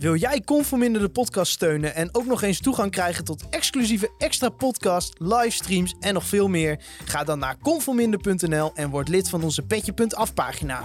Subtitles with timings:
[0.00, 4.48] Wil jij Conforminder de podcast steunen en ook nog eens toegang krijgen tot exclusieve extra
[4.48, 6.80] podcast, livestreams en nog veel meer?
[7.04, 10.82] Ga dan naar conforminder.nl en word lid van onze petje.af pagina.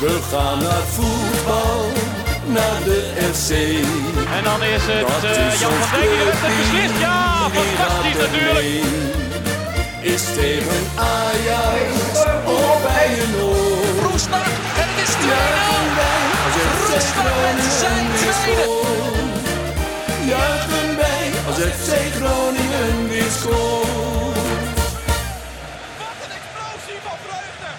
[0.00, 1.86] We gaan naar voetbal,
[2.52, 3.50] naar de FC.
[4.36, 7.00] En dan is het Dat eh, is Jan van Dijk die het beslist.
[7.00, 8.66] Ja, fantastisch natuurlijk.
[10.02, 11.90] Is tegen Ajax
[12.46, 14.77] of bij een oor?
[15.08, 15.20] Is 2-0.
[15.24, 18.66] Juichen wij als FC Roestak met zijn tweede.
[20.26, 24.36] Juichen wij als FC Groningen weer scoort.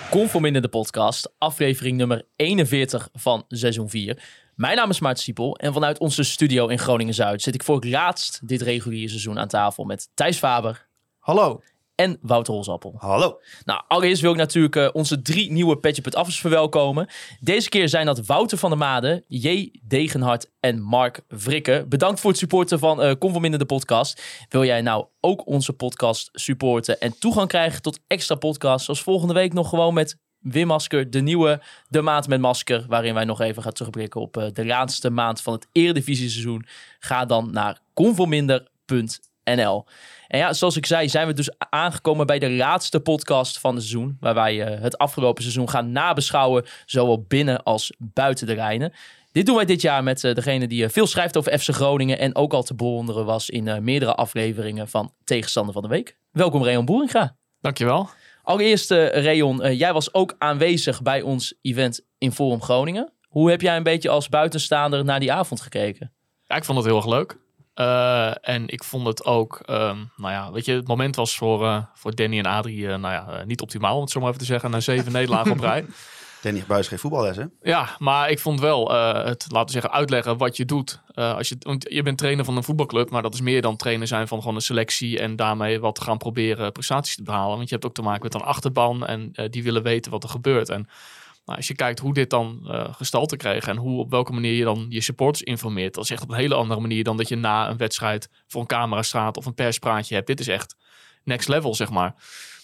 [0.09, 4.23] Conform in de podcast, aflevering nummer 41 van seizoen 4.
[4.55, 7.85] Mijn naam is Maarten Siepel en vanuit onze studio in Groningen-Zuid zit ik voor het
[7.85, 10.88] laatst dit reguliere seizoen aan tafel met Thijs Faber
[11.19, 11.61] Hallo.
[11.99, 12.95] En Wouter Holzappel.
[12.98, 13.39] Hallo.
[13.66, 17.08] Nou, allereerst wil ik natuurlijk eh, onze drie nieuwe Petje Affers verwelkomen.
[17.39, 19.72] Deze keer zijn dat Wouter van der Made, J.
[19.83, 21.86] Degenhard en Mark Vrikke.
[21.89, 24.22] Bedankt voor het supporten van uh, in de podcast.
[24.50, 29.34] Wil jij nou ook onze podcast supporten en toegang krijgen tot extra podcasts, zoals volgende
[29.34, 33.41] week nog gewoon met Wim Masker, de nieuwe De Maand met Masker, waarin wij nog
[33.41, 36.66] even gaan terugblikken op eh, de laatste maand van het Eredivisie-seizoen.
[37.00, 39.86] Ga dan naar conforminder.nl.
[40.30, 43.83] En ja, zoals ik zei, zijn we dus aangekomen bij de laatste podcast van het
[43.83, 44.17] seizoen.
[44.19, 48.94] Waar wij eh, het afgelopen seizoen gaan nabeschouwen, zowel binnen als buiten de lijnen.
[49.31, 52.19] Dit doen wij dit jaar met eh, degene die eh, veel schrijft over FC Groningen
[52.19, 56.17] en ook al te bewonderen was in meerdere afleveringen van Tegenstander van de Week.
[56.31, 57.35] Welkom Reon Boeringa.
[57.61, 58.09] Dankjewel.
[58.44, 63.13] Allereerst Reon, jij was ook aanwezig bij ons event in Forum Groningen.
[63.27, 66.13] Hoe heb jij een beetje als buitenstaander naar die avond gekeken?
[66.44, 67.38] Ja, ik vond het heel erg leuk.
[67.80, 71.63] Uh, en ik vond het ook, um, nou ja, weet je, het moment was voor,
[71.63, 74.41] uh, voor Danny en Adrie, uh, nou ja, niet optimaal om het zo maar even
[74.41, 75.85] te zeggen, na zeven nederlagen op rij.
[76.41, 77.44] Danny Buis geeft voetballes, hè?
[77.61, 78.91] Ja, maar ik vond wel
[79.25, 81.02] het, laten we zeggen, uitleggen wat je doet.
[81.13, 84.07] als je, want je bent trainer van een voetbalclub, maar dat is meer dan trainer
[84.07, 87.57] zijn van gewoon een selectie en daarmee wat gaan proberen prestaties te behalen.
[87.57, 90.29] Want je hebt ook te maken met een achterban en die willen weten wat er
[90.29, 90.69] gebeurt.
[90.69, 90.88] En
[91.49, 94.53] nou, als je kijkt hoe dit dan uh, gestalte kreeg en hoe op welke manier
[94.53, 97.27] je dan je supporters informeert, dat is echt op een hele andere manier dan dat
[97.27, 100.27] je na een wedstrijd voor een camera staat of een perspraatje hebt.
[100.27, 100.75] Dit is echt
[101.23, 102.15] next level, zeg maar.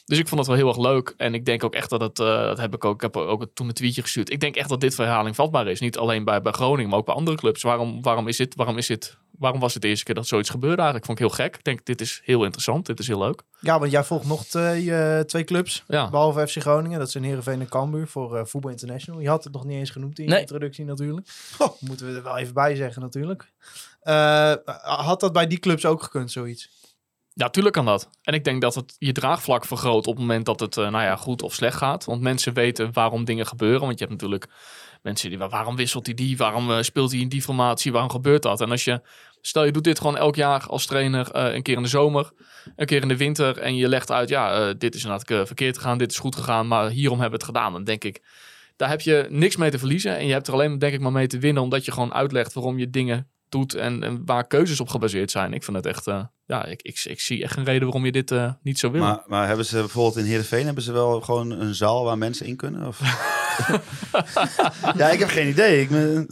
[0.05, 1.13] Dus ik vond het wel heel erg leuk.
[1.17, 3.45] En ik denk ook echt dat het, uh, dat heb ik ook, ik heb ook
[3.53, 4.31] toen een tweetje gestuurd.
[4.31, 5.79] Ik denk echt dat dit verhaling vatbaar is.
[5.79, 7.61] Niet alleen bij, bij Groningen, maar ook bij andere clubs.
[7.61, 10.49] Waarom, waarom is dit, waarom is dit, waarom was het de eerste keer dat zoiets
[10.49, 11.05] gebeurde eigenlijk?
[11.05, 11.55] Vond ik heel gek.
[11.55, 12.85] Ik denk, dit is heel interessant.
[12.85, 13.41] Dit is heel leuk.
[13.59, 16.09] Ja, want jij volgt nog twee, uh, twee clubs, ja.
[16.09, 16.99] behalve FC Groningen.
[16.99, 19.21] Dat zijn Heerenveen en Cambuur voor uh, Voetbal International.
[19.21, 20.39] Je had het nog niet eens genoemd in je nee.
[20.39, 21.27] introductie natuurlijk.
[21.57, 23.51] Oh, moeten we er wel even bij zeggen natuurlijk.
[24.03, 26.69] Uh, had dat bij die clubs ook gekund, zoiets?
[27.37, 28.09] Ja, tuurlijk kan dat.
[28.21, 31.03] En ik denk dat het je draagvlak vergroot op het moment dat het uh, nou
[31.03, 32.05] ja, goed of slecht gaat.
[32.05, 33.81] Want mensen weten waarom dingen gebeuren.
[33.81, 34.47] Want je hebt natuurlijk
[35.01, 36.37] mensen die, waarom wisselt hij die?
[36.37, 37.91] Waarom uh, speelt hij in die formatie?
[37.91, 38.61] Waarom gebeurt dat?
[38.61, 39.01] En als je,
[39.41, 42.31] stel je doet dit gewoon elk jaar als trainer, uh, een keer in de zomer,
[42.75, 43.57] een keer in de winter.
[43.57, 46.89] En je legt uit, ja, dit is inderdaad verkeerd gegaan, dit is goed gegaan, maar
[46.89, 47.73] hierom hebben we het gedaan.
[47.73, 48.21] Dan denk ik,
[48.75, 50.17] daar heb je niks mee te verliezen.
[50.17, 52.53] En je hebt er alleen, denk ik, maar mee te winnen, omdat je gewoon uitlegt
[52.53, 55.53] waarom je dingen doet en, en, waar keuzes op gebaseerd zijn.
[55.53, 58.11] Ik vind het echt, uh, ja, ik, ik, ik, zie echt geen reden waarom je
[58.11, 59.07] dit uh, niet zou willen.
[59.07, 62.45] Maar, maar, hebben ze bijvoorbeeld in Heerenveen, hebben ze wel gewoon een zaal waar mensen
[62.45, 62.87] in kunnen?
[62.87, 62.99] Of?
[64.97, 65.81] ja, ik heb geen idee.
[65.81, 66.27] Ik ben...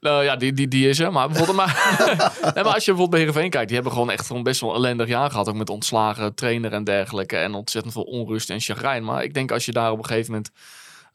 [0.00, 1.12] Nou ja, die, die, die is er.
[1.12, 1.96] Maar, bijvoorbeeld, maar,
[2.54, 4.70] nee, maar als je bijvoorbeeld bij Heerenveen kijkt, die hebben gewoon echt gewoon best wel
[4.70, 5.48] een ellendig jaar gehad.
[5.48, 7.36] Ook met ontslagen trainer en dergelijke.
[7.36, 9.04] En ontzettend veel onrust en chagrijn.
[9.04, 10.50] Maar ik denk als je daar op een gegeven moment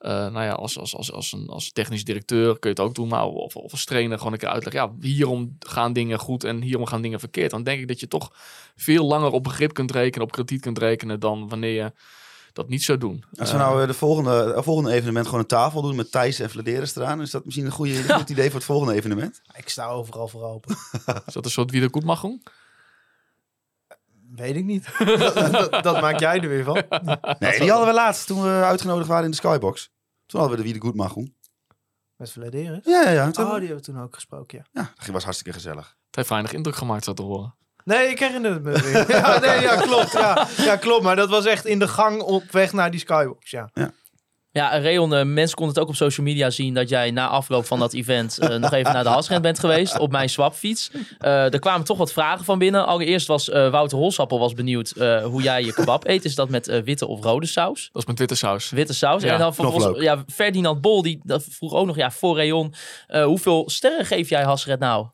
[0.02, 3.08] nou ja, als, als, als, als, een, als technisch directeur kun je het ook doen,
[3.08, 4.82] maar of, of als trainer gewoon een keer uitleggen.
[4.82, 7.52] Ja, hierom gaan dingen goed en hierom gaan dingen verkeerd.
[7.52, 8.32] Dan denk ik dat je toch
[8.76, 11.92] veel langer op begrip kunt rekenen, op krediet kunt rekenen dan wanneer je
[12.54, 13.24] dat niet zou doen.
[13.40, 16.40] Als we nou uh, de volgende, uh, volgende evenement gewoon een tafel doen met Thijs
[16.40, 18.18] en Flederis eraan, is dat misschien een goede, ja.
[18.18, 19.42] goed idee voor het volgende evenement?
[19.56, 20.76] Ik sta overal voor open.
[21.28, 22.42] is dat een soort wie er goed mag doen?
[24.36, 24.88] Weet ik niet.
[24.98, 26.84] dat, dat, dat, maak jij er weer van.
[27.40, 29.90] Nee, die hadden we laatst toen we uitgenodigd waren in de Skybox.
[30.26, 31.36] Toen hadden we de Wie de Goed mag doen.
[32.16, 32.80] Met Vladeris?
[32.84, 33.28] Ja, ja, ja.
[33.28, 34.82] Oh, die hebben we toen ook gesproken, ja.
[34.82, 35.96] Ja, dat was hartstikke gezellig.
[36.06, 37.56] Het heeft weinig indruk gemaakt, zo te horen.
[37.84, 39.10] Nee, ik herinner het me weer.
[39.18, 40.12] ja, nee, ja, klopt.
[40.12, 41.04] Ja, ja, klopt.
[41.04, 43.70] Maar dat was echt in de gang op weg naar die Skybox, ja.
[43.74, 43.92] Ja.
[44.54, 47.66] Ja, Reon, uh, mensen konden het ook op social media zien dat jij na afloop
[47.66, 50.92] van dat event uh, nog even naar de Hasrent bent geweest op mijn swapfiets.
[50.94, 52.86] Uh, er kwamen toch wat vragen van binnen.
[52.86, 54.94] Allereerst was Wouter Holsappel was benieuwd
[55.24, 56.26] hoe jij je kebab eet.
[56.26, 57.90] Is dat met witte of rode saus?
[57.92, 58.70] Dat is met witte saus.
[58.70, 59.24] Witte saus.
[59.24, 62.74] Ja, en dan vervolgens, ja, Ferdinand Bol, die dat vroeg ook nog, ja, voor Reon,
[63.08, 65.08] hoeveel sterren geef jij Hasret nou?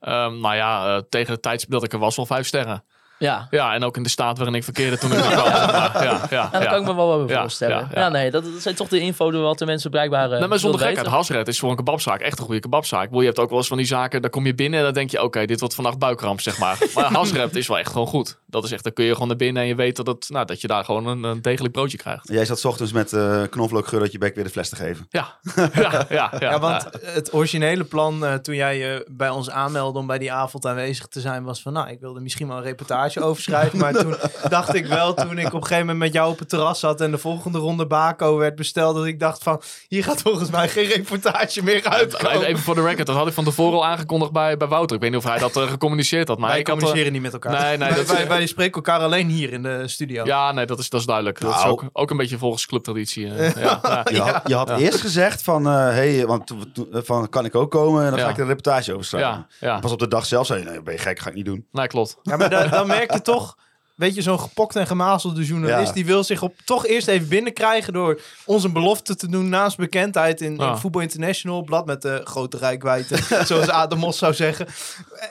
[0.00, 2.84] Um, nou ja, tegen de tijdstip dat ik er was, wel vijf sterren.
[3.18, 3.46] Ja.
[3.50, 5.44] Ja, en ook in de staat waarin ik verkeerde toen ik er kwam.
[5.44, 6.68] Ja, ja, ja, Ja, dat ja.
[6.70, 7.76] kan ik me wel wel Ja, voorstellen.
[7.76, 8.08] Ja, ja, ja.
[8.08, 10.80] nee, dat, dat zijn toch de info wat de mensen blijkbaar uh, Nee, maar zonder
[10.80, 13.08] gekheid, Hasret is voor een kebabzaak echt een goede kebabzaak.
[13.12, 15.10] Je hebt ook wel eens van die zaken, daar kom je binnen en dan denk
[15.10, 16.78] je, oké, dit wordt vannacht buikramp, zeg maar.
[16.94, 18.38] Maar Hasret is wel echt gewoon goed.
[18.46, 20.46] Dat is echt, dan kun je gewoon naar binnen en je weet dat, het, nou,
[20.46, 22.28] dat je daar gewoon een, een degelijk broodje krijgt.
[22.28, 25.06] Jij zat 's ochtends met eh knoflookgeur uit je bek weer de fles te geven.
[25.08, 26.06] Ja, ja, ja.
[26.18, 30.18] ja, Ja, want het originele plan eh, toen jij je bij ons aanmeldde om bij
[30.18, 33.42] die avond aanwezig te zijn, was van nou, ik wilde misschien wel een reportage over
[33.42, 33.78] schrijven.
[33.78, 34.16] Maar toen
[34.48, 37.00] dacht ik wel, toen ik op een gegeven moment met jou op het terras zat
[37.00, 40.68] en de volgende ronde Bako werd besteld, dat ik dacht van, hier gaat volgens mij
[40.68, 42.42] geen reportage meer uitkomen.
[42.46, 44.96] even voor de record, dat had ik van tevoren al aangekondigd bij, bij Wouter.
[44.96, 46.38] Ik weet niet of hij dat eh, gecommuniceerd had.
[46.38, 47.62] Maar wij ik had, eh, communiceren niet met elkaar.
[47.62, 50.24] Nee, nee, wij, dat- wij, wij spreken elkaar alleen hier in de studio.
[50.24, 51.40] Ja, nee, dat is, dat is duidelijk.
[51.40, 51.70] Dat is Nou.
[51.70, 53.34] ook, ook een beetje volgens clubtraditie.
[53.34, 54.04] eh, ja, ja.
[54.10, 57.54] Je had, je had eerst gezegd van, eh, hey, want, to- to- van, kan ik
[57.54, 58.04] ook komen?
[58.04, 59.30] En dan ga ik een reportage over schrijven.
[59.60, 59.78] Ja, ja.
[59.78, 61.66] Pas op de dag zelf zei je, nee, ben je gek, ga ik niet doen.
[61.72, 62.16] Nee, klopt.
[62.22, 63.56] Ja, maar da- dan merk je toch,
[63.94, 65.92] weet je, zo'n gepokt en gemazelde journalist, Ja.
[65.94, 69.76] die wil zich op, toch eerst even binnenkrijgen door ons een belofte te doen naast
[69.76, 70.76] bekendheid in, in Ja.
[70.76, 74.66] Voetbal International, blad met de grote rijkwijde, zoals Adam Mos zou zeggen.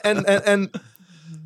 [0.02, 0.70] En, en, en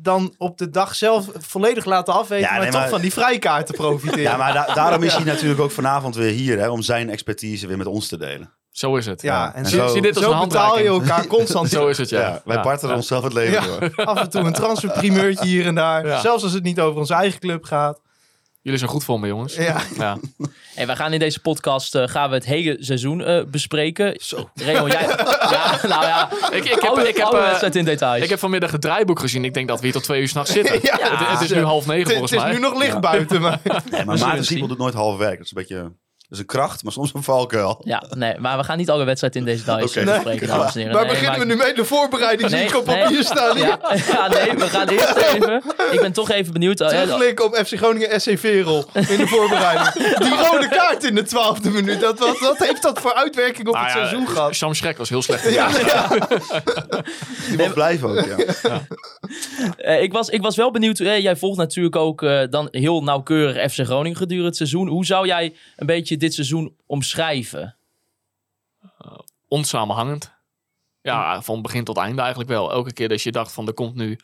[0.01, 3.13] dan op de dag zelf volledig laten afweten, Ja, maar nee, toch maar- van die
[3.13, 4.21] vrijkaarten profiteren.
[4.21, 7.67] Ja, maar da- daarom is hij natuurlijk ook vanavond weer hier, hè, om zijn expertise
[7.67, 8.53] weer met ons te delen.
[8.71, 9.21] Zo is het.
[9.21, 11.69] Ja, en en zo, zie dit als zo een betaal je elkaar constant.
[11.69, 12.19] Zo is het, ja.
[12.19, 12.95] Ja, wij Ja, barteren ja.
[12.95, 13.65] onszelf het leven Ja.
[13.79, 13.95] door.
[14.05, 16.05] Af en toe een transferprimeurtje hier en daar.
[16.07, 16.19] Ja.
[16.19, 17.99] Zelfs als het niet over onze eigen club gaat.
[18.61, 19.55] Jullie zijn goed voor me, jongens.
[19.55, 19.81] Ja.
[19.97, 20.17] Ja.
[20.75, 24.13] En we gaan in deze podcast eh, gaan we het hele seizoen eh, bespreken.
[24.21, 24.49] Zo.
[24.55, 25.01] Raymond, jij...
[25.49, 26.29] ja, nou ja.
[26.51, 28.23] Ik, ik heb, ik heb, eh, wedstrijd in details.
[28.23, 29.45] ik heb vanmiddag het draaiboek gezien.
[29.45, 30.79] Ik denk dat we hier tot twee uur s'nachts zitten.
[30.81, 30.97] Ja.
[30.99, 32.53] het, het is nu half negen Het, volgens het is mij.
[32.55, 33.59] nu nog licht buiten, maar...
[33.91, 34.67] Nee, maar Maarten zien.
[34.67, 35.37] doet nooit half werk.
[35.37, 35.91] Dat is een beetje...
[36.29, 37.81] Dat is een kracht, maar soms een valkuil.
[37.83, 39.99] Ja, nee, maar we gaan niet alle wedstrijd in deze Oké.
[39.99, 40.93] eh, bespreken, dames en heren.
[40.95, 41.73] Waar Nee, beginnen maar- we nu mee?
[41.73, 43.65] De voorbereiding zie ik op papier staan hier.
[43.65, 43.79] Ja,
[44.13, 45.61] ja, nee, we gaan eerst even...
[45.91, 46.81] Ik ben toch even benieuwd.
[46.81, 49.91] eh, Terugblikken op FC Groningen SC Verel in de voorbereiding.
[50.17, 51.99] Die rode kaart in de twaalfde minuut.
[51.99, 54.55] Dat, wat, wat heeft dat voor uitwerking op Nou het ja, seizoen gehad?
[54.55, 55.53] Sam Schrek was heel slecht.
[55.53, 56.07] Ja, ja.
[57.47, 58.81] Die wil blijven ook, ja.
[59.77, 60.99] Eh, ik, was, ik was wel benieuwd.
[60.99, 64.87] eh, jij volgt natuurlijk ook eh, dan heel nauwkeurig FC Groningen gedurende het seizoen.
[64.87, 67.77] Hoe zou jij een beetje dit seizoen omschrijven?
[69.47, 70.37] Onsamenhangend.
[71.01, 72.71] Ja, van begin tot einde eigenlijk wel.
[72.71, 74.17] Elke keer dat je dacht van er komt nu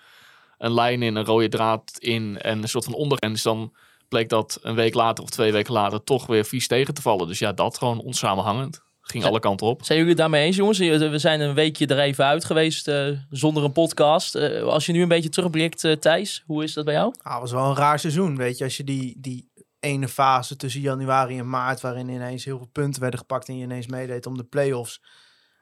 [0.58, 3.74] een lijn in, een rode draad in en een soort van ondergrens, dan
[4.10, 7.28] bleek dat een week later of twee weken later toch weer vies tegen te vallen.
[7.28, 8.84] Dus ja, dat gewoon onsamenhangend.
[9.02, 9.84] Ging alle kanten op.
[9.84, 10.80] Zijn jullie het daarmee eens, jongens?
[10.80, 14.36] Eh, We zijn een weekje er even uit geweest eh, zonder een podcast.
[14.62, 17.14] Als je nu een beetje terugblikt, Thijs, hoe is dat bij jou?
[17.22, 18.64] Ah, was wel een raar seizoen, weet je.
[18.64, 19.50] Als je die, die
[19.86, 21.82] ene fase tussen januari en maart...
[21.82, 23.48] waarin ineens heel veel punten werden gepakt...
[23.48, 25.02] en je ineens meedeed om de play-offs...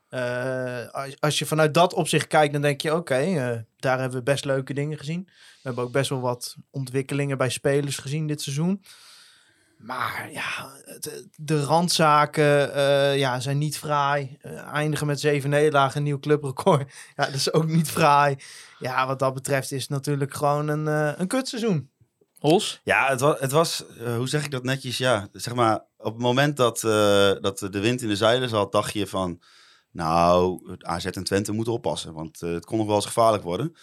[0.09, 2.95] Eh, als, je vanuit dat opzicht kijkt, dan denk je...
[2.95, 5.23] oké, eh, daar hebben we best leuke dingen gezien.
[5.25, 8.83] We hebben ook best wel wat ontwikkelingen bij spelers gezien dit seizoen.
[9.77, 10.71] Maar ja,
[11.35, 14.37] de randzaken eh, ja, zijn niet fraai.
[14.73, 16.91] Eindigen met zeven nederlagen, een nieuw clubrecord.
[17.15, 18.35] Ja, dat is ook niet fraai.
[18.79, 20.85] Ja, wat dat betreft is het natuurlijk gewoon een,
[21.19, 21.91] een kutseizoen.
[22.83, 24.97] Ja, het was, het was eh, hoe zeg ik dat netjes?
[24.97, 28.71] Ja, zeg maar, op het moment dat, eh, dat de wind in de zeilen zat,
[28.71, 29.41] dacht je van,
[29.91, 33.75] nou, AZ en Twente moeten oppassen, want eh, het kon nog wel eens gevaarlijk worden.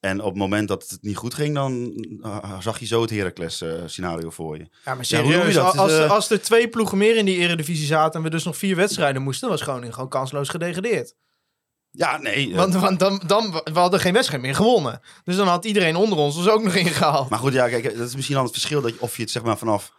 [0.00, 1.92] En op het moment dat het niet goed ging, dan
[2.60, 4.68] zag je zo het Heracles-scenario voor je.
[4.84, 5.76] Ja, maar Ja, hoe noem je serieus, dat?
[5.76, 8.18] als, is, eh, als er twee ploegen meer in die eredivisie zaten...
[8.18, 9.48] en we dus nog vier wedstrijden moesten...
[9.48, 11.14] was Groningen gewoon kansloos gedegradeerd.
[11.90, 12.50] Ja, nee.
[12.50, 15.00] eh, Want, want dan, dan, we hadden geen wedstrijd meer gewonnen.
[15.24, 17.28] Dus dan had iedereen onder ons dus ook nog ingehaald.
[17.28, 19.30] Maar goed, ja, kijk, dat is misschien dan het verschil dat je, of je het
[19.30, 19.92] zeg maar vanaf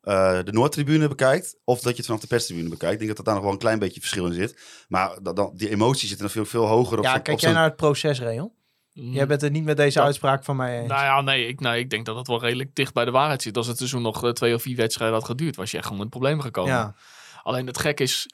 [0.00, 2.92] eh, de Noordtribune bekijkt, of dat je het vanaf de perstribune bekijkt.
[2.92, 4.84] Ik denk dat dat daar nog wel een klein beetje verschil in zit.
[4.88, 7.04] Maar dat, dat, die emotie zit er nog veel, veel hoger op.
[7.04, 8.52] Ja, kijk op jij naar het proces, Reon?
[8.92, 10.04] Jij bent het niet met deze Ja.
[10.04, 10.88] uitspraak van mij eens.
[10.88, 13.42] Nou ja, nee ik, nee, ik denk dat het wel redelijk dicht bij de waarheid
[13.42, 13.56] zit.
[13.56, 16.02] Als het seizoen nog eh, twee of vier wedstrijden had geduurd, was je echt gewoon
[16.02, 16.72] in problemen gekomen.
[16.72, 16.94] ja.
[17.42, 18.26] Alleen het gek is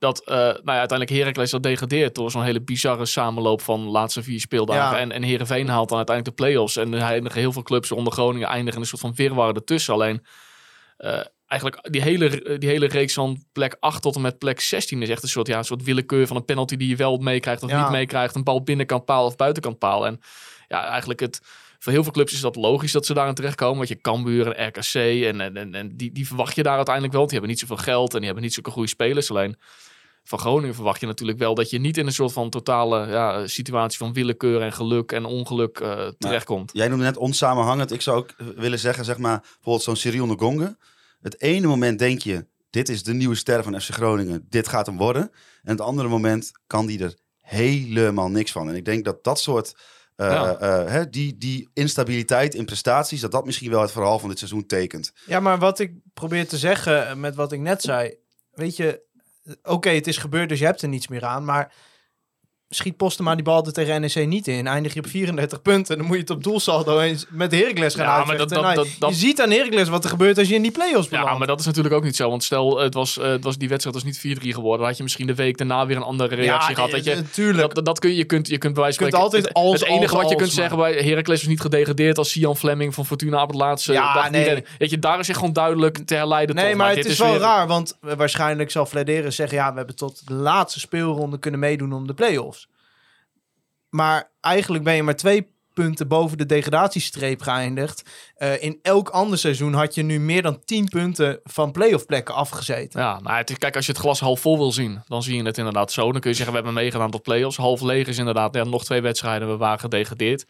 [0.00, 3.90] dat eh, nou ja, uiteindelijk Heracles dat degradeert door zo'n hele bizarre samenloop van de
[3.90, 4.96] laatste vier speeldagen.
[4.96, 5.02] Ja.
[5.02, 6.76] En, en Heerenveen haalt dan uiteindelijk de play-offs.
[6.76, 9.94] En eindigen heel veel clubs onder Groningen eindigen in een soort van virwar ertussen.
[9.94, 10.24] Alleen
[10.96, 15.02] eh, eigenlijk die hele, die hele reeks van plek 8 tot en met plek 16
[15.02, 17.62] is echt een soort, ja, een soort willekeur van een penalty die je wel meekrijgt
[17.62, 17.82] of Ja.
[17.82, 18.34] niet meekrijgt.
[18.34, 20.06] Een bal binnenkant paal of buitenkant paal.
[20.06, 20.20] En
[20.68, 21.40] ja, eigenlijk het...
[21.82, 23.76] Voor heel veel clubs is dat logisch dat ze daarin terechtkomen.
[23.76, 27.22] Want je Cambuur en RKC en, en, en, die, die verwacht je daar uiteindelijk wel.
[27.22, 29.30] Want die hebben niet zoveel geld en die hebben niet zulke goede spelers.
[29.30, 29.56] Alleen
[30.24, 33.46] van Groningen verwacht je natuurlijk wel dat je niet in een soort van totale ja,
[33.46, 36.70] situatie van willekeur en geluk en ongeluk eh, terechtkomt.
[36.72, 37.92] Jij noemde net onsamenhangend.
[37.92, 40.76] Ik zou ook eh, willen zeggen, zeg maar, bijvoorbeeld zo'n Cyril Ngonge.
[41.20, 44.46] Het ene moment denk je, dit is de nieuwe ster van FC Groningen.
[44.48, 45.22] Dit gaat hem worden.
[45.62, 48.68] En het andere moment kan die er helemaal niks van.
[48.68, 49.74] En ik denk dat dat soort
[50.24, 50.56] Ja.
[50.58, 54.38] eh, hè, die, die instabiliteit in prestaties, dat dat misschien wel het verhaal van dit
[54.38, 55.12] seizoen tekent.
[55.26, 58.14] Ja, maar wat ik probeer te zeggen eh, met wat ik net zei.
[58.52, 59.02] Weet je,
[59.44, 61.44] eh, oké, het is gebeurd, dus je hebt er niets meer aan.
[61.44, 61.72] Maar
[62.72, 64.66] schiet Postema die bal er tegen NEC niet in.
[64.66, 65.96] Eindig je op 34 punten.
[65.96, 68.74] Dan moet je het op doelsaldo eens met Heracles gaan Ja, maar dat- dat- Nou,
[68.74, 71.30] dat- dat- Je ziet aan Heracles wat er gebeurt als je in die play-offs belandt.
[71.30, 72.28] Ja, maar dat is natuurlijk ook niet zo.
[72.30, 74.78] Want stel, het was, eh, het was, die wedstrijd was niet 4-3 geworden.
[74.78, 77.04] Dan had je misschien de week daarna weer een andere reactie gehad.
[77.04, 77.58] Je, natuurlijk.
[77.66, 79.44] dat, dat, dat kun je, je kunt, je kunt bij wijze van Je kunt spreken-
[79.52, 81.60] altijd als, Het enige als, wat je als, kunt zeggen maar- bij Heracles is niet
[81.60, 84.64] gedegradeerd als Sian Fleming van Fortuna op het laatste Ja, dag nee.
[84.78, 86.76] Weet je, daar is echt gewoon duidelijk te herleiden Nee, tot.
[86.76, 89.56] maar, het dit is, wel weer- raar, want eh, waarschijnlijk zal Vladeren zeggen...
[89.58, 92.59] ja, we hebben tot de laatste speelronde kunnen meedoen om de play-offs.
[93.90, 98.02] Maar eigenlijk ben je maar twee punten boven de degradatiestreep geëindigd.
[98.34, 102.34] Eh, in elk ander seizoen had je nu meer dan 10 punten van play-off plekken
[102.34, 103.00] afgezeten.
[103.00, 105.42] Ja, nou, het kijk, als je het glas half vol wil zien, dan zie je
[105.42, 106.12] het inderdaad zo.
[106.12, 107.56] Dan kun je zeggen, we hebben meegedaan tot play-offs.
[107.56, 110.46] Half leeg is inderdaad ja, nog twee wedstrijden, we waren gedegradeerd.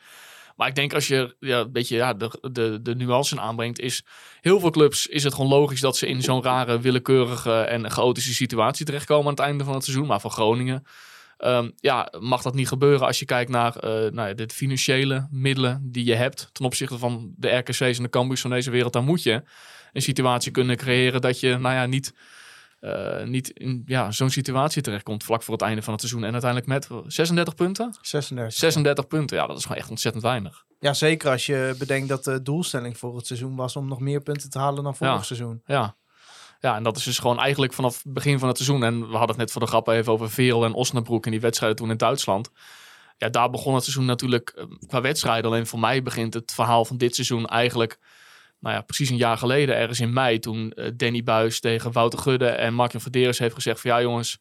[0.57, 4.05] Maar ik denk als je ja, een beetje ja, de, de, de nuance aanbrengt, is
[4.41, 8.35] heel veel clubs is het gewoon logisch dat ze in zo'n rare, willekeurige en chaotische
[8.35, 10.07] situatie terechtkomen aan het einde van het seizoen.
[10.07, 10.85] Maar voor Groningen
[11.41, 15.29] ehm, ja, mag dat niet gebeuren als je kijkt naar eh, nou ja, de financiële
[15.31, 18.93] middelen die je hebt ten opzichte van de RKC's en de Cambuurs van deze wereld.
[18.93, 19.43] Dan moet je
[19.93, 22.15] een situatie kunnen creëren dat je nou ja, niet
[22.81, 26.25] eh, niet in ja, zo'n situatie terechtkomt vlak voor het einde van het seizoen.
[26.25, 27.95] En uiteindelijk met 36 punten?
[28.01, 28.59] 36.
[28.59, 30.65] 36 punten, ja, dat is gewoon echt ontzettend weinig.
[30.79, 33.77] Ja, zeker als je bedenkt dat de doelstelling voor het seizoen was...
[33.77, 35.23] om nog meer punten te halen dan vorig Ja.
[35.23, 35.63] seizoen.
[35.67, 35.97] Ja.
[36.61, 38.85] Ja, en dat is dus gewoon eigenlijk vanaf het begin van het seizoen.
[38.85, 41.41] En we hadden het net voor de grap even over Verel en Osnabrück in die
[41.41, 42.51] wedstrijden toen in Duitsland.
[43.19, 45.51] Ja, daar begon het seizoen natuurlijk eh, qua wedstrijden.
[45.51, 47.99] Alleen voor mij begint het verhaal van dit seizoen eigenlijk...
[48.61, 52.19] Nou ja, precies een jaar geleden, ergens in mei, toen eh, Danny Buis tegen Wouter
[52.19, 54.39] Gudde en Martin Verderes heeft gezegd van ja jongens,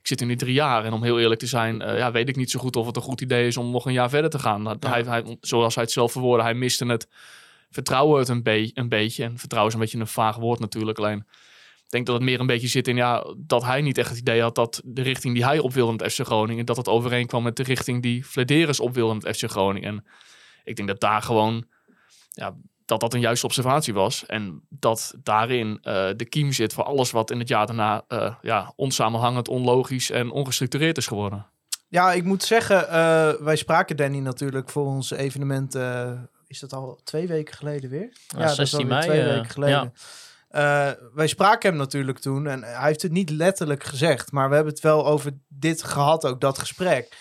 [0.00, 2.28] ik zit hier nu drie jaar en om heel eerlijk te zijn, eh, ja, weet
[2.28, 4.30] ik niet zo goed of het een goed idee is om nog een jaar verder
[4.30, 4.62] te gaan.
[4.62, 7.08] Nou, hij, hij, zoals hij het zelf verwoordde, hij miste het
[7.72, 9.24] vertrouwen het een, be- een beetje.
[9.24, 11.26] En vertrouwen is een beetje een vaag woord natuurlijk, alleen
[11.92, 14.18] ik denk dat het meer een beetje zit in ja, dat hij niet echt het
[14.18, 17.42] idee had dat de richting die hij op wilde met FC Groningen, dat het overeenkwam
[17.42, 19.88] met de richting die Flederis op wilde met FC Groningen.
[19.88, 20.04] En
[20.64, 21.64] ik denk dat daar gewoon,
[22.30, 24.26] ja, dat dat een juiste observatie was.
[24.26, 28.34] En dat daarin eh, de kiem zit voor alles wat in het jaar daarna eh,
[28.42, 31.46] ja, onsamenhangend, onlogisch en ongestructureerd is geworden.
[31.88, 35.74] Ja, ik moet zeggen, eh, wij spraken Danny natuurlijk voor ons evenement.
[36.52, 38.12] Is dat al twee weken geleden weer?
[38.26, 39.92] Ja, is 16 alweer mei, Twee eh, weken geleden.
[40.48, 44.54] Eh, wij spraken hem natuurlijk toen en hij heeft het niet letterlijk gezegd, maar we
[44.54, 47.16] hebben het wel over dit gehad, ook dat gesprek.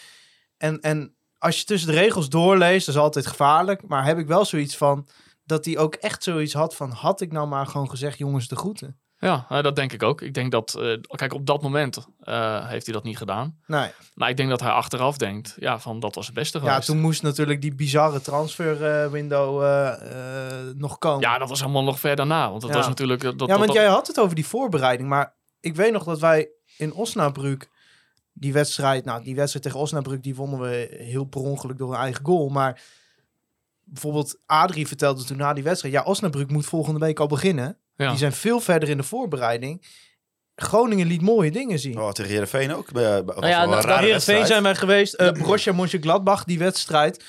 [0.57, 4.27] En, en als je tussen de regels doorleest, dat is altijd gevaarlijk, maar heb ik
[4.27, 5.07] wel zoiets van
[5.43, 8.55] dat hij ook echt zoiets had van, had ik nou maar gewoon gezegd, jongens, de
[8.55, 8.99] groeten.
[9.23, 10.21] Ja, eh, dat denk ik ook.
[10.21, 13.57] Ik denk dat, eh, kijk, op dat moment eh, heeft hij dat niet gedaan.
[13.67, 16.63] Nee, Maar ik denk dat hij achteraf denkt, ja, van dat was het beste ja,
[16.69, 16.85] geweest.
[16.87, 19.87] toen moest natuurlijk die bizarre transfer window eh,
[20.59, 21.21] eh, nog komen.
[21.21, 22.49] Ja, dat was allemaal nog ver daarna.
[22.49, 22.75] Want dat Ja.
[22.77, 23.21] was natuurlijk...
[23.21, 26.19] Dat, ja, want dat- jij had het over die voorbereiding, maar ik weet nog dat
[26.19, 27.69] wij in Osnabrück
[28.33, 31.99] die wedstrijd, nou die wedstrijd tegen Osnabrück, die wonnen we heel per ongeluk door een
[31.99, 32.81] eigen goal, maar
[33.83, 37.77] bijvoorbeeld Adrie vertelde toen na die wedstrijd, ja Osnabrück moet volgende week al beginnen.
[38.01, 38.09] Ja.
[38.09, 39.85] Die zijn veel verder in de voorbereiding.
[40.55, 41.99] Groningen liet mooie dingen zien.
[41.99, 42.87] Oh, tegen Heerenveen ook.
[42.93, 43.21] Uh, ja,
[43.65, 47.23] nou, daar- Heerenveen zijn wij geweest, uh, Borussia Mönchengladbach, die wedstrijd.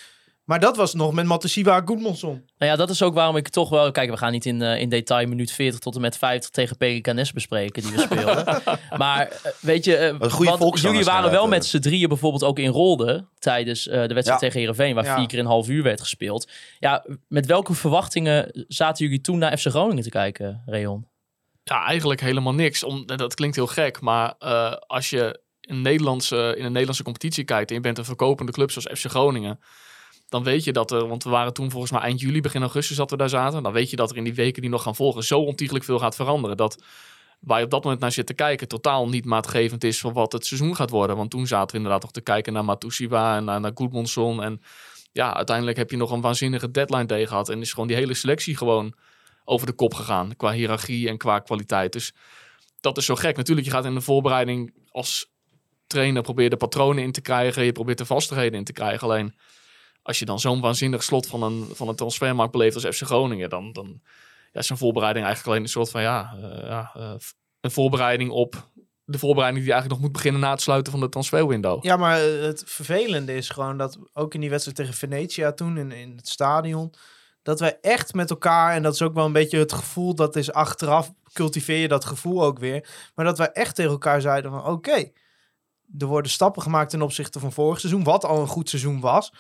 [0.53, 2.45] Maar dat was nog met Matasiwa Goedmanson.
[2.59, 3.91] Nou ja, dat is ook waarom ik toch wel...
[3.91, 6.77] Kijk, we gaan niet in, eh, in detail minuut 40 tot en met 50 tegen
[6.77, 8.63] PKNS bespreken die we speelden.
[9.03, 12.45] maar eh, weet je, eh, Een goede want jullie waren wel met z'n drieën bijvoorbeeld
[12.45, 14.47] ook in Rolde tijdens eh, de wedstrijd Ja.
[14.47, 15.17] tegen Heerenveen, waar Ja.
[15.17, 16.51] vier keer een half uur werd gespeeld.
[16.79, 21.07] Ja, met welke verwachtingen zaten jullie toen naar FC Groningen te kijken, Reon?
[21.63, 22.85] Ja, eigenlijk helemaal niks.
[22.85, 27.45] Om, dat klinkt heel gek, maar eh, als je in, Nederlandse, in een Nederlandse competitie
[27.45, 29.61] kijkt en je bent een verkopende club zoals FC Groningen,
[30.33, 32.97] dan weet je dat er, want we waren toen volgens mij eind juli, begin augustus
[32.97, 34.97] dat we daar zaten, dan weet je dat er in die weken die nog gaan
[34.97, 36.57] volgen zo ontiegelijk veel gaat veranderen.
[36.57, 36.83] Dat
[37.41, 40.33] waar je op dat moment naar zit te kijken totaal niet maatgevend is voor wat
[40.33, 41.17] het seizoen gaat worden.
[41.17, 43.73] Want toen zaten we inderdaad nog te kijken naar Matusiwa en naar, naar.
[44.41, 44.63] En
[45.13, 48.15] ja, uiteindelijk heb je nog een waanzinnige deadline tegen gehad en is gewoon die hele
[48.15, 48.95] selectie gewoon
[49.45, 50.37] over de kop gegaan.
[50.37, 51.93] Qua hiërarchie en qua kwaliteit.
[51.93, 52.15] Dus
[52.81, 53.37] dat is zo gek.
[53.37, 55.31] Natuurlijk, je gaat in de voorbereiding als
[55.87, 57.65] trainer probeer je de patronen in te krijgen.
[57.65, 59.09] Je probeert de vastigheden in te krijgen.
[59.09, 59.35] Alleen
[60.03, 63.51] als je dan zo'n waanzinnig slot van een, van een transfermarkt beleeft als FC Groningen,
[63.51, 64.01] dan, dan
[64.53, 67.15] ja, is een voorbereiding eigenlijk alleen een soort van ja, eh, eh,
[67.61, 68.71] een voorbereiding op
[69.05, 71.85] de voorbereiding die eigenlijk nog moet beginnen na het sluiten van de transferwindow.
[71.85, 75.79] Ja, maar eh, het vervelende is gewoon dat ook in die wedstrijd tegen Venetia toen
[75.79, 76.95] in, in het stadion,
[77.43, 80.37] dat wij echt met elkaar, en dat is ook wel een beetje het gevoel, dat
[80.37, 84.51] is achteraf, cultiveer je dat gevoel ook weer, maar dat wij echt tegen elkaar zeiden
[84.51, 85.11] van oké,
[85.99, 89.33] er worden stappen gemaakt ten opzichte van vorig seizoen, wat al een goed seizoen was.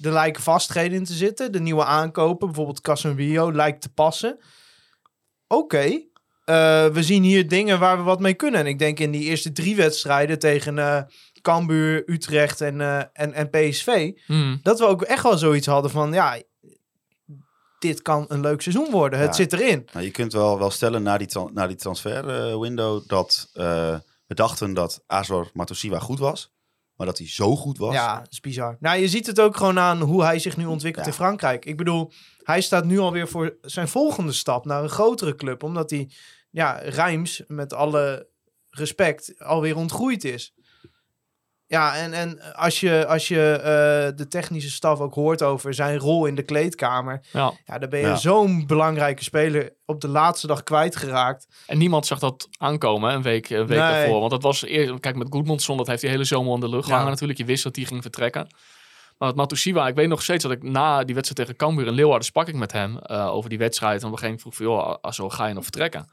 [0.00, 1.52] Er lijken vastheden in te zitten.
[1.52, 4.38] De nieuwe aankopen, bijvoorbeeld Casemiro, lijkt te passen.
[5.46, 6.04] Oké,
[6.44, 8.60] eh, we zien hier dingen waar we wat mee kunnen.
[8.60, 11.02] En ik denk in die eerste drie wedstrijden tegen eh
[11.42, 14.12] Cambuur, Utrecht en, eh, en, en PSV...
[14.26, 14.60] Hmm.
[14.62, 16.12] dat we ook echt wel zoiets hadden van...
[16.12, 16.42] ja,
[17.78, 19.18] dit kan een leuk seizoen worden.
[19.18, 19.88] Het zit erin.
[19.92, 24.34] Nou, je kunt wel, wel stellen na die, na die transfer window dat eh, we
[24.34, 26.54] dachten dat Azor Matosiwa goed was.
[26.96, 27.94] Maar dat hij zo goed was.
[27.94, 28.76] Ja, dat is bizar.
[28.80, 31.10] Nou, je ziet het ook gewoon aan hoe hij zich nu ontwikkelt Ja.
[31.10, 31.64] in Frankrijk.
[31.64, 32.12] Ik bedoel,
[32.42, 35.62] hij staat nu alweer voor zijn volgende stap naar een grotere club.
[35.62, 36.10] Omdat hij,
[36.50, 38.28] ja, Rijms, met alle
[38.70, 40.54] respect, alweer ontgroeid is.
[41.68, 45.98] Ja, en, en als je, als je eh, de technische staf ook hoort over zijn
[45.98, 47.20] rol in de kleedkamer.
[47.32, 47.52] Ja.
[47.64, 48.16] Ja, dan ben je Ja.
[48.16, 51.46] zo'n belangrijke speler op de laatste dag kwijtgeraakt.
[51.66, 53.78] En niemand zag dat aankomen een week, een week Nee.
[53.78, 54.18] daarvoor.
[54.18, 56.86] Want dat was eerst, kijk, met Goodmanson, dat heeft hij hele zomer onder de lucht
[56.86, 56.90] Ja.
[56.92, 57.38] gehangen natuurlijk.
[57.38, 58.46] Je wist dat hij ging vertrekken.
[59.18, 61.92] Maar met Matusiwa, ik weet nog steeds dat ik na die wedstrijd tegen Cambuur in
[61.92, 64.00] Leeuwarden sprak ik met hem eh, over die wedstrijd.
[64.00, 66.08] En op een gegeven moment vroeg van, joh, Asso, ga je nog vertrekken?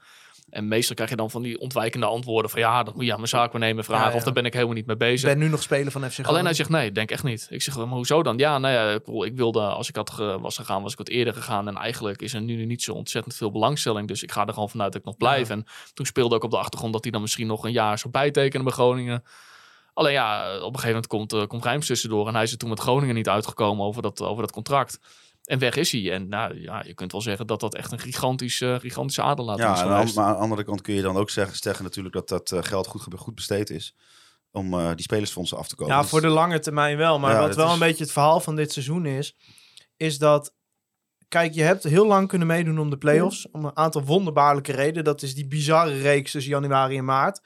[0.54, 3.16] En meestal krijg je dan van die ontwijkende antwoorden van, ja, dat moet je aan
[3.16, 4.04] mijn zaakwaarnemer vragen.
[4.04, 4.16] Ja, ja.
[4.16, 5.28] Of daar ben ik helemaal niet mee Ik bezig.
[5.28, 6.30] ben nu nog speler van FC Groningen.
[6.32, 7.46] Alleen hij zegt nee, ik denk echt niet.
[7.50, 8.38] Ik zeg, maar hoezo dan?
[8.38, 11.08] Ja, nou ja, ik ik wilde, als ik had ge- was gegaan, was ik wat
[11.08, 11.68] eerder gegaan.
[11.68, 14.08] En eigenlijk is er nu niet zo ontzettend veel belangstelling.
[14.08, 15.50] Dus ik ga er gewoon vanuit dat ik nog blijf.
[15.50, 18.12] En toen speelde ook op de achtergrond dat hij dan misschien nog een jaar zou
[18.12, 19.24] bijtekenen bij Groningen.
[19.94, 22.28] Alleen ja, op een gegeven moment komt, eh komt Rijms tussendoor.
[22.28, 24.98] En hij is er toen met Groningen niet uitgekomen over dat, over dat contract.
[25.44, 26.12] En weg is hij.
[26.12, 29.66] En nou ja, je kunt wel zeggen dat dat echt een gigantisch, eh, gigantische aderlating
[29.66, 32.28] Ja, is maar aan de andere kant kun je dan ook zeggen, zeggen natuurlijk dat
[32.28, 33.94] dat eh, geld goed, ge- goed besteed is.
[34.50, 35.94] Om eh, die spelersfondsen af te komen.
[35.94, 37.18] Ja, Dus- voor de lange termijn wel.
[37.18, 39.36] Maar Ja, wat wel is- een beetje het verhaal van dit seizoen is,
[39.96, 40.54] is dat.
[41.28, 43.50] Kijk, je hebt heel lang kunnen meedoen om de play-offs.
[43.50, 45.04] Om een aantal wonderbaarlijke redenen.
[45.04, 47.40] Dat is die bizarre reeks tussen januari en maart.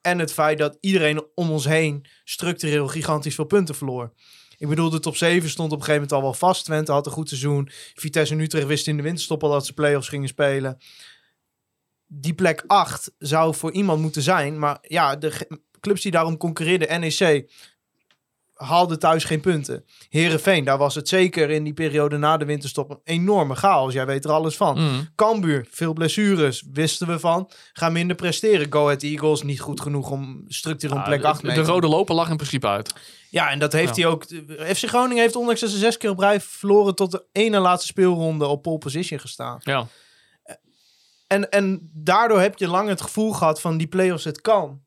[0.00, 4.12] En het feit dat iedereen om ons heen structureel gigantisch veel punten verloor.
[4.60, 6.64] Ik bedoel, de top 7 stond op een gegeven moment al wel vast.
[6.64, 7.68] Twente had een goed seizoen.
[7.94, 10.78] Vitesse en Utrecht wisten in de winterstop al dat ze play-offs gingen spelen.
[12.06, 14.58] Die plek 8 zou voor iemand moeten zijn.
[14.58, 15.48] Maar ja, de
[15.80, 17.50] clubs die daarom concurreerden, NEC,
[18.54, 19.84] haalde thuis geen punten.
[20.08, 23.92] Herenveen, daar was het zeker in die periode na de winterstop een enorme chaos.
[23.92, 24.78] Jij weet er alles van.
[24.80, 25.08] Mm.
[25.14, 27.50] Cambuur, veel blessures, wisten we van.
[27.72, 28.72] Gaan minder presteren.
[28.72, 31.70] Go Ahead Eagles, niet goed genoeg om structureel Ja, plek de- 8 mee de, te
[31.70, 32.94] rode loper lag in principe uit.
[33.30, 34.02] Ja, en dat heeft Ja.
[34.02, 34.24] hij ook.
[34.76, 37.86] FC Groningen heeft ondanks dat ze zes keer op rij verloren tot de ene laatste
[37.86, 39.58] speelronde op pole position gestaan.
[39.62, 39.86] Ja.
[41.26, 44.82] En, en daardoor heb je lang het gevoel gehad van die play-offs, het kan.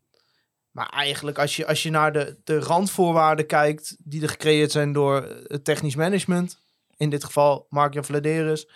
[0.71, 4.93] Maar eigenlijk, als je, als je naar de, de randvoorwaarden kijkt, die er gecreëerd zijn
[4.93, 6.59] door het technisch management,
[6.97, 8.67] in dit geval Mark-Jan Vladeris,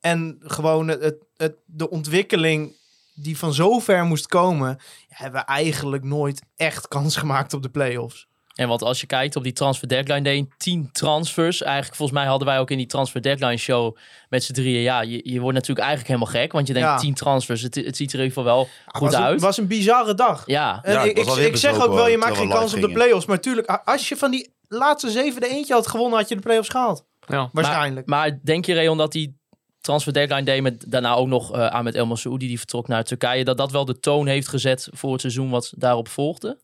[0.00, 2.76] en gewoon het, het, de ontwikkeling
[3.14, 7.70] die van zo ver moest komen, hebben we eigenlijk nooit echt kans gemaakt op de
[7.70, 8.28] play-offs.
[8.60, 11.62] En want als je kijkt op die transfer deadline day, 10 transfers.
[11.62, 13.96] Eigenlijk volgens mij hadden wij ook in die transfer deadline show
[14.28, 14.80] met z'n drieën.
[14.80, 16.52] Ja, je, je wordt natuurlijk eigenlijk helemaal gek.
[16.52, 16.96] Want je denkt Ja.
[16.96, 17.62] 10 transfers.
[17.62, 19.40] Het, het ziet er in ieder geval wel goed was een, uit.
[19.40, 20.42] was een bizarre dag.
[20.46, 23.26] Ja, En Ja, ik, het zeg ook wel, je maakt geen kans op de play-offs.
[23.26, 26.40] Maar tuurlijk, als je van die laatste zeven de eentje had gewonnen, had je de
[26.40, 27.04] play-offs gehaald.
[27.26, 27.48] Ja.
[27.52, 28.06] Waarschijnlijk.
[28.06, 29.38] maar denk je, Reon, dat die
[29.80, 33.04] transfer deadline day met daarna ook nog eh aan met El Masoudi, die vertrok naar
[33.04, 36.58] Turkije, dat dat wel de toon heeft gezet voor het seizoen wat daarop volgde?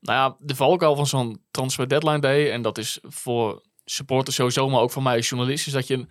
[0.00, 4.68] Nou ja, de valkuil van zo'n transfer deadline day, en dat is voor supporters sowieso,
[4.68, 6.06] maar ook voor mij als journalist, is dat je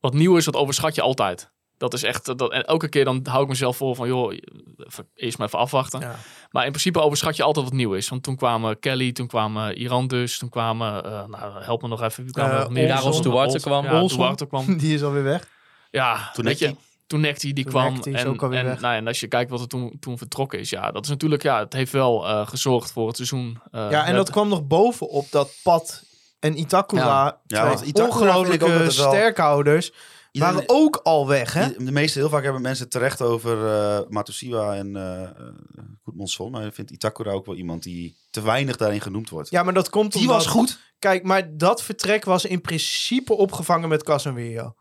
[0.00, 1.50] wat nieuw is, dat overschat je altijd.
[1.76, 4.32] Dat is echt, dat, en elke keer dan hou ik mezelf voor van, joh,
[5.14, 6.00] eerst maar even afwachten.
[6.00, 6.16] Ja.
[6.50, 8.08] Maar in principe overschat je altijd wat nieuw is.
[8.08, 12.02] Want toen kwamen Kelly, toen kwamen Iran dus, toen kwamen, eh, nou help me nog
[12.02, 13.02] even, wie kwam nog meer?
[13.02, 13.22] Olson.
[13.22, 13.84] Duarte kwam.
[13.84, 14.18] Ja, Olson.
[14.18, 14.76] Duarte kwam.
[14.78, 15.48] Die is alweer weg.
[15.90, 16.74] Ja, Toen weet je.
[17.12, 18.52] Toen Nekti die Toen kwam.
[18.52, 20.90] En, en, nou ja, en als je kijkt wat er toen, toen vertrokken is, ja,
[20.90, 23.58] dat is natuurlijk, ja, het heeft wel eh, gezorgd voor het seizoen.
[23.70, 26.02] eh, ja, en met- dat kwam nog bovenop dat Pat
[26.40, 27.76] en Itakura, Ja.
[27.86, 29.92] Ja, ongelooflijke sterkhouders,
[30.32, 31.68] Iedereen- waren ook al weg, hè?
[31.84, 33.56] De meeste, heel vaak hebben mensen terecht over
[34.08, 35.28] Matusiwa en eh uh,
[36.02, 36.50] Goedmondson.
[36.50, 39.50] Maar ik vind Itakura ook wel iemand die te weinig daarin genoemd wordt.
[39.50, 40.36] Ja, maar dat komt die omdat...
[40.36, 40.78] was goed.
[40.98, 44.74] Kijk, maar dat vertrek was in principe opgevangen met Casemiro.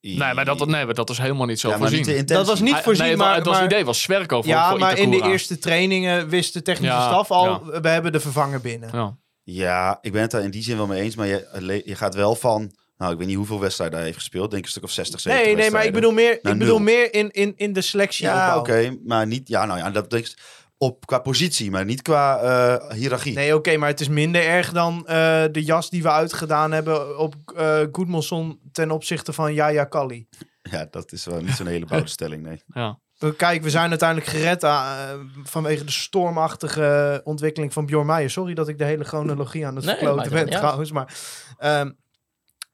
[0.00, 2.26] Nee, maar dat, nee, maar dat was helemaal niet zo ja, voorzien.
[2.26, 3.34] Dat was niet voorzien, nee, het, maar...
[3.34, 6.52] het was maar- idee was Zwerko voor, ja, voor maar in de eerste trainingen wist
[6.52, 7.80] de technische Ja, staf al, ja.
[7.80, 8.90] we hebben de vervanger binnen.
[8.92, 9.16] Ja.
[9.42, 11.14] Ja, ik ben het daar in die zin wel mee eens.
[11.14, 12.72] Maar je, je gaat wel van...
[12.96, 14.50] Nou, ik weet niet hoeveel wedstrijden hij heeft gespeeld.
[14.50, 16.80] Denk een stuk of 60, 70 Nee, nee, maar ik bedoel meer, Nou, ik bedoel
[16.80, 16.84] nul.
[16.84, 18.24] meer in, in, in de selectie.
[18.26, 18.96] Ja, oké.
[19.04, 19.48] maar niet...
[19.48, 20.34] Ja, nou ja, dat denk ik...
[20.82, 23.34] Op, qua positie, maar niet qua eh hiërarchie.
[23.34, 27.18] Nee, oké, maar het is minder erg dan eh, de jas die we uitgedaan hebben
[27.18, 30.26] op eh Goedmanson ten opzichte van Yaya Kali.
[30.62, 32.62] Ja, dat is wel niet zo'n hele bouwde stelling, nee.
[32.66, 32.98] Ja.
[33.18, 35.12] we- kijk, we zijn uiteindelijk gered eh,
[35.42, 38.30] vanwege de stormachtige ontwikkeling van Bjorn Meijer.
[38.30, 40.92] Sorry dat ik de hele chronologie aan het Nee, verkloten ben trouwens.
[40.92, 41.14] Maar,
[41.58, 41.90] ehm,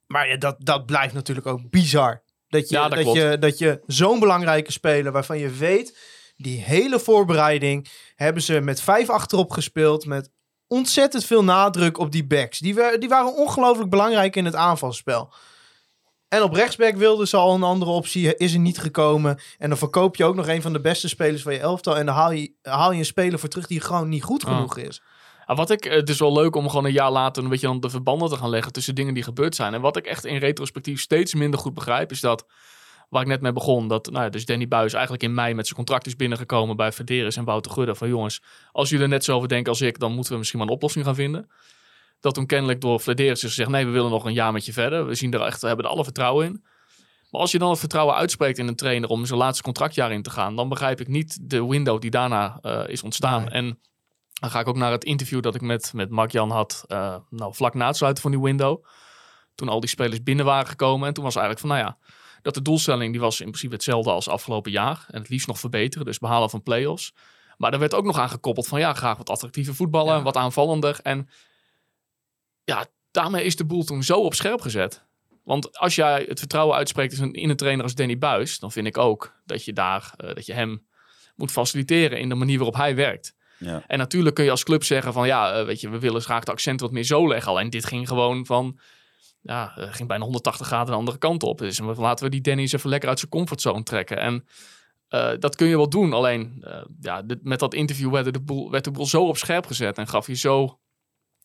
[0.07, 2.23] maar ja, dat, dat blijft natuurlijk ook bizar.
[2.49, 6.15] Dat je, Ja, dat je, dat je zo'n belangrijke speler waarvan je weet...
[6.37, 10.07] die hele voorbereiding hebben ze met vijf achterop gespeeld...
[10.07, 10.31] met
[10.67, 12.59] ontzettend veel nadruk op die backs.
[12.59, 15.33] Die, die waren ongelooflijk belangrijk in het aanvalspel.
[16.29, 19.39] En op rechtsback wilden ze al een andere optie, is er niet gekomen.
[19.59, 21.97] En dan verkoop je ook nog een van de beste spelers van je elftal.
[21.97, 24.55] En dan haal je, haal je een speler voor terug die gewoon niet goed Ah.
[24.55, 25.03] genoeg is.
[25.45, 27.81] Ah, wat ik, het is wel leuk om gewoon een jaar later een beetje dan
[27.81, 29.75] de verbanden te gaan leggen tussen dingen die gebeurd zijn.
[29.75, 32.47] En wat ik echt in retrospectief steeds minder goed begrijp, is dat,
[33.09, 35.65] waar ik net mee begon, dat nou ja, dus Danny Buis eigenlijk in mei met
[35.65, 37.95] zijn contract is binnengekomen bij Verderes en Wouter Gudde.
[37.95, 38.43] Van jongens,
[38.73, 40.75] als jullie er net zo over denken als ik, dan moeten we misschien maar een
[40.75, 41.51] oplossing gaan vinden.
[42.21, 44.73] Dat toen kennelijk door Verderes is gezegd, nee, we willen nog een jaar met je
[44.73, 45.07] verder.
[45.07, 46.65] We zien er echt, we hebben er alle vertrouwen in.
[47.31, 50.23] Maar als je dan het vertrouwen uitspreekt in een trainer om zijn laatste contractjaar in
[50.23, 53.41] te gaan, dan begrijp ik niet de window die daarna eh, is ontstaan.
[53.41, 53.51] Nee.
[53.51, 53.81] En
[54.41, 57.55] dan ga ik ook naar het interview dat ik met, met Mark-Jan had, eh, nou,
[57.55, 58.85] vlak na het sluiten van die window.
[59.55, 61.09] Toen al die spelers binnen waren gekomen.
[61.09, 61.99] En toen was eigenlijk van, nou ja,
[62.47, 65.07] dat de doelstelling die was in principe hetzelfde als afgelopen jaar.
[65.11, 67.13] En het liefst nog verbeteren, dus behalen van play-offs.
[67.57, 70.23] Maar er werd ook nog aan gekoppeld van, ja, graag wat attractieve voetballen, Ja.
[70.23, 70.99] wat aanvallender.
[71.03, 71.29] En
[72.65, 75.05] ja, daarmee is de boel toen zo op scherp gezet.
[75.45, 78.73] Want als jij het vertrouwen uitspreekt in een, in een trainer als Danny Buis, dan
[78.73, 80.87] vind ik ook dat je daar, eh, dat je hem
[81.37, 83.35] moet faciliteren in de manier waarop hij werkt.
[83.59, 83.83] Ja.
[83.87, 86.45] En natuurlijk kun je als club zeggen van ja, eh, weet je, we willen graag
[86.45, 87.51] de accent wat meer zo leggen.
[87.51, 88.79] Alleen dit ging gewoon van,
[89.47, 91.59] ja, ging bijna 180 graden de andere kant op.
[91.59, 94.19] Dus laten we die eens even lekker uit zijn comfortzone trekken.
[94.19, 94.45] En
[95.09, 96.13] eh, dat kun je wel doen.
[96.13, 99.99] Alleen eh, ja, met dat interview werd de, boel, werd de zo op scherp gezet
[99.99, 100.79] en gaf je zo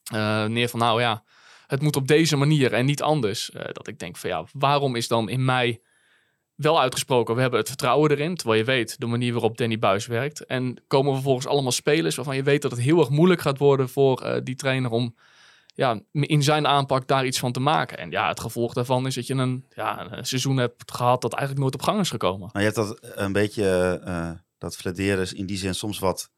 [0.03, 1.23] eh, neer van nou ja,
[1.67, 3.51] het moet op deze manier en niet anders.
[3.71, 5.81] Dat ik denk van ja, waarom is dan in mei
[6.55, 10.07] wel uitgesproken, we hebben het vertrouwen erin, terwijl je weet de manier waarop Danny Buis
[10.07, 10.45] werkt.
[10.45, 13.89] En komen vervolgens allemaal spelers waarvan je weet dat het heel erg moeilijk gaat worden
[13.89, 15.15] voor die trainer om
[15.73, 17.97] ja, in zijn aanpak daar iets van te maken.
[17.97, 21.33] En ja, het gevolg daarvan is dat je een, ja, een seizoen hebt gehad dat
[21.33, 22.49] eigenlijk nooit op gang is gekomen.
[22.51, 24.31] Maar je hebt dat een beetje, eh
[24.61, 26.29] dat Flederis in die zin soms wat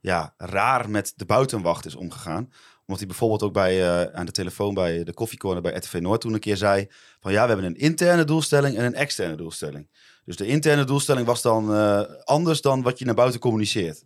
[0.00, 2.52] ja, raar met de buitenwacht is omgegaan.
[2.80, 6.20] Omdat hij bijvoorbeeld ook bij, eh, aan de telefoon bij de koffiecorner bij RTV Noord
[6.20, 6.86] toen een keer zei
[7.20, 9.90] van ja, we hebben een interne doelstelling en een externe doelstelling.
[10.24, 14.04] Dus de interne doelstelling was dan eh, anders dan wat je naar buiten communiceert.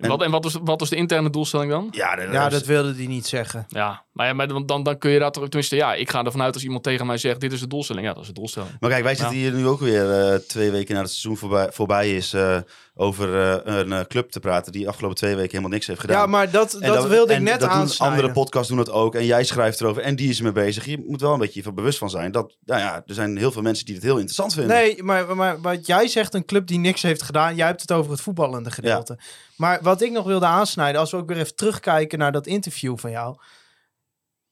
[0.00, 1.88] En, wat, en wat, was, wat was de interne doelstelling dan?
[1.90, 3.64] Ja, dat, Ja, dat wilde hij niet zeggen.
[3.68, 6.42] Ja, maar, ja, maar dan, dan, kun je dat toch, tenminste, ja, ik ga ervan
[6.42, 8.06] uit als iemand tegen mij zegt, dit is de doelstelling.
[8.06, 8.72] Ja, dat is de doelstelling.
[8.80, 11.72] Maar kijk, wij zitten hier nu ook weer eh, twee weken na het seizoen voorbij,
[11.72, 12.58] voorbij is eh,
[13.00, 16.16] over eh, een eh, club te praten die afgelopen twee weken helemaal niks heeft gedaan.
[16.16, 18.16] Ja, maar dat, dat, wilde ik net aansnijden.
[18.16, 19.14] Andere podcasts doen dat ook.
[19.14, 20.02] En jij schrijft erover.
[20.02, 20.84] En die is ermee bezig.
[20.84, 22.32] Je moet wel een beetje van bewust van zijn.
[22.32, 24.76] Dat, nou ja, er zijn heel veel mensen die het heel interessant vinden.
[24.76, 27.54] Nee, maar, maar wat jij zegt, een club die niks heeft gedaan.
[27.54, 29.18] Jij hebt het over het voetballende gedeelte.
[29.56, 32.98] Maar wat ik nog wilde aansnijden, als we ook weer even terugkijken naar dat interview
[32.98, 33.36] van jou.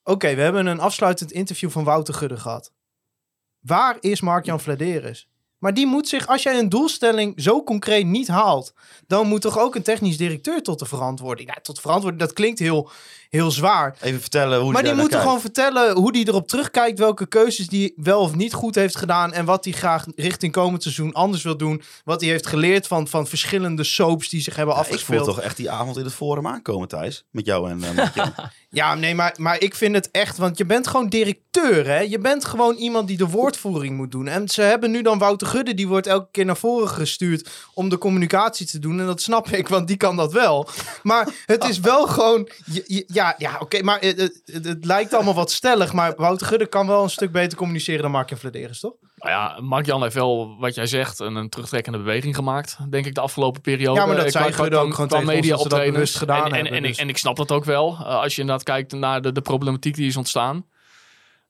[0.08, 2.72] Oké, we hebben een afsluitend interview van Wouter Gudde gehad.
[3.60, 5.28] Waar is Mark-Jan Vladeris?
[5.58, 8.74] Maar die moet zich, als jij een doelstelling zo concreet niet haalt,
[9.06, 11.48] dan moet toch ook een technisch directeur tot de verantwoording.
[11.54, 12.90] Ja, tot verantwoording, dat klinkt heel,
[13.28, 13.96] heel zwaar.
[14.00, 17.92] Even vertellen hoe Maar die moeten gewoon vertellen hoe die erop terugkijkt, welke keuzes die
[17.96, 21.56] wel of niet goed heeft gedaan en wat hij graag richting komend seizoen anders wil
[21.56, 21.82] doen.
[22.04, 24.90] Wat hij heeft geleerd van, van verschillende soaps die zich hebben kijkt.
[24.92, 25.36] Ik voel afgespeeld.
[25.36, 27.24] toch echt die avond in het forum aankomen, Thijs.
[27.30, 28.32] Met jou en uh, Mark-Jan.
[28.70, 31.98] Ja, nee, maar, maar ik vind het echt, want je bent gewoon directeur, hè?
[32.00, 34.28] Je bent gewoon iemand die de woordvoering moet doen.
[34.28, 37.88] En ze hebben nu dan Wouter Gudde, die wordt elke keer naar voren gestuurd om
[37.88, 39.00] de communicatie te doen.
[39.00, 40.68] En dat snap ik, want die kan dat wel.
[41.02, 45.34] Maar het is wel gewoon, je- je- ja, ja oké, maar het, het, lijkt allemaal
[45.34, 45.92] wat stellig.
[45.92, 48.94] Maar Wouter Gudde kan wel een stuk beter communiceren dan Mark en Vladeris, toch?
[49.16, 53.14] Nou ja, Mark-Jan heeft wel, wat jij zegt, een, een terugtrekkende beweging gemaakt, denk ik,
[53.14, 54.00] de afgelopen periode.
[54.00, 56.44] Ja, maar dat Eh, Gudde qua- ook gewoon tegen ons media dat bewust gedaan en,
[56.44, 56.98] en, hebben, en, ik, dus.
[56.98, 59.94] en ik snap dat ook wel, eh, als je inderdaad kijkt naar de, de problematiek
[59.94, 60.64] die is ontstaan.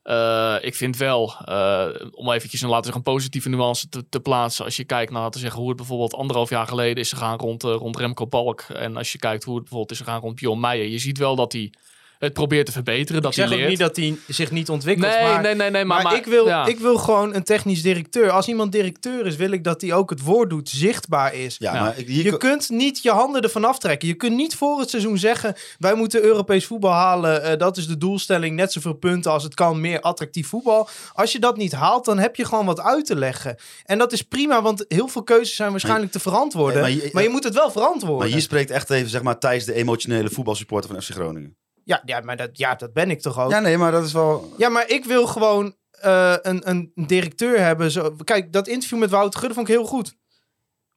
[0.09, 4.65] Eh, ik vind wel, eh, om eventjes een, laten een positieve nuance te, te plaatsen.
[4.65, 7.65] Als je kijkt naar, we zeggen, hoe het bijvoorbeeld anderhalf jaar geleden is gegaan rond,
[7.65, 8.61] eh, rond Remco Balk.
[8.61, 10.89] En als je kijkt hoe het bijvoorbeeld is gegaan rond Bjorn Meijer.
[10.89, 11.73] Je ziet wel dat hij
[12.19, 13.71] het probeert te verbeteren, dat Ik zeg hij ook leert.
[13.79, 15.13] niet dat hij zich niet ontwikkelt.
[15.13, 16.67] nee, maar, nee, nee, nee, maar, maar, ik, wil, ja.
[16.67, 18.31] ik wil gewoon een technisch directeur.
[18.31, 21.57] Als iemand directeur is, wil ik dat hij ook het woord doet, zichtbaar is.
[21.59, 21.81] Ja, Ja.
[21.83, 24.09] maar ik- hier Je kunt niet je handen ervan aftrekken.
[24.09, 27.43] Je kunt niet voor het seizoen zeggen: wij moeten Europees voetbal halen.
[27.43, 28.57] eh, dat is de doelstelling.
[28.57, 29.81] Net zoveel punten als het kan.
[29.81, 30.89] Meer attractief voetbal.
[31.13, 33.57] Als je dat niet haalt, dan heb je gewoon wat uit te leggen.
[33.85, 36.83] En dat is prima, want heel veel keuzes zijn waarschijnlijk te verantwoorden.
[36.83, 38.19] Nee, maar, je- moet het wel verantwoorden.
[38.19, 41.57] maar hier spreekt echt even, zeg maar, Thijs, de emotionele voetbalsupporter van FC Groningen.
[41.89, 43.51] Ja, ja, maar dat, ja, dat ben ik toch ook.
[43.51, 44.55] Ja, nee, maar dat is wel...
[44.57, 47.91] Ja, maar ik wil gewoon eh, een, een directeur hebben.
[47.91, 50.17] Zo, kijk, dat interview met Wouter Gudde vond ik heel goed.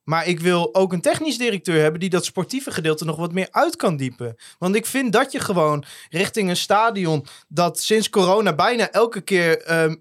[0.03, 3.47] Maar ik wil ook een technisch directeur hebben die dat sportieve gedeelte nog wat meer
[3.51, 4.35] uit kan diepen.
[4.57, 9.61] Want ik vind dat je gewoon richting een stadion dat sinds corona bijna elke keer,
[9.61, 9.95] ehm,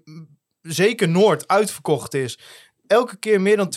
[0.61, 2.39] zeker Noord, uitverkocht is.
[2.91, 3.73] Elke keer meer dan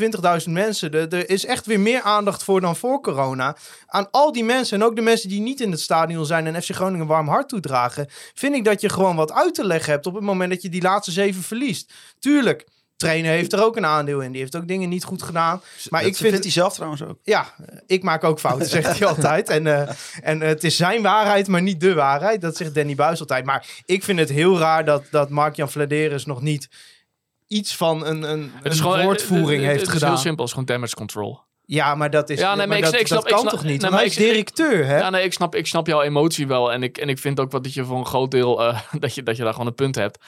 [0.46, 0.92] 20.000 mensen.
[0.92, 3.56] Er, er is echt weer meer aandacht voor dan voor corona.
[3.86, 6.62] Aan al die mensen en ook de mensen die niet in het stadion zijn en
[6.62, 8.08] FC Groningen een warm hart toedragen.
[8.34, 10.68] Vind ik dat je gewoon wat uit te leggen hebt op het moment dat je
[10.68, 11.92] die laatste zeven verliest.
[12.18, 14.32] Tuurlijk, trainer heeft er ook een aandeel in.
[14.32, 15.60] Die heeft ook dingen niet goed gedaan.
[15.90, 17.18] Maar Dat ik vind vindt hij zelf trouwens ook.
[17.22, 17.54] ja,
[17.86, 19.48] ik maak ook fouten, zegt hij altijd.
[19.48, 22.40] En, eh, en het is zijn waarheid, maar niet de waarheid.
[22.40, 23.44] Dat zegt Danny Buis altijd.
[23.44, 26.68] Maar ik vind het heel raar dat, dat Mark-Jan Vladeris nog niet
[27.46, 30.08] iets van een, een, Het is een gewoon, woordvoering het- het- heeft het is gedaan.
[30.08, 31.40] heel simpel, het is gewoon damage control.
[31.66, 32.38] Ja, maar dat is.
[32.38, 33.80] Ja, nee, maar ik- dat, ik snap- dat ik kan snap- toch niet?
[33.80, 34.98] nee, maar hij is directeur, hè?
[34.98, 36.72] Ja, nee, ik snap, ik snap jouw emotie wel.
[36.72, 39.14] En ik, en ik vind ook wat dat je voor een groot deel eh, dat,
[39.14, 40.18] je, dat je daar gewoon een punt hebt.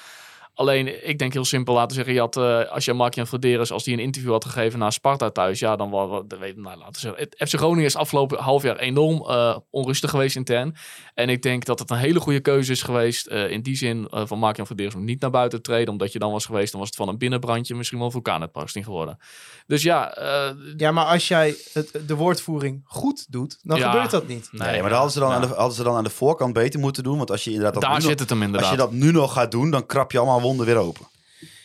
[0.58, 3.72] Alleen, ik denk heel simpel, laten we zeggen, je had, eh, als je Mark-Jan Vladeris,
[3.72, 6.92] als die een interview had gegeven naar Sparta thuis, ja, dan was, weet, nou, laten
[6.92, 10.76] we zeggen, het FC Groningen is afgelopen half jaar enorm eh, onrustig geweest intern.
[11.14, 14.06] En ik denk dat het een hele goede keuze is geweest, eh, in die zin
[14.10, 16.80] van Mark-Jan Vladeris om niet naar buiten te treden, omdat je dan was geweest, dan
[16.80, 19.18] was het van een binnenbrandje misschien wel een vulkaanuitbarsting geworden.
[19.66, 23.90] Dus ja, eh, Ja, maar als jij het, de woordvoering goed doet, dan Ja.
[23.90, 24.48] gebeurt dat niet.
[24.52, 25.34] Nee, maar dat hadden ze, dan ja.
[25.34, 27.16] aan de, hadden ze dan aan de voorkant beter moeten doen.
[27.16, 28.70] Want als je inderdaad dat daar nu zit nog, het hem als inderdaad.
[28.70, 31.06] je dat nu nog gaat doen, dan krap je allemaal wonden weer open.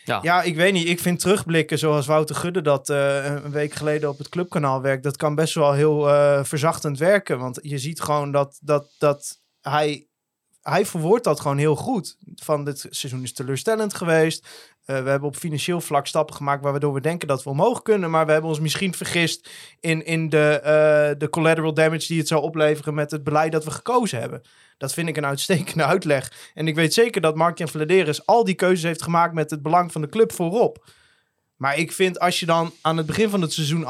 [0.06, 0.88] Ja, ik weet niet.
[0.88, 5.04] Ik vind terugblikken zoals Wouter Gudde dat eh, een week geleden op het clubkanaal werkt.
[5.04, 7.40] Dat kan best wel heel eh, verzachtend werken.
[7.40, 10.08] Want je ziet gewoon dat, dat, dat hij,
[10.62, 12.18] hij verwoordt dat gewoon heel goed.
[12.36, 14.48] Van dit seizoen is teleurstellend geweest.
[14.86, 18.10] Eh, we hebben op financieel vlak stappen gemaakt waardoor we denken dat we omhoog kunnen.
[18.10, 22.28] Maar we hebben ons misschien vergist in, in de, eh, de collateral damage die het
[22.28, 24.42] zou opleveren met het beleid dat we gekozen hebben.
[24.82, 26.52] Dat vind ik een uitstekende uitleg.
[26.54, 29.92] En ik weet zeker dat Mark-Jan Vladeris al die keuzes heeft gemaakt met het belang
[29.92, 30.86] van de club voorop.
[31.56, 33.86] Maar ik vind als je dan aan het begin van het seizoen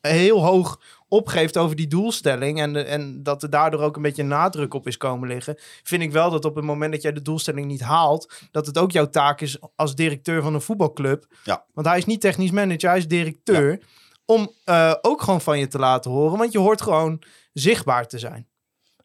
[0.00, 4.22] heel hoog opgeeft over die doelstelling en, de, en dat er daardoor ook een beetje
[4.22, 7.22] nadruk op is komen liggen, vind ik wel dat op het moment dat jij de
[7.22, 11.26] doelstelling niet haalt, dat het ook jouw taak is als directeur van een voetbalclub.
[11.44, 11.64] Ja.
[11.72, 13.82] Want hij is niet technisch manager, hij is directeur.
[14.26, 18.18] Om eh, ook gewoon van je te laten horen, want je hoort gewoon zichtbaar te
[18.18, 18.48] zijn.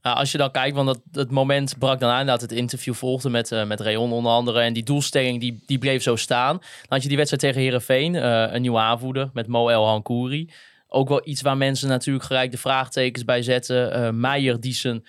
[0.01, 2.93] Nou, als je dan kijkt, want dat, het moment brak dan aan dat het interview
[2.93, 4.59] volgde met, eh met Rayon onder andere.
[4.59, 6.57] En die doelstelling die, die bleef zo staan.
[6.57, 8.13] Dan had je die wedstrijd tegen Herenveen,
[8.53, 10.49] een nieuwe aanvoerder met Mo El Hankouri.
[10.87, 13.93] Ook wel iets waar mensen natuurlijk gelijk de vraagtekens bij zetten.
[13.93, 15.03] Eh Meijer die zijn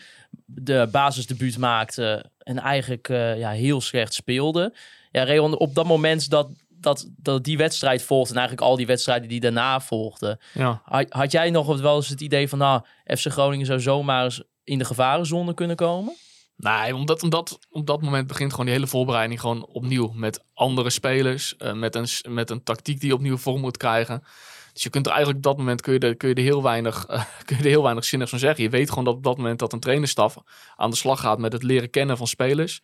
[0.45, 4.75] de basisdebuut maakte en eigenlijk eh, ja, heel slecht speelde.
[5.11, 8.87] Ja, Rayon, op dat moment dat, dat, dat die wedstrijd volgde en eigenlijk al die
[8.87, 10.39] wedstrijden die daarna volgden.
[10.53, 10.81] ja.
[10.85, 14.43] Had, had jij nog wel eens het idee van, nou, FC Groningen zou zomaar eens
[14.71, 16.15] in de gevarenzone kunnen komen?
[16.57, 20.13] Nee, omdat, omdat op dat moment begint gewoon die hele voorbereiding gewoon opnieuw.
[20.15, 24.23] Met andere spelers, eh, met, een, met een tactiek die opnieuw vorm moet krijgen.
[24.73, 27.25] Dus je kunt eigenlijk op dat moment kun je er, kun je heel, weinig, eh,
[27.45, 28.65] kun je heel weinig zinnigs van zeggen.
[28.65, 30.37] Je weet gewoon dat op dat moment dat een trainerstaf
[30.77, 32.83] aan de slag gaat met het leren kennen van spelers.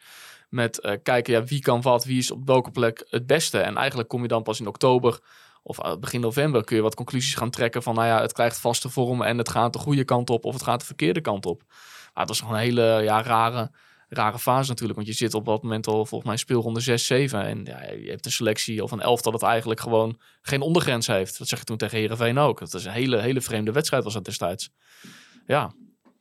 [0.48, 3.58] Met eh, kijken ja, wie kan wat, wie is op welke plek het beste.
[3.58, 5.20] En eigenlijk kom je dan pas in oktober
[5.66, 8.58] of eh, begin november kun je wat conclusies gaan trekken van nou ja, het krijgt
[8.58, 11.46] vaste vorm en het gaat de goede kant op of het gaat de verkeerde kant
[11.46, 11.62] op.
[12.14, 13.70] Maar het was gewoon een hele ja, rare,
[14.08, 14.98] rare fase natuurlijk.
[14.98, 17.42] Want je zit op dat moment al volgens mij speelronde 6, 7.
[17.42, 21.38] En ja, je hebt een selectie of een elftal dat eigenlijk gewoon geen ondergrens heeft.
[21.38, 22.58] Dat zeg je toen tegen Herenveen ook.
[22.58, 24.70] Dat is een hele, hele vreemde wedstrijd was dat destijds.
[25.46, 25.72] Ja,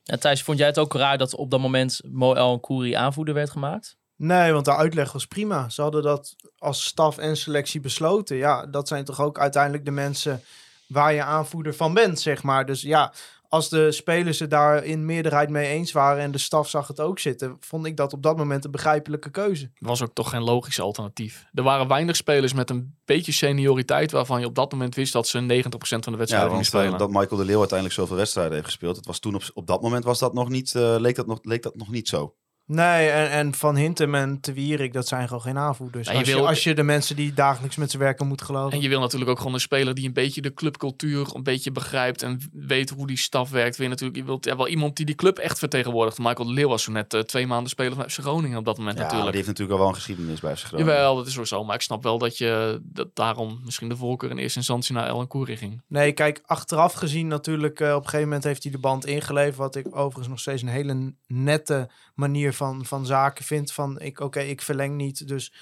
[0.04, 3.34] En Thijs, vond jij het ook raar dat op dat moment Mo El Kouri aanvoerder
[3.34, 3.96] werd gemaakt?
[4.16, 5.68] Nee, want de uitleg was prima.
[5.68, 8.36] Ze hadden dat als staf en selectie besloten.
[8.36, 10.42] Ja, dat zijn toch ook uiteindelijk de mensen
[10.86, 12.66] waar je aanvoerder van bent, zeg maar.
[12.66, 13.12] Dus ja,
[13.48, 17.00] als de spelers het daar in meerderheid mee eens waren en de staf zag het
[17.00, 19.70] ook zitten, vond ik dat op dat moment een begrijpelijke keuze.
[19.78, 21.44] was ook toch geen logisch alternatief.
[21.54, 25.28] Er waren weinig spelers met een beetje senioriteit waarvan je op dat moment wist dat
[25.28, 26.92] ze 90% van de Ja, wedstrijd gingen want spelen.
[26.92, 28.96] eh, dat Michael de Leeuw uiteindelijk zoveel wedstrijden heeft gespeeld.
[28.96, 31.38] Het was toen op, op dat moment was dat nog niet, eh, leek, dat nog,
[31.42, 32.34] leek dat nog niet zo.
[32.68, 36.08] Nee, en, en Van Hintem en Te Wierik, dat zijn gewoon geen aanvoerders.
[36.08, 38.72] Als, je, wil- als je de mensen die dagelijks met ze werken moet geloven.
[38.72, 41.72] En je wil natuurlijk ook gewoon een speler die een beetje de clubcultuur een beetje
[41.72, 43.76] begrijpt en weet hoe die staf werkt.
[43.76, 46.18] Wil je, natuurlijk, je wilt ja, wel iemand die die club echt vertegenwoordigt.
[46.18, 48.96] Michael Leeuw was zo net eh, twee maanden speler van FC Groningen op dat moment
[48.96, 49.32] Ja, natuurlijk.
[49.32, 50.92] die heeft natuurlijk al wel een geschiedenis bij FC Groningen.
[50.92, 51.64] Jawel, dat is zo.
[51.64, 55.06] Maar ik snap wel dat je dat daarom misschien de voorkeur in eerste instantie naar
[55.06, 55.82] Ellen Koeri ging.
[55.88, 59.56] Nee, kijk, achteraf gezien natuurlijk, eh, op een gegeven moment heeft hij de band ingeleverd.
[59.56, 63.72] Wat ik overigens nog steeds een hele nette manier van, van zaken vind.
[63.72, 65.52] Van, ik, oké, ik verleng niet, dus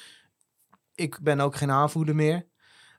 [0.95, 2.47] ik ben ook geen aanvoerder meer.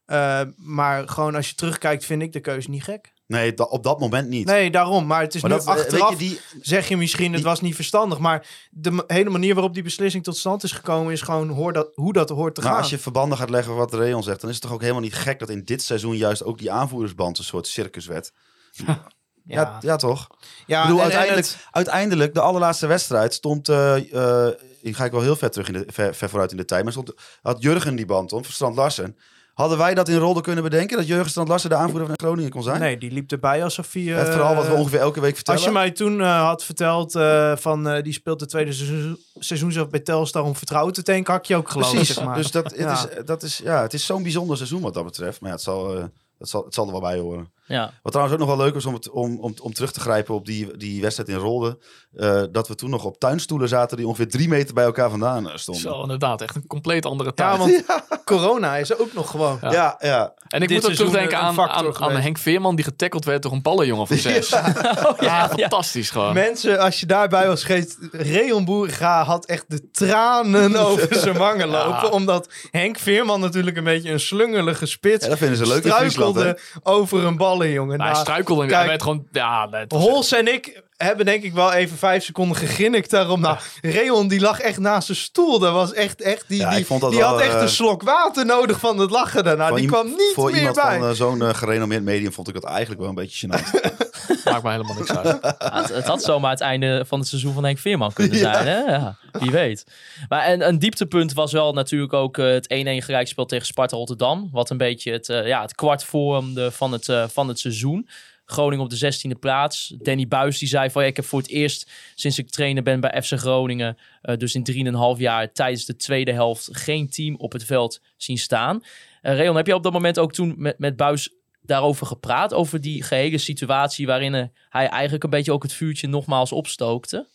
[0.06, 3.14] Eh, maar gewoon als je terugkijkt, vind ik de keuze niet gek.
[3.28, 4.46] Nee, da- op dat moment niet.
[4.46, 5.06] Nee, daarom.
[5.06, 7.62] Maar het is maar nu dat, eh, achteraf, je, die, zeg je misschien, het was
[7.62, 8.20] niet verstandig.
[8.20, 11.14] Maar de hele manier waarop die beslissing tot stand is gekomen...
[11.14, 12.80] is gewoon hoor dat, hoe dat hoort te maar gaan.
[12.80, 15.14] als je verbanden gaat leggen wat Reon zegt, dan is het toch ook helemaal niet
[15.16, 18.32] gek dat in dit seizoen juist ook die aanvoerdersband een soort circus werd.
[18.72, 19.08] Ja,
[19.48, 20.28] ja, ja, toch?
[20.66, 23.70] ja, ik bedoel, en- en uiteindelijk, het- uiteindelijk, de allerlaatste wedstrijd stond...
[23.70, 24.14] eh
[24.48, 26.66] eh ik ga ik wel heel ver terug in de, ver, ver vooruit in de
[26.66, 26.84] tijd.
[26.84, 29.18] Maar stond, had Jurgen die band om, Strand Larsen.
[29.54, 30.98] Hadden wij dat in Rolde kunnen bedenken?
[30.98, 32.80] Dat Jurgen Strand Larsen de aanvoerder van Groningen kon zijn?
[32.80, 34.02] nee, die liep erbij alsof hij...
[34.02, 35.60] Het eh, verhaal wat we ongeveer elke week vertellen.
[35.60, 39.18] Als je mij toen eh, had verteld eh, van eh, die speelt de tweede seizoen,
[39.40, 41.92] seizoen zelf bij Telstar om vertrouwen te tanken, had ik je ook geloofd.
[41.92, 42.36] Precies, Zeg maar.
[42.36, 42.92] dus dat, het, Ja.
[42.94, 45.40] is, dat is, ja, het is zo'n bijzonder seizoen wat dat betreft.
[45.42, 46.04] Maar ja, het zal, eh,
[46.40, 47.54] het zal, het zal er wel bij horen.
[47.68, 47.94] Ja.
[48.02, 50.36] Wat trouwens ook nog wel leuk was om, het, om, om, om terug te grijpen
[50.36, 51.80] op die, die wedstrijd in Rolde.
[52.16, 55.50] eh, dat we toen nog op tuinstoelen zaten die ongeveer drie meter bij elkaar vandaan
[55.50, 55.84] eh, stonden.
[55.84, 56.42] Zo, inderdaad.
[56.42, 57.52] Echt een compleet andere tijd.
[57.52, 57.86] ja, want
[58.26, 59.58] corona is er ook nog gewoon.
[59.62, 59.72] Ja.
[59.72, 60.34] Ja, ja.
[60.56, 62.12] En ik moet ook terugdenken aan, aan.
[62.16, 64.50] Henk Veerman die getackeld werd door een ballenjongen van zes.
[65.20, 66.34] Ja, fantastisch gewoon.
[66.34, 71.68] Mensen, als je daarbij was geweest, Reon Boerga had echt de tranen over zijn wangen
[71.68, 72.12] lopen.
[72.12, 75.92] Omdat Henk Veerman natuurlijk een beetje een slungelige spits Ja, dat vinden ze leuk in
[75.92, 76.42] Friesland, hè?
[76.42, 78.02] struikelde over een ballenjongen.
[78.02, 79.28] Hij Nou, struikelde en hij werd gewoon...
[79.32, 83.40] Ja, Hols en ik hebben denk ik wel even vijf seconden gegrinnikt daarom.
[83.40, 85.60] Nou, Reon die lag echt naast zijn stoel.
[85.60, 87.62] Dat was echt, echt die, Ja, die, ik vond dat die wel, had echt eh,
[87.62, 89.72] een slok water nodig van het lachen daarna.
[89.72, 91.00] Die kwam niet Voor meer iemand bij.
[91.00, 93.94] van eh, zo'n eh, gerenommeerd medium vond ik dat eigenlijk wel een beetje gênant.
[94.44, 95.40] maakt me helemaal niks uit.
[95.42, 98.68] Ja, het, het had zomaar het einde van het seizoen van Henk Veerman kunnen zijn.
[98.68, 98.80] Hè?
[98.80, 99.86] Ja, wie weet.
[100.30, 104.50] Maar en, een dieptepunt was wel natuurlijk ook het 1-1 gelijkspel tegen Sparta Rotterdam.
[104.52, 108.08] Wat een beetje het, ja, het kwart vormde van het, van het seizoen.
[108.46, 109.96] Groningen op de 16e plaats.
[109.98, 113.00] Danny Buis die zei van ja, ik heb voor het eerst sinds ik trainer ben
[113.00, 117.52] bij FC Groningen, eh, dus in 3,5 jaar tijdens de tweede helft geen team op
[117.52, 118.84] het veld zien staan.
[119.22, 121.30] Eh Reon, heb je op dat moment ook toen met, met Buis
[121.62, 122.54] daarover gepraat?
[122.54, 127.28] Over die gehele situatie waarin eh, hij eigenlijk een beetje ook het vuurtje nogmaals opstookte?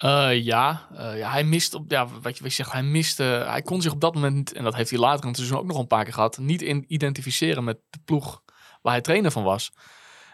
[0.00, 4.64] Ja, ja, hij mist ja, wat hij miste, hij kon zich op dat moment, en
[4.64, 7.64] dat heeft hij later in het seizoen ook nog een paar keer gehad, niet identificeren
[7.64, 8.42] met de ploeg
[8.82, 9.72] waar hij trainer van was.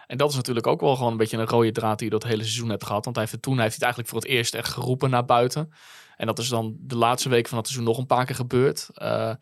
[0.07, 2.25] En dat is natuurlijk ook wel gewoon een beetje een rode draad die je dat
[2.25, 3.05] hele seizoen hebt gehad.
[3.05, 5.73] Want hij toen heeft hij het eigenlijk voor het eerst echt geroepen naar buiten.
[6.17, 8.89] En dat is dan de laatste week van het seizoen nog een paar keer gebeurd.
[8.95, 9.33] Eh,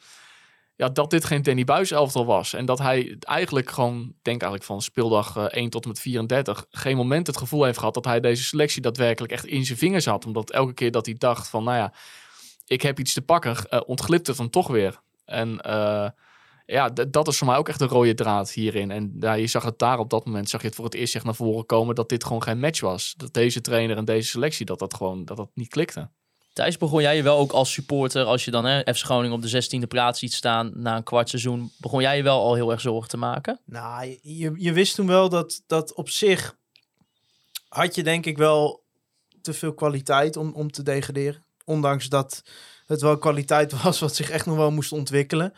[0.76, 2.52] ja, dat dit geen Danny Buis elftal was.
[2.52, 6.66] En dat hij eigenlijk gewoon, denk eigenlijk van speeldag eh, 1 tot en met 34,
[6.70, 10.04] geen moment het gevoel heeft gehad dat hij deze selectie daadwerkelijk echt in zijn vingers
[10.04, 10.26] had.
[10.26, 11.92] Omdat elke keer dat hij dacht van, nou ja,
[12.66, 15.00] ik heb iets te pakken, eh, ontglipt het toch weer.
[15.24, 16.08] En eh,
[16.66, 18.90] ja, dat is voor mij ook echt een rode draad hierin.
[18.90, 21.14] En ja, je zag het daar op dat moment, zag je het voor het eerst
[21.14, 23.14] echt naar voren komen dat dit gewoon geen match was.
[23.16, 26.08] Dat deze trainer en deze selectie, dat dat gewoon, dat dat niet klikte.
[26.52, 29.42] Thijs, begon jij je wel ook als supporter, als je dan hè, FC Groningen op
[29.42, 32.70] de 16e plaats ziet staan na een kwart seizoen, begon jij je wel al heel
[32.70, 33.60] erg zorgen te maken?
[33.64, 36.56] Nou, je, je wist toen wel dat, dat op zich
[37.68, 38.82] had je denk ik wel
[39.42, 41.44] te veel kwaliteit om, om te degraderen.
[41.64, 42.42] Ondanks dat
[42.86, 45.52] het wel kwaliteit was wat zich echt nog wel moest ontwikkelen.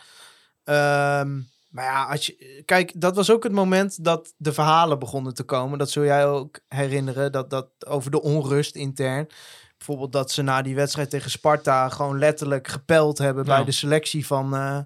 [0.64, 1.34] Ehm,
[1.70, 5.42] maar ja, als je, kijk, dat was ook het moment dat de verhalen begonnen te
[5.42, 5.78] komen.
[5.78, 9.28] Dat zul jij ook herinneren, dat, dat over de onrust intern.
[9.76, 13.56] Bijvoorbeeld dat ze na die wedstrijd tegen Sparta gewoon letterlijk gepeld hebben Ja.
[13.56, 14.54] bij de selectie van...
[14.54, 14.78] eh,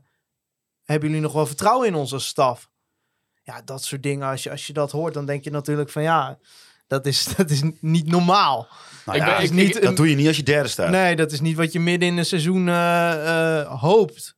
[0.85, 2.69] hebben jullie nog wel vertrouwen in onze staf?
[3.43, 4.29] Ja, dat soort dingen.
[4.29, 6.39] Als je, als je dat hoort, dan denk je natuurlijk van ja,
[6.87, 8.69] dat is, dat is niet normaal.
[9.07, 10.91] Nou ja, is niet ik- dat doe je niet als je derde staat.
[10.91, 14.37] Nee, dat is niet wat je midden in een seizoen eh, eh, hoopt.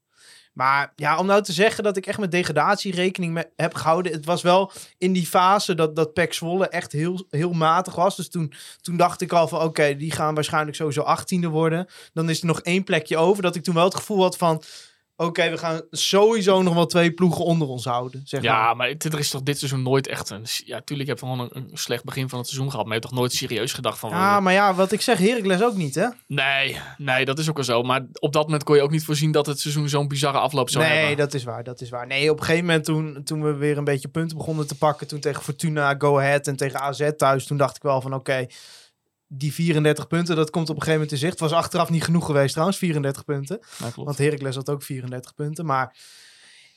[0.60, 4.12] Maar ja, om nou te zeggen dat ik echt met degradatie rekening heb gehouden.
[4.12, 8.16] Het was wel in die fase dat, dat Pek Zwolle echt heel, heel matig was.
[8.16, 11.86] Dus toen, toen dacht ik al van oké, die gaan waarschijnlijk sowieso achttiende worden.
[12.12, 13.42] Dan is er nog één plekje over.
[13.42, 14.62] Dat ik toen wel het gevoel had van
[15.26, 18.22] oké, we gaan sowieso nog wel twee ploegen onder ons houden.
[18.24, 18.42] Zeg.
[18.42, 20.44] Ja, maar er is toch dit seizoen nooit echt een...
[20.64, 22.86] Ja, tuurlijk heb je gewoon een, een slecht begin van het seizoen gehad.
[22.86, 24.10] Maar je hebt toch nooit serieus gedacht van...
[24.10, 26.06] Ja, maar ja, wat ik zeg, Heracles ook niet, hè?
[26.26, 27.82] Nee, nee, dat is ook wel zo.
[27.82, 30.70] Maar op dat moment kon je ook niet voorzien dat het seizoen zo'n bizarre afloop
[30.70, 31.16] zou nee, hebben.
[31.16, 32.06] dat is waar, dat is waar.
[32.06, 35.06] Nee, op een gegeven moment toen, toen we weer een beetje punten begonnen te pakken,
[35.06, 38.46] toen tegen Fortuna, Go Ahead en tegen AZ thuis, toen dacht ik wel van oké,
[39.32, 41.40] die 34 punten, dat komt op een gegeven moment in zicht.
[41.40, 43.60] Het was achteraf niet genoeg geweest trouwens, 34 punten.
[43.78, 43.90] Ja.
[43.94, 45.96] Want Heracles had ook 34 punten, maar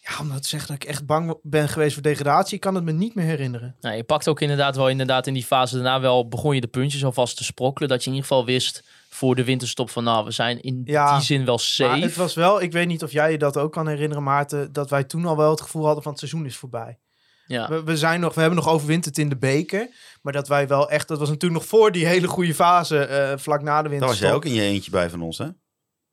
[0.02, 2.76] ja, om nou te zeggen dat ik echt bang ben geweest voor degradatie, ik kan
[2.76, 3.76] het me niet meer herinneren.
[3.82, 6.68] Nou, je pakt ook inderdaad wel inderdaad in die fase daarna wel begon je de
[6.68, 7.90] puntjes alvast te sprokkelen.
[7.90, 11.16] Dat je in ieder geval wist voor de winterstop van nou, we zijn in Ja,
[11.16, 12.00] die zin wel Maar safe.
[12.00, 14.90] het was wel, ik weet niet of jij je dat ook kan herinneren, Maarten, dat
[14.90, 16.98] wij toen al wel het gevoel hadden van het seizoen is voorbij.
[17.46, 17.70] Ja.
[17.70, 19.88] We, we, zijn nog, we hebben nog overwinterd in de beker.
[20.22, 21.08] Maar dat wij wel echt...
[21.08, 22.98] Dat was natuurlijk nog voor die hele goede fase.
[23.00, 24.08] eh, vlak na de Daar winter.
[24.08, 25.48] was jij ook in je eentje bij van ons, hè?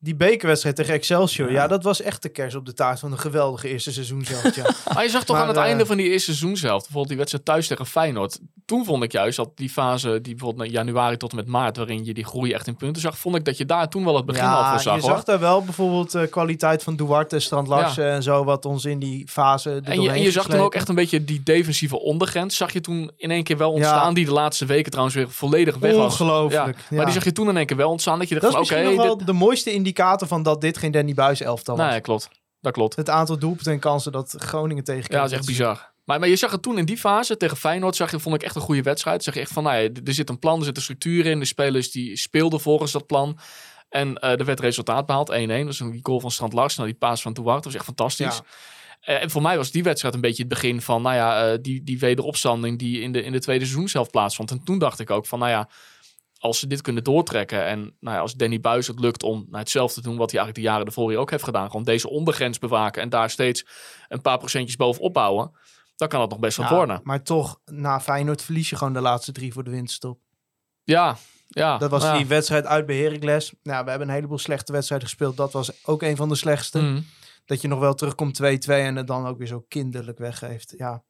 [0.03, 1.55] Die bekerwedstrijd tegen Excelsior, ja.
[1.55, 1.67] Ja.
[1.67, 4.57] dat was echt de kers op de taart van een geweldige eerste seizoen zelf.
[4.57, 4.75] Ja.
[4.95, 7.09] Maar je zag toch Maar, aan het eh, einde van die eerste seizoen zelf, bijvoorbeeld
[7.09, 8.39] die wedstrijd thuis tegen Feyenoord.
[8.71, 12.05] Toen vond ik juist dat die fase, die bijvoorbeeld januari tot en met maart, waarin
[12.05, 14.25] je die groei echt in punten zag, vond ik dat je daar toen wel het
[14.27, 14.95] begin al ja, van zag.
[14.95, 15.11] je hoor.
[15.11, 18.99] zag daar wel bijvoorbeeld de kwaliteit van Duarte, Strand Larsen en zo, wat ons in
[18.99, 22.57] die fase En je, en je zag toen ook echt een beetje die defensieve ondergrens.
[22.57, 24.15] Zag je toen in één keer wel ontstaan.
[24.15, 26.21] Die de laatste weken trouwens weer volledig weg was.
[26.21, 27.05] Ongelooflijk, Maar ja.
[27.05, 28.19] die zag je toen in één keer wel ontstaan.
[28.19, 28.83] Dat je dacht Dat is oké.
[28.83, 31.91] nog wel dit- de mooiste indicator van dat dit geen Danny Buis elftal was.
[31.91, 32.29] Nee, klopt.
[32.61, 32.97] Dat klopt.
[32.97, 35.90] Het aantal doelpunten en kansen dat Groningen tegen Ja, dat is echt bizar.
[36.05, 38.43] Maar, maar je zag het toen in die fase tegen Feyenoord, zag je, vond ik
[38.43, 39.23] echt een goede wedstrijd.
[39.23, 41.39] Zag je echt van, nou ja, er zit een plan, er zit een structuur in.
[41.39, 43.39] De spelers die speelden volgens dat plan.
[43.89, 45.33] En eh, er werd resultaat behaald, 1-1.
[45.47, 47.55] Dat was een goal van Strand Larsen, nou, die paas van Duarte.
[47.55, 48.37] Dat was echt fantastisch.
[48.37, 48.45] Ja.
[49.01, 51.59] Eh, en voor mij was die wedstrijd een beetje het begin van, nou ja, eh,
[51.61, 54.51] die, die wederopstanding die in de, in de tweede seizoen zelf plaatsvond.
[54.51, 55.69] En toen dacht ik ook van, nou ja,
[56.39, 59.59] als ze dit kunnen doortrekken en nou ja, als Danny Buis het lukt om nou,
[59.59, 62.11] hetzelfde te doen wat hij eigenlijk de jaren ervoor hier ook heeft gedaan, gewoon deze
[62.11, 63.65] ondergrens bewaken en daar steeds
[64.09, 65.53] een paar procentjes bovenop bouwen,
[66.01, 67.01] dan kan het nog best wel Ja, worden.
[67.03, 70.21] Maar toch, na Feyenoord verlies je gewoon de laatste drie voor de winterstop.
[70.85, 71.17] Ja,
[71.49, 71.79] ja.
[71.79, 72.17] Dat was ja.
[72.17, 73.53] die wedstrijd uit bij Heracles.
[73.63, 75.37] Nou, we hebben een heleboel slechte wedstrijden gespeeld.
[75.37, 76.81] Dat was ook een van de slechtste.
[76.81, 77.07] Mm.
[77.45, 80.75] Dat je nog wel terugkomt 2-2 en het dan ook weer zo kinderlijk weggeeft.
[80.77, 81.03] Ja,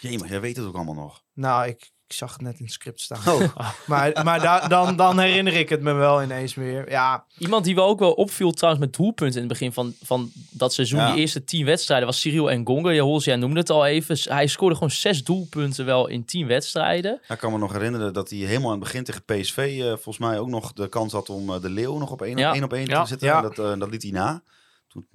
[0.00, 1.22] Jee, maar jij weet het ook allemaal nog.
[1.32, 3.20] nou, ik zag het net in het script staan.
[3.34, 3.40] Oh,
[3.86, 6.90] Maar, maar da- dan, dan herinner ik het me wel ineens weer.
[6.90, 10.30] Ja, Iemand die wel ook wel opviel trouwens met doelpunten in het begin van, van
[10.50, 10.98] dat seizoen.
[10.98, 11.12] Ja.
[11.12, 12.90] Die eerste tien wedstrijden was Cyril Engonga.
[12.90, 14.16] Je Hols, jij noemde het al even.
[14.34, 17.20] Hij scoorde gewoon zes doelpunten wel in tien wedstrijden.
[17.28, 20.18] ik kan me nog herinneren dat hij helemaal aan het begin tegen PSV eh, volgens
[20.18, 22.62] mij ook nog de kans had om eh, de Leeuw nog op één Ja.
[22.62, 23.02] op één Ja.
[23.02, 23.28] te zitten.
[23.28, 23.36] Ja.
[23.36, 24.42] En dat, eh, dat liet hij na.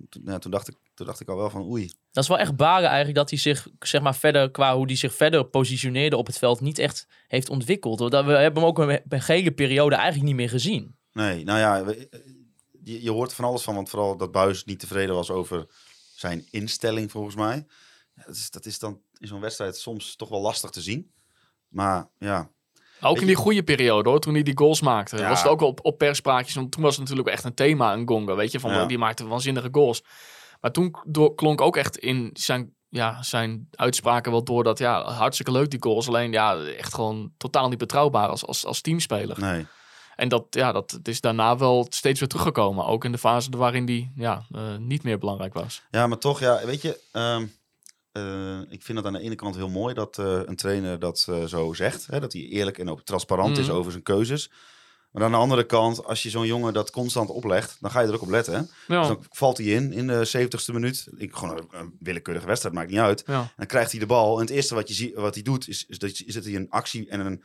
[0.09, 1.91] Toen, toen, dacht ik, toen dacht ik al wel van oei.
[2.11, 4.95] Dat is wel echt baren eigenlijk dat hij zich zeg maar verder qua hoe hij
[4.95, 7.97] zich verder positioneerde op het veld niet echt heeft ontwikkeld.
[7.99, 10.95] Dat we hebben hem ook een, een hele periode eigenlijk niet meer gezien.
[11.13, 12.09] Nee, nou ja, we-
[12.83, 13.75] je, je hoort van alles van.
[13.75, 15.65] Want vooral dat Buis niet tevreden was over
[16.15, 17.65] zijn instelling volgens mij.
[18.15, 21.11] Ja, dat, is, dat is dan in zo'n wedstrijd soms toch wel lastig te zien.
[21.67, 22.51] Maar ja,
[23.01, 25.17] Ook in die goede periode hoor, toen hij die goals maakte.
[25.17, 25.29] Ja.
[25.29, 28.07] Was het ook op, op perspraatjes, want toen was het natuurlijk echt een thema, een
[28.07, 28.59] gonga, weet je.
[28.59, 28.85] Van, Ja.
[28.85, 30.03] Die maakte waanzinnige goals.
[30.61, 35.11] Maar toen door, klonk ook echt in zijn, ja, zijn uitspraken wel door dat, ja,
[35.11, 36.07] hartstikke leuk die goals.
[36.07, 39.39] Alleen, ja, echt gewoon totaal niet betrouwbaar als, als, als teamspeler.
[39.39, 39.65] nee.
[40.15, 42.85] En dat, ja, dat is daarna wel steeds weer teruggekomen.
[42.85, 45.81] Ook in de fase waarin die ja, eh, niet meer belangrijk was.
[45.91, 47.45] Ja, maar toch, ja, weet je, ehm,
[48.19, 51.25] eh, ik vind het aan de ene kant heel mooi dat eh, een trainer dat
[51.29, 52.07] eh, zo zegt.
[52.07, 53.75] Hè, dat hij eerlijk en ook transparant is Mhm.
[53.75, 54.51] over zijn keuzes.
[55.11, 58.07] Maar aan de andere kant, als je zo'n jongen dat constant oplegt, dan ga je
[58.07, 58.53] er ook op letten.
[58.53, 58.59] Hè?
[58.93, 61.07] Ja, Dus dan valt hij in in de 70ste minuut.
[61.17, 63.23] Ik, gewoon een, een willekeurige wedstrijd, maakt niet uit.
[63.25, 63.39] ja.
[63.41, 64.35] En dan krijgt hij de bal.
[64.35, 66.55] En het eerste wat, je ziet, wat hij doet, is, is dat, is dat hij
[66.55, 67.43] een actie en een,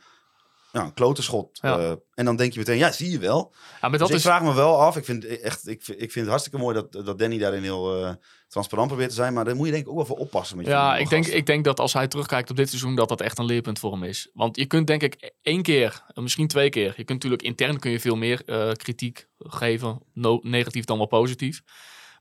[0.75, 1.59] ja, een klote schot.
[1.61, 1.79] Ja.
[1.79, 3.53] eh, en dan denk je meteen, ja, zie je wel.
[3.53, 4.21] ja maar Dus dat ik is...
[4.21, 4.97] vraag me wel af.
[4.97, 8.03] Ik vind, echt, ik, vind- ik vind het hartstikke mooi dat, dat Danny daarin heel
[8.05, 8.11] eh,
[8.47, 9.33] transparant probeert te zijn.
[9.33, 10.57] Maar daar moet je denk ik ook wel voor oppassen.
[10.57, 13.21] Met Ja, ik denk, ik denk dat als hij terugkijkt op dit seizoen, dat dat
[13.21, 14.29] echt een leerpunt voor hem is.
[14.33, 16.87] Want je kunt denk ik één keer, eh, misschien twee keer.
[16.97, 18.43] Je kunt natuurlijk intern kun je veel meer
[18.75, 20.01] kritiek geven.
[20.13, 21.61] No- negatief dan wel positief.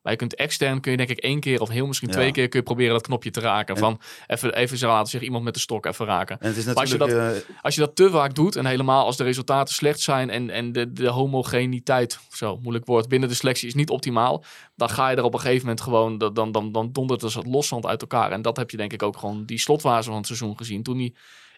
[0.05, 2.15] Maar je kunt extern kun je denk ik één keer of heel misschien Ja.
[2.15, 3.75] twee keer kun je proberen dat knopje te raken.
[3.75, 6.37] En- van even, even zo laten zeggen, iemand met de stok even raken.
[6.41, 7.45] En het is Maar als je natuurlijk...
[7.49, 10.51] eh, Als je dat te vaak doet en helemaal als de resultaten slecht zijn en,
[10.51, 14.45] en de, de homogeniteit, zo moeilijk woord, binnen de selectie is niet optimaal,
[14.77, 17.37] dan ga je er op een gegeven moment gewoon, dan, dan, dan, dan dondert het
[17.37, 18.31] als loszand uit elkaar.
[18.33, 20.83] En dat heb je denk ik ook gewoon die slotfase van het seizoen gezien.
[20.83, 21.15] Toen hij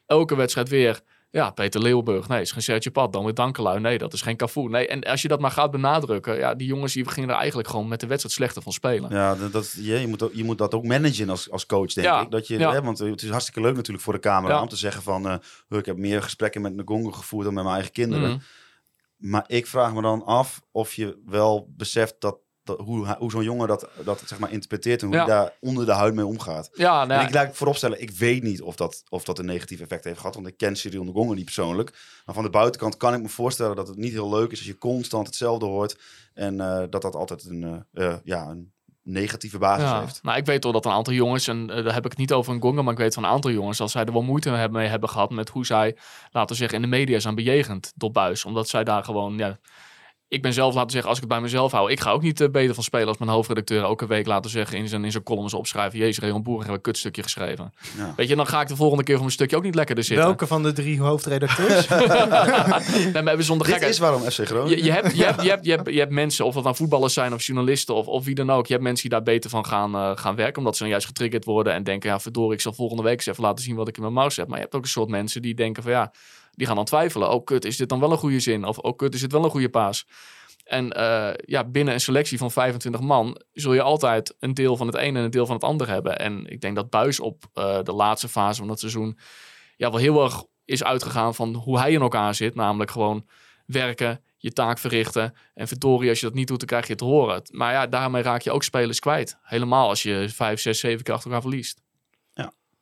[0.07, 1.01] elke wedstrijd weer,
[1.31, 4.37] ja, Peter Leeuwburg, nee, is geen Sergio Pad, dan weer Dankelui, nee, dat is geen
[4.37, 4.69] Cafu.
[4.69, 7.69] Nee, en als je dat maar gaat benadrukken, ja, die jongens die gingen er eigenlijk
[7.69, 9.11] gewoon met de wedstrijd slechter van spelen.
[9.11, 11.93] ja, dat, dat, je, je, moet, ook- je moet dat ook managen als, als coach,
[11.93, 12.31] denk Ja, ik.
[12.31, 12.73] Dat je, ja.
[12.73, 14.63] hè, want het is hartstikke leuk natuurlijk voor de camera Ja.
[14.63, 15.29] om te zeggen van...
[15.29, 18.29] eh, ik heb meer gesprekken met Ngongo gevoerd dan met mijn eigen kinderen.
[18.31, 18.39] Mhm.
[19.17, 23.45] Maar ik vraag me dan af of je wel beseft dat, dat hoe, hoe zo'n
[23.45, 25.25] jongen dat, dat zeg maar interpreteert en hoe Ja.
[25.25, 26.71] hij daar onder de huid mee omgaat.
[26.75, 29.45] Ja, nou, En ik laat ik vooropstellen, ik weet niet of dat, of dat een
[29.47, 30.35] negatief effect heeft gehad.
[30.35, 31.91] Want ik ken Cyril Ngonga niet persoonlijk.
[32.25, 34.67] Maar van de buitenkant kan ik me voorstellen dat het niet heel leuk is als
[34.67, 35.99] je constant hetzelfde hoort.
[36.35, 40.23] En eh, dat dat altijd een, eh, eh, ja, een negatieve basis Ja, heeft.
[40.23, 42.55] nou, ik weet wel dat een aantal jongens, en daar heb ik het niet over
[42.55, 44.79] een gonga, maar ik weet van een aantal jongens, dat zij er wel moeite hebben-
[44.81, 45.97] mee hebben gehad met hoe zij,
[46.31, 48.45] laten we zeggen, in de media zijn bejegend tot buis.
[48.45, 49.59] Omdat zij daar gewoon, ja,
[50.29, 52.41] ik ben zelf, laten zeggen, als ik het bij mezelf hou, ik ga ook niet
[52.41, 55.23] eh, beter van spelen als mijn hoofdredacteur elke week, laten zeggen, in zijn, in zijn
[55.23, 57.73] columns opschrijven, jezus, Rayon Boer heeft een kutstukje geschreven.
[57.97, 58.13] Ja.
[58.17, 60.27] Weet je, dan ga ik de volgende keer van mijn stukje ook niet lekkerder zitten.
[60.27, 61.89] welke van de drie hoofdredacteurs?
[63.13, 64.79] nee, maar even zonder Dit is waarom FC Groningen...
[64.79, 66.77] Je, je, hebt, je, hebt, je, hebt, je, hebt, je hebt mensen, of dat nou
[66.77, 68.67] voetballers zijn of journalisten of, of wie dan ook.
[68.67, 70.59] Je hebt mensen die daar beter van gaan, eh, gaan werken.
[70.59, 72.11] Omdat ze dan juist getriggerd worden en denken...
[72.11, 74.29] ja, verdorie, ik zal volgende week eens even laten zien wat ik in mijn mouw
[74.35, 74.47] heb.
[74.47, 76.13] Maar je hebt ook een soort mensen die denken van ja...
[76.57, 77.31] die gaan dan twijfelen.
[77.31, 78.65] Oh kut, is dit dan wel een goede zin?
[78.65, 80.07] Of oh kut, is dit wel een goede paas?
[80.65, 84.87] En eh, ja, binnen een selectie van 25 man zul je altijd een deel van
[84.87, 86.19] het ene en een deel van het andere hebben.
[86.19, 89.19] En ik denk dat Buis op eh, de laatste fase van het seizoen
[89.77, 92.55] ja, wel heel erg is uitgegaan van hoe hij in elkaar zit.
[92.55, 93.27] Namelijk gewoon
[93.67, 95.35] werken, je taak verrichten.
[95.55, 97.43] En verdorie, als je dat niet doet, dan krijg je het te horen.
[97.51, 99.39] Maar ja, daarmee raak je ook spelers kwijt.
[99.43, 101.86] Helemaal als je vijf, zes, zeven keer achter elkaar verliest.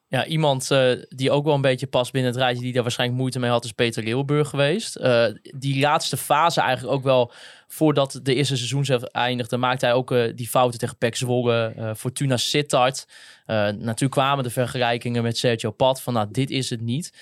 [0.08, 3.20] Ja, iemand eh, die ook wel een beetje past binnen het rijtje, die daar waarschijnlijk
[3.20, 4.96] moeite mee had, is Peter Leeuwburg geweest.
[4.96, 7.32] Eh, die laatste fase eigenlijk ook wel,
[7.68, 11.92] voordat de eerste seizoen zelf eindigde, maakte hij ook eh, die fouten tegen Pek Zwolle,
[11.96, 13.06] Fortuna Sittard.
[13.46, 17.12] Natuurlijk kwamen de vergelijkingen met Sergio Pat van, nou, dit is het niet.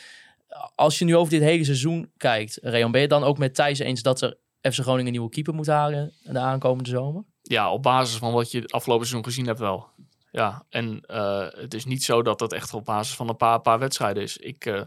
[0.74, 3.78] Als je nu over dit hele seizoen kijkt, Reon, ben je dan ook met Thijs
[3.78, 7.24] eens dat er FC Groningen een nieuwe keeper moet halen de aankomende zomer?
[7.42, 9.86] Ja, op basis van wat je afgelopen seizoen gezien hebt wel.
[10.32, 13.60] Ja, en eh, het is niet zo dat dat echt op basis van een paar,
[13.60, 14.36] paar wedstrijden is.
[14.36, 14.80] Ik, eh,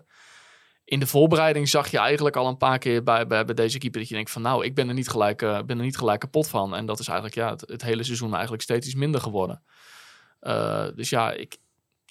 [0.83, 4.09] in de voorbereiding zag je eigenlijk al een paar keer bij, bij, deze keeper dat
[4.09, 6.47] je denkt van nou, ik ben er niet gelijk, eh, ben er niet gelijk kapot
[6.47, 6.75] van.
[6.75, 9.63] En dat is eigenlijk ja, het, hele seizoen eigenlijk steeds iets minder geworden.
[10.95, 11.57] Dus ja, ik,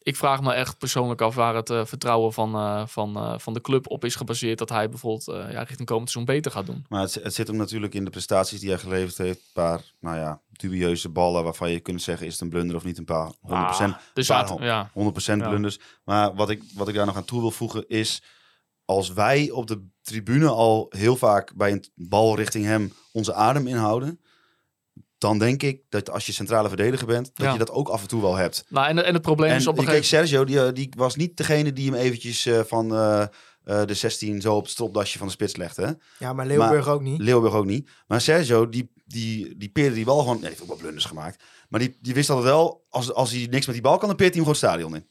[0.02, 4.04] ik vraag me echt persoonlijk af waar het vertrouwen van, van, van de club op
[4.04, 4.58] is gebaseerd.
[4.58, 6.86] Dat hij bijvoorbeeld ja, richting komend seizoen beter gaat doen.
[6.88, 9.40] Maar het, het zit hem natuurlijk in de prestaties die hij geleverd heeft.
[9.52, 12.98] Paar, nou ja, dubieuze ballen waarvan je kunt zeggen, is het een blunder of niet?
[12.98, 14.90] Een paar 100%, Ah, dus paar zaten- ja.
[14.92, 15.48] 100% Ja.
[15.48, 15.78] blunders.
[16.04, 18.22] Maar wat ik, wat ik daar nog aan toe wil voegen is...
[18.84, 23.66] als wij op de tribune al heel vaak bij een bal richting hem onze adem
[23.66, 24.20] inhouden...
[25.18, 27.30] dan denk ik dat als je centrale verdediger bent...
[27.34, 27.52] dat Ja.
[27.52, 28.64] je dat ook af en toe wel hebt.
[28.68, 30.92] Nou, en, en het probleem En is op een kijk, gegeven Sergio, die, eh, die
[30.96, 33.28] was niet degene die hem eventjes eh, van eh, eh,
[33.86, 35.82] de 16 zo op het stropdasje van de spits legde.
[35.86, 35.92] Hè?
[36.18, 37.20] Ja, maar Leeuwburg ook niet.
[37.20, 37.90] Leeuwburg ook niet.
[38.06, 40.40] Maar Sergio, die, die, die peerde die bal gewoon...
[40.40, 41.42] Nee, heeft ook wel blunders gemaakt.
[41.68, 44.16] Maar die, die wist altijd wel, als, als hij niks met die bal kan, dan
[44.16, 45.08] peert hij hem gewoon het stadion in.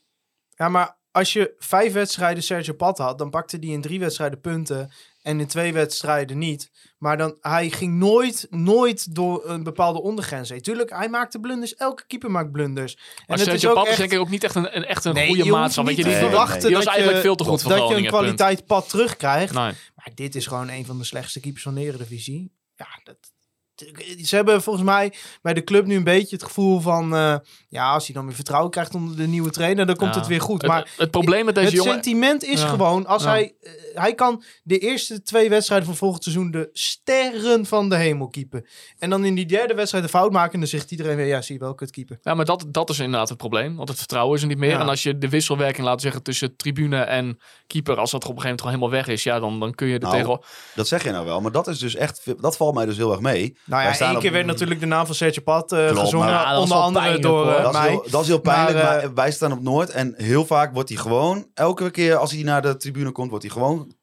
[0.49, 4.39] Ja, maar als je vijf wedstrijden Sergio Pat had, dan pakte hij in drie wedstrijden
[4.39, 4.91] punten
[5.21, 6.71] en in twee wedstrijden niet.
[6.97, 10.61] Maar dan, hij ging nooit, nooit door een bepaalde ondergrens heen.
[10.61, 11.75] Tuurlijk, hij maakte blunders.
[11.75, 12.95] Elke keeper maakt blunders.
[12.95, 15.13] En Maar Sergio ook Pat is denk ik ook niet echt een, een, echt een
[15.13, 15.75] Nee, goede maat.
[15.75, 17.95] Weet je, die, te Nee, die was eigenlijk je, veel te goed voor dat je
[17.95, 19.53] een kwaliteit pad terugkrijgt.
[19.53, 19.73] Nee.
[19.95, 22.51] Maar dit is gewoon een van de slechtste keepers van de Eredivisie.
[22.75, 23.17] Ja, dat,
[24.25, 27.15] ze hebben volgens mij bij de club nu een beetje het gevoel van...
[27.15, 27.35] eh,
[27.69, 30.19] ja, als hij dan weer vertrouwen krijgt onder de nieuwe trainer, dan komt Ja.
[30.19, 30.61] het weer goed.
[30.61, 31.91] Het, Maar het probleem met deze het jongen...
[31.93, 32.67] sentiment is Ja.
[32.67, 33.29] gewoon, als Ja.
[33.29, 33.53] hij...
[33.93, 38.27] eh, hij kan de eerste twee wedstrijden van volgend seizoen de sterren van de hemel
[38.27, 38.65] keepen.
[38.99, 41.41] En dan in die derde wedstrijd de fout maken en dan zegt iedereen weer, ja,
[41.41, 42.17] zie je wel, kut keeper.
[42.21, 43.75] Ja, maar dat, dat is inderdaad het probleem.
[43.75, 44.69] Want het vertrouwen is er niet meer.
[44.69, 44.79] Ja.
[44.79, 47.97] En als je de wisselwerking laat zeggen tussen tribune en keeper...
[47.97, 49.23] als dat op een gegeven moment gewoon helemaal weg is...
[49.23, 50.39] ja, dan, dan kun je er Nou, tegen...
[50.75, 52.41] Dat zeg je nou wel, maar dat is dus echt...
[52.41, 53.41] Dat valt mij dus heel erg mee.
[53.65, 55.85] Nou Wij ja, staan één op- keer werd natuurlijk de naam van Sergio Pat eh,
[55.85, 56.27] Klopt, gezongen.
[56.27, 57.89] Ja, onder andere pijnlijk, door eh, Dat is, mij.
[57.89, 59.89] heel, dat is heel pijnlijk, Maar, maar, eh, wij staan op Noord.
[59.89, 63.43] En heel vaak wordt hij gewoon, elke keer als hij naar de tribune komt, wordt
[63.45, 63.95] hij gewoon soon.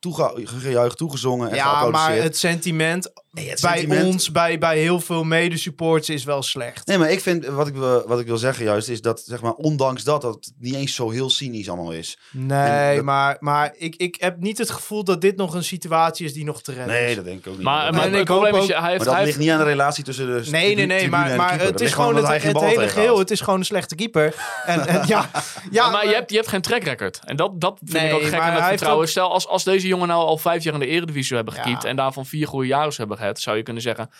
[0.45, 5.01] Gejuicht, toegezongen en Ja, maar het sentiment Nee, het bij sentiment- ons, bij, bij heel
[5.01, 6.87] veel medesupporters is wel slecht.
[6.87, 9.41] Nee, maar ik vind, wat ik, wil- wat ik wil zeggen juist, is dat, zeg
[9.41, 12.19] maar, ondanks dat, dat het niet eens zo heel cynisch allemaal is.
[12.31, 16.27] Nee, dat- maar, maar ik, ik heb niet het gevoel dat dit nog een situatie
[16.27, 17.17] is die nog te redden Nee, is.
[17.17, 17.63] dat denk ik ook niet.
[17.63, 19.05] Maar, maar, maar en het ik hoop probleem is, ook- hij heeft...
[19.05, 21.61] dat hij ligt heeft niet aan de relatie tussen de Nee, nee, nee, maar, maar
[21.61, 23.19] het is ligt gewoon het, het hele geheel.
[23.19, 24.35] Het is gewoon een slechte keeper.
[24.67, 25.31] En, en ja,
[25.71, 27.21] ja, maar je hebt, je hebt geen track record.
[27.25, 29.05] En dat, dat vind Nee, ik ook gek maar met hij heeft vertrouwen.
[29.05, 31.62] ook- Stel, als, als deze jongen nou al vijf jaar in de Eredivisie hebben Ja.
[31.62, 31.84] gekiept...
[31.84, 33.41] en daarvan vier goede jaren hebben gehad...
[33.41, 34.11] zou je kunnen zeggen,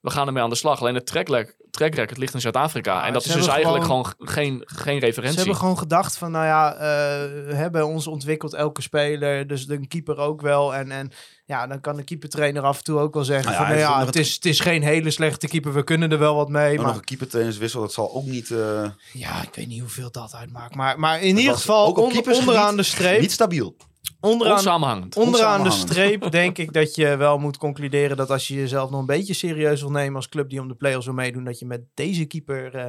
[0.00, 0.80] we gaan ermee aan de slag.
[0.80, 1.26] Alleen het track,
[1.70, 2.94] track record ligt in Zuid-Afrika.
[2.94, 5.38] Ja, en dat ze is dus eigenlijk gewoon- gewoon, geen, geen Ze referentie.
[5.38, 6.78] hebben gewoon gedacht van, nou ja, eh,
[7.46, 10.74] we hebben ons ontwikkeld elke speler, dus de keeper ook wel.
[10.74, 11.10] En, en
[11.44, 14.00] ja, dan kan de keepertrainer af en toe ook wel zeggen Nou ja, van, nou
[14.00, 16.76] ja, het is, het is geen hele slechte keeper, we kunnen er wel wat mee.
[16.76, 18.50] Maar nog een keepertrainerswissel, dat zal ook niet...
[18.50, 20.74] eh, ja, ik weet niet hoeveel dat uitmaakt.
[20.74, 23.76] Maar, maar in dat ieder geval, onderaan de streep, Niet stabiel.
[24.20, 25.16] Onderaan, Onsamenhangend.
[25.16, 29.00] Onderaan de streep denk ik dat je wel moet concluderen dat als je jezelf nog
[29.00, 31.66] een beetje serieus wil nemen als club die om de play-offs wil meedoen, dat je
[31.66, 32.74] met deze keeper...
[32.74, 32.88] eh,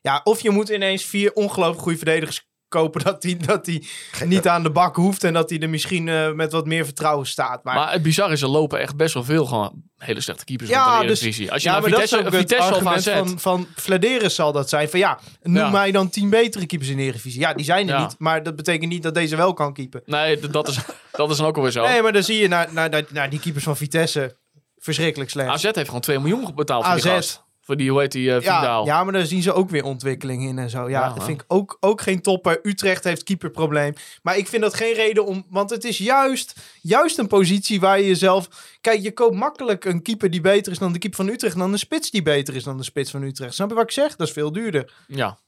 [0.00, 3.88] ja, of je moet ineens vier ongelooflijk goede verdedigers kopen dat die, dat die
[4.24, 7.26] niet aan de bak hoeft en dat hij er misschien eh, met wat meer vertrouwen
[7.26, 7.64] staat.
[7.64, 10.70] Maar, Maar het bizar is, er lopen echt best wel veel gewoon hele slechte keepers
[10.70, 11.52] Ja, de dus- Eredivisie.
[11.52, 13.08] Als je ja, naar maar dat is Vitesse, Vitesse AZ...
[13.08, 14.88] van, van Vladeris zal dat zijn.
[14.88, 15.70] Van ja, noem Ja.
[15.70, 17.40] mij dan tien betere keepers in de Eredivisie.
[17.40, 18.02] Ja, die zijn er Ja.
[18.02, 18.14] niet.
[18.18, 20.02] Maar dat betekent niet dat deze wel kan keepen.
[20.06, 20.78] Nee, dat is,
[21.12, 21.82] dat is dan ook alweer zo.
[21.86, 24.36] Nee, maar dan zie je naar, naar, naar, naar die keepers van Vitesse.
[24.78, 25.48] Verschrikkelijk slecht.
[25.48, 27.38] AZ heeft gewoon 2 miljoen betaald voor die AZ.
[27.66, 30.42] Voor die, hoe heet die, eh Ja, ja, maar daar zien ze ook weer ontwikkeling
[30.42, 30.88] in en zo.
[30.88, 32.58] Ja, Ja, dat vind ik ook, ook geen topper.
[32.62, 33.94] Utrecht heeft keeperprobleem.
[34.22, 35.46] Maar ik vind dat geen reden om...
[35.50, 38.48] Want het is juist, juist een positie waar je jezelf...
[38.80, 41.54] Kijk, je koopt makkelijk een keeper die beter is dan de keeper van Utrecht...
[41.54, 43.54] en dan een spits die beter is dan de spits van Utrecht.
[43.54, 44.16] Snap je wat ik zeg?
[44.16, 44.92] Dat is veel duurder.
[45.06, 45.38] Ja,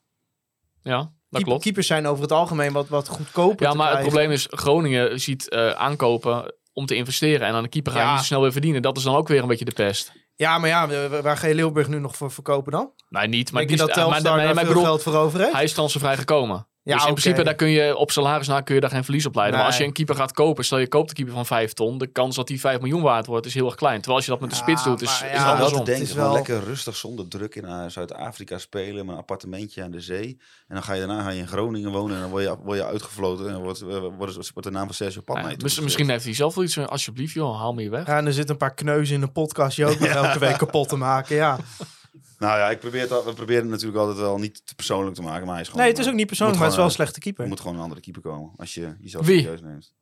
[0.83, 1.63] ja dat klopt.
[1.63, 5.49] Keepers zijn over het algemeen wat, wat goedkoper Ja, maar het probleem is, Groningen ziet
[5.49, 7.47] eh, aankopen om te investeren.
[7.47, 8.11] En aan de keeper ga je Ja.
[8.11, 8.83] niet zo snel weer verdienen.
[8.83, 10.13] Dat is dan ook weer een beetje de pest.
[10.39, 12.93] Ja, maar ja, waar ga je Leeuwburg nu nog voor verkopen dan?
[13.09, 13.53] Nee, niet.
[13.53, 15.15] Maar, Denk je die, dat maar, Telstar maar, daar maar ik veel bedoel, geld voor
[15.15, 15.53] over heeft?
[15.53, 16.67] hij is transfervrij gekomen.
[16.89, 19.27] Ja, dus in principe, daar kun je op salaris na kun je daar geen verlies
[19.27, 19.57] op leiden.
[19.59, 21.99] Maar als je een keeper gaat kopen, stel je koopt een keeper van 5 ton,
[21.99, 23.97] de kans dat die 5 miljoen waard wordt is heel erg klein.
[23.97, 25.79] Terwijl als je dat met de Ja, spits doet, is, maar is ja, het wel
[25.79, 26.03] andersom.
[26.03, 30.39] is lekker rustig zonder druk in eh, Zuid-Afrika spelen met een appartementje aan de zee.
[30.69, 32.79] En dan ga je daarna ga je in Groningen wonen en dan word je, word
[32.79, 33.87] je uitgefloten en dan wordt, eh,
[34.17, 36.75] wordt, wordt de naam van Sergio Pat Ja, mis- misschien heeft hij zelf wel iets
[36.75, 38.07] van, alsjeblieft joh, haal me hier weg.
[38.07, 40.57] Ja, en er zitten een paar kneuzen in de podcast je ook nog elke week
[40.59, 41.37] kapot te maken.
[41.37, 41.59] Ja.
[42.39, 45.15] Nou ja, ik probeer het, al- we proberen het natuurlijk altijd wel niet te persoonlijk
[45.17, 45.83] te maken, maar hij is gewoon...
[45.83, 47.47] Nee, het is eh, ook niet persoonlijk, maar het is wel een slechte Er keeper.
[47.47, 49.41] moet gewoon een andere keeper komen als je jezelf Wie?
[49.41, 49.93] serieus neemt.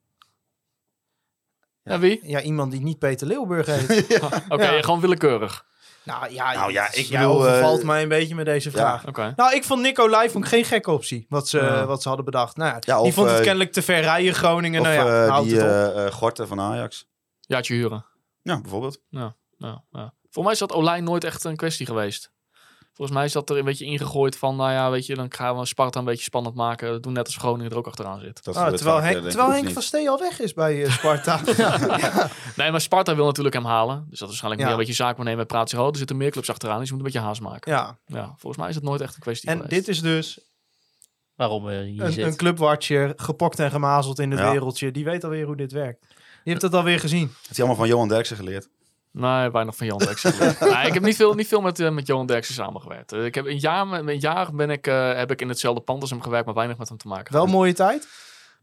[1.83, 2.21] Ja, wie?
[2.23, 4.19] Ja, iemand die niet Peter Leeuwburg heet.
[4.49, 4.83] Oké, Ja.
[4.83, 5.67] gewoon willekeurig.
[6.03, 9.07] nou ja, Nou ja, ik bedoel, eh, mij een beetje met deze vraag.
[9.07, 9.33] Oké.
[9.37, 11.87] Nou, ik vond Nico Live vond ik geen gekke optie, wat ze, Ja.
[11.87, 12.57] wat ze hadden bedacht.
[12.57, 14.81] Nou, ja, Ja, die of, vond het eh, kennelijk te ver rijden, Groningen.
[14.81, 15.69] Of nou ja, eh, die het op.
[15.97, 17.07] eh eh, Gorten van Ajax.
[17.41, 18.05] Jaartje huren.
[18.43, 19.01] Ja, bijvoorbeeld.
[19.09, 19.83] Ja, ja.
[20.37, 22.31] Voor mij is dat Olijn nooit echt een kwestie geweest.
[22.95, 25.59] Volgens mij is dat er een beetje ingegooid van, nou ja, weet je, dan gaan
[25.59, 27.03] we Sparta een beetje spannend maken.
[27.03, 28.45] Doen net als Groningen er ook achteraan zit.
[28.45, 29.83] Dat Ah, terwijl vaak, Henk, denk terwijl Henk van.
[29.83, 31.41] Stee al weg is bij eh, Sparta.
[32.57, 33.97] Nee, maar Sparta wil natuurlijk hem halen.
[33.97, 34.67] Dus dat is waarschijnlijk Ja.
[34.67, 35.47] meer een beetje zaak nemen.
[35.47, 37.73] Praat zich, oh, er zitten meer clubs achteraan, dus je moet een beetje haast maken.
[37.73, 39.75] ja, Ja, volgens mij is het nooit echt een kwestie en geweest.
[39.75, 40.39] dit is dus
[41.35, 42.25] Waarom eh, hier een, zit.
[42.27, 44.51] een clubwatcher, gepokt en gemazeld in het Ja.
[44.51, 44.91] wereldje.
[44.91, 46.07] Die weet alweer hoe dit werkt.
[46.45, 47.33] Je hebt het alweer gezien.
[47.43, 48.69] Het is allemaal van Johan Derksen geleerd.
[49.19, 50.35] Nee, weinig van Johan Derksen.
[50.73, 53.13] nee, ik heb niet veel, niet veel met, eh, met Johan Derksen samengewerkt.
[53.13, 55.81] Eh, ik heb een jaar, met- een jaar ben ik, eh, heb ik in hetzelfde
[55.81, 57.33] pand als hem gewerkt, maar weinig met hem te maken.
[57.33, 58.09] Wel een mooie tijd.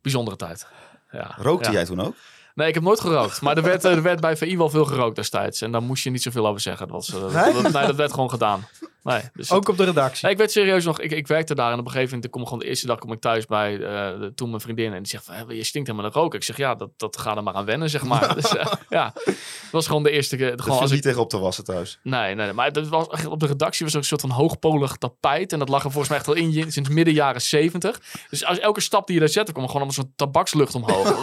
[0.01, 0.67] Bijzondere tijd.
[1.11, 1.33] Ja.
[1.37, 1.73] Rookte Ja.
[1.75, 2.15] jij toen ook?
[2.55, 3.41] Nee, ik heb nooit gerookt.
[3.41, 5.61] Maar er werd, er werd bij VI wel veel gerookt destijds.
[5.61, 6.87] En daar moest je niet zoveel over zeggen.
[6.87, 7.53] Dat was, Nee?
[7.53, 8.67] dat, nee, dat werd gewoon gedaan.
[9.03, 10.29] Nee, dus Ook op de redactie.
[10.29, 12.43] Ik werd serieus nog, ik, ik werkte daar en op een gegeven moment, ik kom
[12.43, 13.79] gewoon de eerste dag kom ik thuis bij eh,
[14.19, 16.39] de, toen mijn vriendin en die zegt van, "Hé, je stinkt helemaal naar roken.
[16.39, 18.35] Ik zeg, ja, dat, dat gaat er maar aan wennen, zeg maar.
[18.41, 19.35] dus, eh, ja, dat
[19.71, 20.49] was gewoon de eerste keer.
[20.49, 21.99] Dat Gewoon viel als ik, niet tegen op te wassen thuis.
[22.03, 24.95] nee, nee, nee, maar dat was, op de redactie was ook een soort van hoogpolig
[24.95, 28.01] tapijt en dat lag er volgens mij echt al in sinds midden jaren zeventig.
[28.29, 31.07] Dus als elke stap die je daar zette, kwam er gewoon allemaal zo'n tabakslucht omhoog.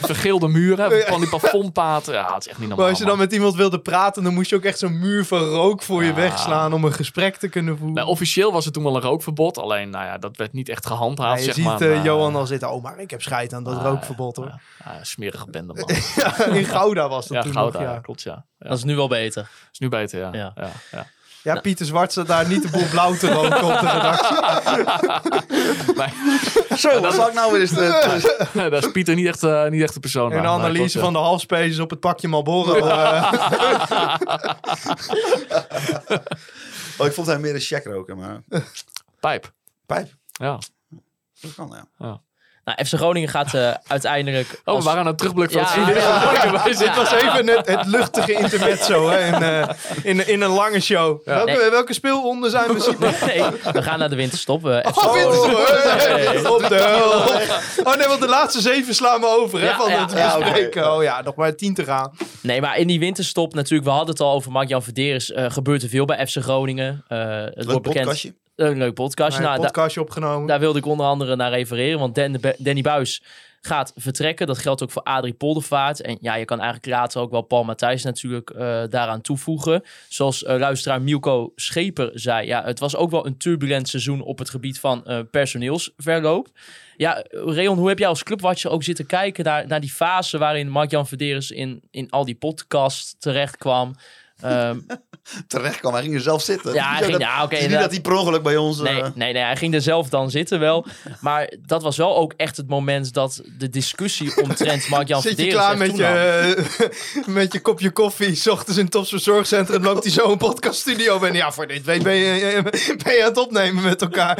[0.00, 2.14] Vergeelde muren, van die plafondpaten.
[2.14, 2.76] Ja, het is echt niet normaal.
[2.76, 3.24] Maar als je dan man.
[3.24, 6.12] met iemand wilde praten, dan moest je ook echt zo'n muur van rook voor je
[6.14, 6.14] Ja.
[6.44, 7.94] Wegslaan om een gesprek te kunnen voeren.
[7.96, 9.58] Nou, officieel was het toen wel een rookverbod.
[9.58, 11.80] Alleen, nou ja, dat werd niet echt Ja, gehandhaafd, je zeg ziet maar.
[11.80, 12.70] eh, maar, Johan al zitten.
[12.70, 14.60] Oh, maar ik heb scheid aan dat Ah, rookverbod hoor.
[14.84, 15.88] Ja, smerige bende, man.
[16.58, 17.86] In Gouda was dat ja, toen Gouda, nog.
[17.88, 17.94] ja.
[17.94, 18.00] Ja.
[18.00, 18.44] klopt, ja.
[18.58, 18.68] ja.
[18.68, 19.48] Dat is nu wel beter.
[19.72, 20.52] is nu beter, ja.
[20.90, 21.06] Ja.
[21.44, 21.50] Ja.
[21.50, 24.36] ja, ja, Pieter Zwart zat daar niet de boel blauw te roken op de redactie.
[26.78, 27.70] Zo, wat zal ik nou weer eens...
[27.70, 30.32] de- Daar is Pieter niet echt, eh, niet echt de persoon.
[30.32, 30.54] En de aan.
[30.60, 32.86] analyse Nee, klopt, van de halfspaces op het pakje Marlboro.
[32.86, 33.32] eh,
[36.98, 38.40] Oh, ik vond hij meer een check roken, maar...
[38.48, 38.62] ja.
[39.20, 39.52] Pijp.
[39.86, 40.08] Pijp.
[40.32, 40.58] Ja.
[41.40, 42.20] Dat kan, ja.
[42.64, 44.48] Nou, FC Groningen gaat eh, uiteindelijk...
[44.50, 46.54] Oh, we als- waren aan het terugblikken van Ja, het ja.
[46.54, 46.62] ja.
[46.64, 49.68] Dit was even het, het luchtige intermezzo hè, in, eh,
[50.02, 51.24] in, in een lange show.
[51.24, 51.70] Welke, Nee.
[51.70, 52.96] welke speelronde zijn we?
[53.26, 53.42] Nee,
[53.72, 54.68] we gaan naar de winterstop.
[54.68, 55.56] eh, FC Oh, Groningen-
[55.98, 57.82] hey, op de.
[57.84, 60.06] Oh nee, want de laatste zeven slaan we over hè, Ja, van ja.
[60.06, 60.92] het bespreken.
[60.94, 62.12] Oh ja, nog maar tien te gaan.
[62.40, 65.32] Nee, maar in die winterstop natuurlijk, we hadden het al over Mark-Jan Verderes.
[65.32, 67.04] eh gebeurt er veel bij FC Groningen.
[67.08, 67.94] Eh, het Leuk wordt bekend.
[68.04, 68.34] podcastje.
[68.56, 69.38] Een leuk podcastje.
[69.38, 70.46] Een Nou, da- podcastje opgenomen.
[70.48, 71.98] daar wilde ik onder andere naar refereren.
[71.98, 73.22] Want Dan, Danny Buis
[73.60, 74.46] gaat vertrekken.
[74.46, 76.00] Dat geldt ook voor Adrie Poldervaart.
[76.00, 79.82] En ja, je kan eigenlijk later ook wel Paul Matthijs natuurlijk eh, daaraan toevoegen.
[80.08, 82.46] Zoals eh, luisteraar Milko Scheper zei.
[82.46, 86.48] Ja, het was ook wel een turbulent seizoen op het gebied van eh, personeelsverloop.
[86.96, 90.68] Ja, Reon, hoe heb jij als clubwatcher ook zitten kijken naar, naar die fase waarin
[90.68, 93.94] Mark-Jan Verderes in, in al die podcasts terecht kwam?
[94.40, 94.78] Ehm,
[95.46, 96.72] Terecht kwam, hij ging er zelf zitten.
[96.74, 98.78] Ja, hij ging- dat- ja, het is niet dat hij per ongeluk bij ons...
[98.80, 100.86] Nee, eh, nee, nee, hij ging er zelf dan zitten wel.
[101.20, 105.46] Maar dat was wel ook echt het moment dat de discussie omtrent Mark-Jan Zit je
[105.46, 106.56] klaar met je,
[107.26, 111.38] met je kopje koffie, 's ochtends in het Topsverzorgcentrum, loopt hij zo een podcaststudio binnen.
[111.40, 112.62] Ja, voor dit weet ben je,
[113.04, 114.38] ben je aan het opnemen met elkaar.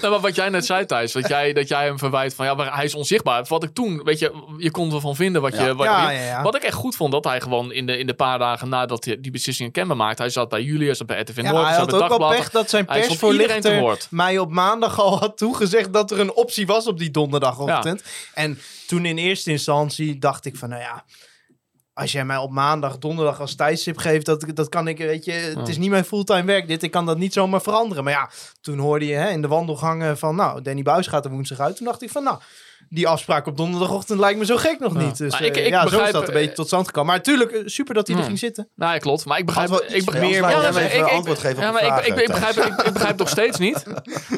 [0.00, 2.54] Nou, maar wat jij net zei, Thijs, dat jij, dat jij hem verwijt van ja,
[2.54, 3.44] maar hij is onzichtbaar.
[3.48, 5.62] Wat ik toen, weet je, je kon ervan vinden wat je.
[5.62, 5.74] Ja.
[5.74, 6.42] Wat, Ja, je- ja, ja.
[6.42, 9.04] wat ik echt goed vond, dat hij gewoon in de, in de paar dagen nadat
[9.04, 11.64] hij die beslissing kenbaar maakte, hij zat bij jullie, hij zat bij RTV Noord, hij
[11.64, 12.36] hij zat had bij ook Dagblad.
[12.36, 16.66] pech dat zijn Hij persvoorlichter mij op maandag al had toegezegd dat er een optie
[16.66, 18.02] was op die donderdagochtend.
[18.34, 21.04] En toen in eerste instantie dacht ik van, nou ja,
[21.94, 25.32] als jij mij op maandag, donderdag als tijdstip geeft, dat, dat kan ik, weet je,
[25.32, 28.04] het is niet mijn fulltime werk dit, ik kan dat niet zomaar veranderen.
[28.04, 31.30] Maar ja, toen hoorde je hè, in de wandelgangen van, nou, Danny Buis gaat er
[31.30, 31.76] woensdag uit.
[31.76, 32.38] Toen dacht ik van, nou,
[32.94, 35.16] die afspraak op donderdagochtend lijkt me zo gek nog niet.
[35.18, 37.08] Dus Maar ik- eh, ik ja, zo is dat een eh, beetje tot stand gekomen.
[37.08, 38.28] Maar natuurlijk, eh, super dat hij er Hmm.
[38.30, 38.68] ging zitten.
[38.76, 39.24] Nou ja, klopt.
[39.24, 41.66] Maar ik begrijp, wel ik begrijp meer, ja, maar ik- ik- antwoord geven op ja,
[41.66, 43.82] de maar ik, ik, begrijp, ik, ik begrijp nog steeds niet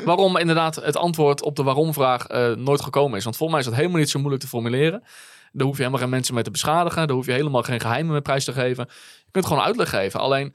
[0.05, 3.25] waarom inderdaad het antwoord op de waarom-vraag eh, nooit gekomen is.
[3.25, 5.03] Want volgens mij is dat helemaal niet zo moeilijk te formuleren.
[5.53, 7.07] Daar hoef je helemaal geen mensen mee te beschadigen.
[7.07, 8.87] Daar hoef je helemaal geen geheimen mee prijs te geven.
[9.25, 10.21] Je kunt gewoon uitleg geven.
[10.21, 10.55] Alleen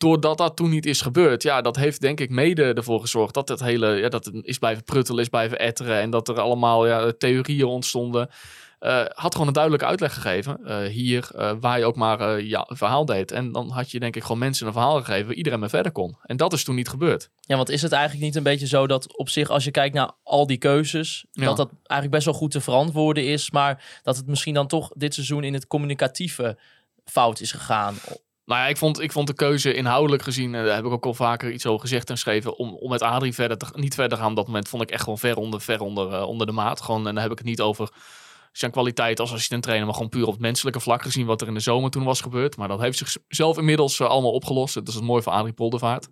[0.00, 3.48] doordat dat toen niet is gebeurd, ja, dat heeft denk ik mede ervoor gezorgd dat
[3.48, 6.86] het hele, ja, dat het is blijven pruttelen, is blijven etteren en dat er allemaal
[6.86, 8.28] ja, theorieën ontstonden.
[8.78, 10.64] Eh, had gewoon een duidelijke uitleg gegeven.
[10.64, 13.32] eh, hier, eh, waar je ook maar ja, een verhaal deed.
[13.32, 15.92] En dan had je denk ik gewoon mensen een verhaal gegeven waar iedereen mee verder
[15.92, 16.16] kon.
[16.22, 17.30] En dat is toen niet gebeurd.
[17.40, 19.94] Ja, want is het eigenlijk niet een beetje zo dat op zich, als je kijkt
[19.94, 21.44] naar al die keuzes, Ja.
[21.44, 24.90] dat dat eigenlijk best wel goed te verantwoorden is, maar dat het misschien dan toch
[24.94, 26.58] dit seizoen in het communicatieve
[27.04, 27.94] fout is gegaan.
[28.50, 31.06] Nou ja, ik vond, ik vond de keuze inhoudelijk gezien, eh, daar heb ik ook
[31.06, 34.16] al vaker iets over gezegd en geschreven, om, om met Adrie verder te, niet verder
[34.16, 36.46] te gaan op dat moment, vond ik echt gewoon ver onder, ver onder, eh, onder
[36.46, 36.80] de maat.
[36.80, 37.88] Gewoon, en dan heb ik het niet over
[38.52, 41.48] zijn kwaliteit als assistent trainer, maar gewoon puur op het menselijke vlak gezien wat er
[41.48, 42.56] in de zomer toen was gebeurd.
[42.56, 44.74] Maar dat heeft zichzelf inmiddels eh, allemaal opgelost.
[44.74, 46.08] Dat is het mooie van Adrie Poldervaart.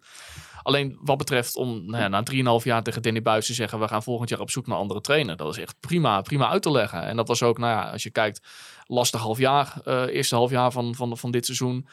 [0.63, 2.23] Alleen wat betreft om nou na
[2.61, 5.01] 3,5 jaar tegen Danny Buis te zeggen, we gaan volgend jaar op zoek naar andere
[5.01, 5.37] trainer.
[5.37, 7.03] Dat is echt prima, prima uit te leggen.
[7.03, 8.41] En dat was ook, nou ja, als je kijkt,
[8.87, 11.89] lastig half jaar, eerste half jaar van, van, van dit seizoen.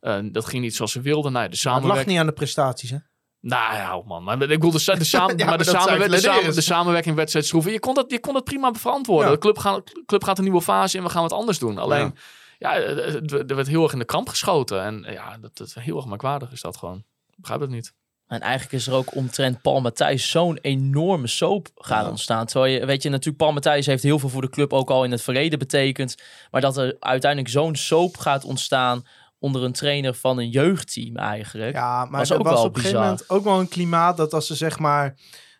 [0.00, 1.32] Eh, dat ging niet zoals ze wilden.
[1.32, 2.08] Nou, ja, de Maar het lag samenwerking.
[2.10, 2.96] niet aan de prestaties, hè?
[3.40, 4.24] Nou ja, oh man.
[4.24, 6.60] Maar ik bedoel, de, sa- de, samen, Ja, maar de, dat samenwer- de, samen- de
[6.60, 7.72] samenwerking wedstrijd schroeven.
[7.72, 9.26] Je kon, dat, je kon het prima verantwoorden.
[9.28, 9.32] Ja.
[9.34, 11.02] De club, gaat club gaat een nieuwe fase in.
[11.02, 11.78] We gaan wat anders doen.
[11.78, 12.14] Alleen,
[12.58, 14.82] ja, het- het- er werd heel erg in de kramp geschoten.
[14.82, 16.96] En ja, dat, dat heel erg merkwaardig is dat gewoon.
[17.30, 17.92] Ik begrijp het niet.
[18.26, 22.10] En eigenlijk is er ook omtrent Paul Matthijs zo'n enorme soap gaan Ja.
[22.10, 22.46] ontstaan.
[22.46, 25.04] Terwijl je, weet je, natuurlijk Paul Matthijs heeft heel veel voor de club ook al
[25.04, 26.22] in het verleden betekend.
[26.50, 29.02] Maar dat er uiteindelijk zo'n soap gaat ontstaan
[29.38, 31.74] onder een trainer van een jeugdteam eigenlijk.
[31.74, 34.34] Ja, maar Was ook was wel op een gegeven moment ook wel een klimaat dat
[34.34, 35.16] als ze zeg maar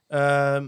[0.09, 0.67] ehm,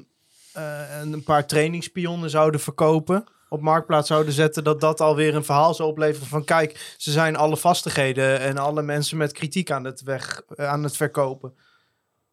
[0.52, 5.74] eh, een paar trainingspionnen zouden verkopen, op marktplaats zouden zetten, dat dat alweer een verhaal
[5.74, 10.02] zou opleveren van kijk, ze zijn alle vastigheden en alle mensen met kritiek aan het,
[10.02, 11.54] weg, eh, aan het verkopen.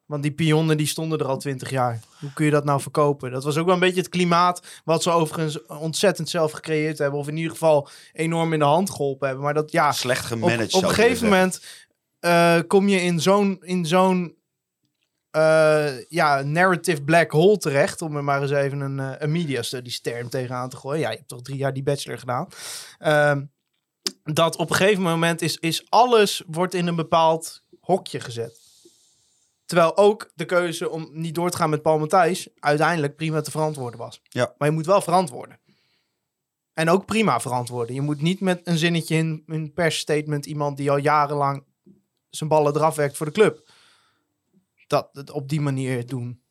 [0.08, 2.00] Want die pionnen die stonden er al twintig jaar.
[2.20, 3.30] Hoe kun je dat nou verkopen?
[3.30, 7.20] Dat was ook wel een beetje het klimaat wat ze overigens ontzettend zelf gecreëerd hebben.
[7.20, 9.44] Of in ieder geval enorm in de hand geholpen hebben.
[9.44, 10.64] Maar dat ja, Slecht op, gemanaged.
[10.64, 11.60] op zou een gegeven moment
[12.20, 14.36] eh, kom je in zo'n in zo'n
[15.30, 18.02] eh, ja, narrative black hole terecht.
[18.02, 21.00] Om er maar eens even een, eh, een media studies term tegenaan te gooien.
[21.00, 22.48] Ja, je hebt toch drie jaar die bachelor gedaan.
[22.98, 23.44] Ehm,
[24.22, 28.67] dat op een gegeven moment is, is alles wordt in een bepaald hokje gezet.
[29.68, 33.50] Terwijl ook de keuze om niet door te gaan met Paul Matthijs uiteindelijk prima te
[33.50, 34.20] verantwoorden was.
[34.28, 34.54] Ja.
[34.58, 35.58] Maar je moet wel verantwoorden.
[36.72, 37.94] En ook prima verantwoorden.
[37.94, 41.64] Je moet niet met een zinnetje in een persstatement iemand die al jarenlang
[42.30, 43.70] zijn ballen eraf werkt voor de club.
[44.86, 46.42] Dat het op die manier doen.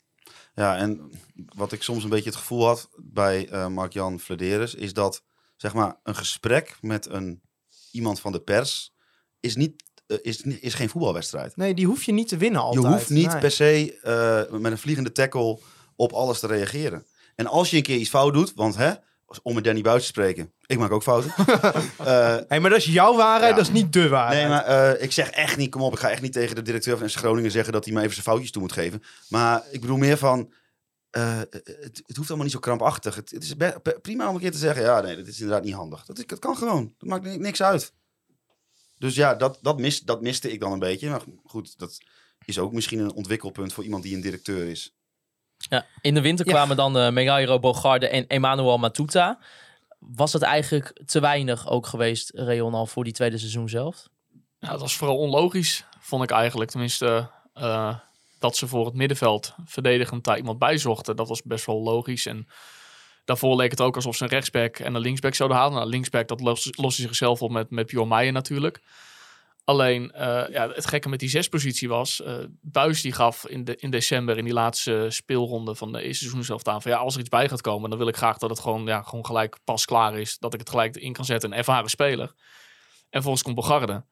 [0.54, 1.12] Ja, en
[1.56, 5.24] wat ik soms een beetje het gevoel had bij eh Mark-Jan Flederis, is dat
[5.56, 7.42] zeg maar een gesprek met een,
[7.92, 8.94] iemand van de pers
[9.40, 9.84] is, niet,
[10.22, 11.56] is, ni- is geen voetbalwedstrijd.
[11.58, 12.84] Nee, die hoef je niet te winnen altijd.
[12.86, 13.40] Je hoeft niet Nee.
[13.40, 14.00] per se
[14.52, 15.60] eh, met een vliegende tackle
[15.96, 17.06] op alles te reageren.
[17.36, 18.92] En als je een keer iets fout doet, want hè,
[19.44, 21.32] om met Danny Buis te spreken, ik maak ook fouten.
[21.98, 23.56] Eh, Hey, maar dat is jouw waarheid, Ja.
[23.58, 24.40] dat is niet de waarheid.
[24.40, 26.62] Nee, maar eh, ik zeg echt niet, kom op, ik ga echt niet tegen de
[26.62, 29.04] directeur van FC Groningen zeggen dat hij me even zijn foutjes toe moet geven.
[29.30, 30.54] Maar ik bedoel meer van,
[31.10, 33.16] eh, het, het hoeft allemaal niet zo krampachtig.
[33.16, 33.54] Het, het is
[34.02, 36.06] prima om een keer te zeggen, ja nee, dat is inderdaad niet handig.
[36.06, 37.94] Dat, is, dat kan gewoon, dat maakt ni- niks uit.
[38.98, 41.10] Dus ja, dat, dat, mis, dat miste ik dan een beetje.
[41.10, 41.98] Maar goed, dat
[42.46, 44.96] is ook misschien een ontwikkelpunt voor iemand die een directeur is.
[45.58, 46.52] Ja, in de winter Ja.
[46.52, 49.40] kwamen dan eh Megairo Bogarde en Emmanuel Matuta.
[50.00, 54.08] Was het eigenlijk te weinig ook geweest, Reon, al voor die tweede seizoen zelf?
[54.60, 56.70] Ja, dat was vooral onlogisch, vond ik eigenlijk.
[56.70, 57.98] Tenminste, eh,
[58.40, 61.16] dat ze voor het middenveld verdedigend daar iemand bijzochten.
[61.16, 62.26] Dat was best wel logisch.
[62.26, 62.48] En
[63.28, 65.78] daarvoor leek het ook alsof ze een rechtsback en een linksback zouden halen.
[65.78, 68.82] Nou, linksback, dat lost, zichzelf op met, met Bjorn natuurlijk.
[69.64, 72.22] Alleen, eh, ja, het gekke met die zespositie was...
[72.22, 76.24] eh Buis die gaf in, de, in december in die laatste speelronde van de eerste
[76.24, 76.82] seizoen zelf aan...
[76.82, 78.86] van ja, als er iets bij gaat komen, dan wil ik graag dat het gewoon,
[78.86, 80.38] ja, gewoon gelijk pas klaar is.
[80.38, 82.28] Dat ik het gelijk in kan zetten, een ervaren speler.
[82.28, 82.36] En
[83.10, 84.04] vervolgens komt Bogarde.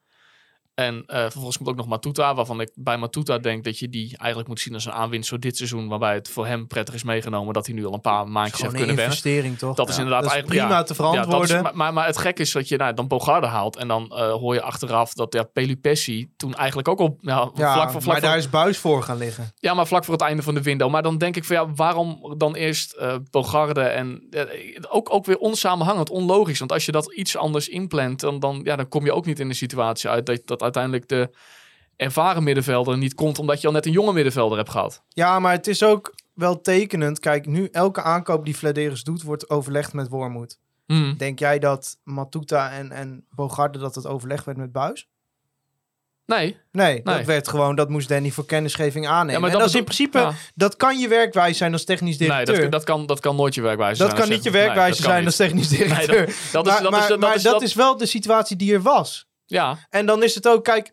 [0.76, 4.16] En eh, vervolgens komt ook nog Matuta, waarvan ik bij Matuta denk dat je die
[4.18, 5.88] eigenlijk moet zien als een aanwinst voor dit seizoen.
[5.88, 8.74] Waarbij het voor hem prettig is meegenomen dat hij nu al een paar maandjes heeft
[8.74, 9.04] kunnen wennen.
[9.04, 9.74] investering, toch?
[9.76, 11.62] Dat is inderdaad Dat is eigenlijk prima ja, te ja, dat is- verantwoorden.
[11.62, 14.32] maar, maar, maar het gek is dat je nou, dan Bogarde haalt en dan eh,
[14.32, 18.00] hoor je achteraf dat ja, Pelupessi toen eigenlijk ook al ja, vlak, voor, vlak, maar
[18.02, 19.52] voor, daar is buis voor gaan liggen.
[19.58, 20.90] ja, maar vlak voor het einde van de window.
[20.90, 24.28] Maar dan denk ik van ja, waarom dan eerst eh Bogarde en
[24.88, 26.58] ook, ook weer onsamenhangend, onlogisch.
[26.58, 29.40] Want als je dat iets anders inplant, dan, dan, ja, dan kom je ook niet
[29.40, 31.30] in de situatie uit dat, dat uiteindelijk de
[31.96, 35.02] ervaren middenvelder niet komt omdat je al net een jonge middenvelder hebt gehad.
[35.08, 37.18] Ja, maar het is ook wel tekenend.
[37.18, 40.58] Kijk, nu elke aankoop die Flederis doet, wordt overlegd met Wormoed.
[40.86, 41.14] Hmm.
[41.16, 45.08] Denk jij dat Matuta en, en Bogarde dat het overleg werd met Buis?
[46.26, 47.24] Nee, Nee, dat Nee.
[47.24, 49.32] werd gewoon, dat moest Danny voor kennisgeving aannemen.
[49.32, 50.32] Ja, maar en dat dat is in principe, ja.
[50.54, 52.60] dat kan je werkwijze zijn als technisch nee directeur.
[52.60, 54.20] dat, dat, kan, dat kan nooit je werkwijze Dat zijn.
[54.20, 56.26] kan als niet je nee, werkwijze dat kan zijn als technisch Nee, directeur.
[56.52, 58.06] dat, dat is, maar dat maar, is, dat maar is, dat dat- is wel de
[58.06, 59.28] situatie die er was.
[59.46, 60.92] Ja, En dan is het ook, kijk,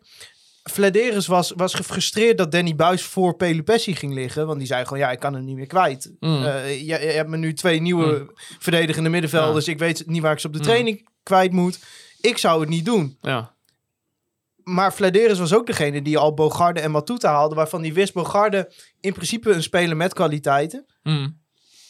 [0.70, 4.46] Flederis was, was gefrustreerd dat Danny Buis voor Pelupessi ging liggen.
[4.46, 6.12] Want die zei gewoon, ja, ik kan hem niet meer kwijt.
[6.20, 6.44] Mm.
[6.44, 9.68] Eh, je, je hebt me nu twee nieuwe verdedigende middenvelders.
[9.68, 10.64] Ik weet niet waar ik ze op de Mm.
[10.64, 11.78] training kwijt moet.
[12.20, 13.18] Ik zou het niet doen.
[13.20, 13.52] ja.
[14.62, 17.54] Maar Flederis was ook degene die al Bogarde en Matuta haalde.
[17.54, 20.86] Waarvan die wist Bogarde in principe een speler met kwaliteiten.
[21.02, 21.40] Mm.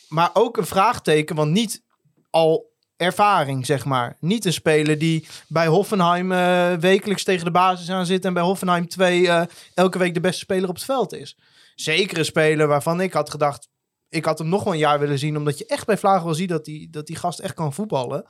[0.08, 1.82] Maar ook een vraagteken, want niet
[2.30, 4.16] al ervaring, zeg maar.
[4.20, 8.24] Niet een speler die bij Hoffenheim eh, wekelijks tegen de basis aan zit...
[8.24, 9.42] en bij Hoffenheim 2 eh,
[9.74, 11.36] elke week de beste speler op het veld is.
[11.74, 13.68] Zeker een speler waarvan ik had gedacht...
[14.08, 15.36] ik had hem nog wel een jaar willen zien...
[15.36, 18.26] omdat je echt bij Vlagen wel ziet dat die, dat die gast echt kan voetballen.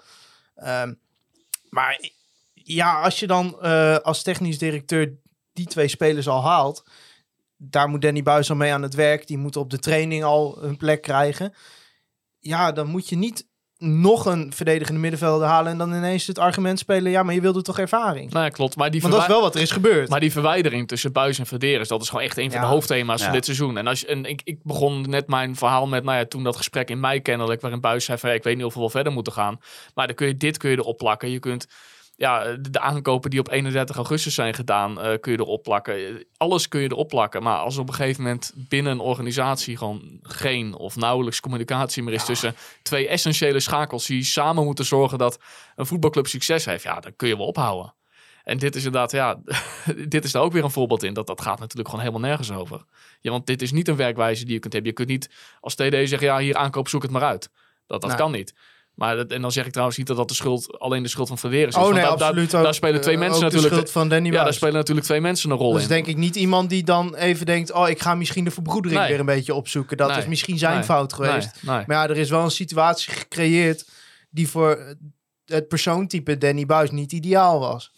[0.54, 0.94] Ehm,
[1.70, 2.10] maar
[2.54, 5.14] ja, als je dan eh, als technisch directeur
[5.52, 6.84] die twee spelers al haalt...
[7.56, 9.26] daar moet Danny Buis al mee aan het werk.
[9.26, 11.54] Die moeten op de training al een plek krijgen
[12.44, 13.46] ja, dan moet je niet
[13.84, 17.62] nog een verdedigende middenvelder halen en dan ineens het argument spelen, ja, maar je wilde
[17.62, 18.32] toch ervaring?
[18.32, 18.76] Nee, klopt.
[18.76, 20.08] Maar die, Want dat is wel wat er is gebeurd.
[20.08, 22.66] maar die verwijdering tussen Buis en Verderes, dat is gewoon echt een van Ja.
[22.66, 23.24] de hoofdthema's Ja.
[23.24, 23.78] van dit seizoen.
[23.78, 26.56] En, als je, en ik, ik begon net mijn verhaal met, nou ja, toen dat
[26.56, 28.90] gesprek in mei kennelijk, waarin Buis zei van, ja, ik weet niet of we wel
[28.90, 29.60] verder moeten gaan.
[29.94, 31.30] Maar dan kun je dit kun je erop plakken.
[31.30, 31.66] Je kunt
[32.16, 36.26] ja, de, de aankopen die op 31 augustus zijn gedaan, eh, kun je erop plakken.
[36.36, 37.42] Alles kun je erop plakken.
[37.42, 42.14] Maar als op een gegeven moment binnen een organisatie gewoon geen of nauwelijks communicatie meer
[42.14, 45.38] is tussen twee essentiële schakels die samen moeten zorgen dat
[45.76, 47.94] een voetbalclub succes heeft, ja, dan kun je wel ophouden.
[48.44, 49.40] En dit is inderdaad, ja,
[50.08, 51.14] dit is daar ook weer een voorbeeld in.
[51.14, 52.84] Dat dat gaat natuurlijk gewoon helemaal nergens over.
[53.20, 54.90] Ja, want dit is niet een werkwijze die je kunt hebben.
[54.90, 57.50] Je kunt niet als TD zeggen, ja, hier aankoop, zoek het maar uit.
[57.86, 58.18] Dat, dat Nee.
[58.18, 58.54] kan niet.
[58.94, 61.28] Maar dat, en dan zeg ik trouwens niet dat dat de schuld, alleen de schuld
[61.28, 61.74] van Verweer is.
[61.74, 62.74] oh Want nee, daar- absoluut daar, ook.
[62.74, 63.70] spelen twee eh, mensen ook natuurlijk.
[63.72, 65.92] de schuld van Danny ja, daar spelen natuurlijk twee mensen een rol Dat is in.
[65.92, 69.10] denk ik niet iemand die dan even denkt, oh, ik ga misschien de verbroedering Nee.
[69.10, 69.96] weer een beetje opzoeken.
[69.96, 70.18] Dat Nee.
[70.18, 70.84] is misschien zijn Nee.
[70.84, 71.50] fout geweest.
[71.62, 71.84] Nee, nee.
[71.86, 73.88] Maar ja, er is wel een situatie gecreëerd
[74.30, 74.96] die voor
[75.44, 77.92] het persoontype Danny Buis niet ideaal was.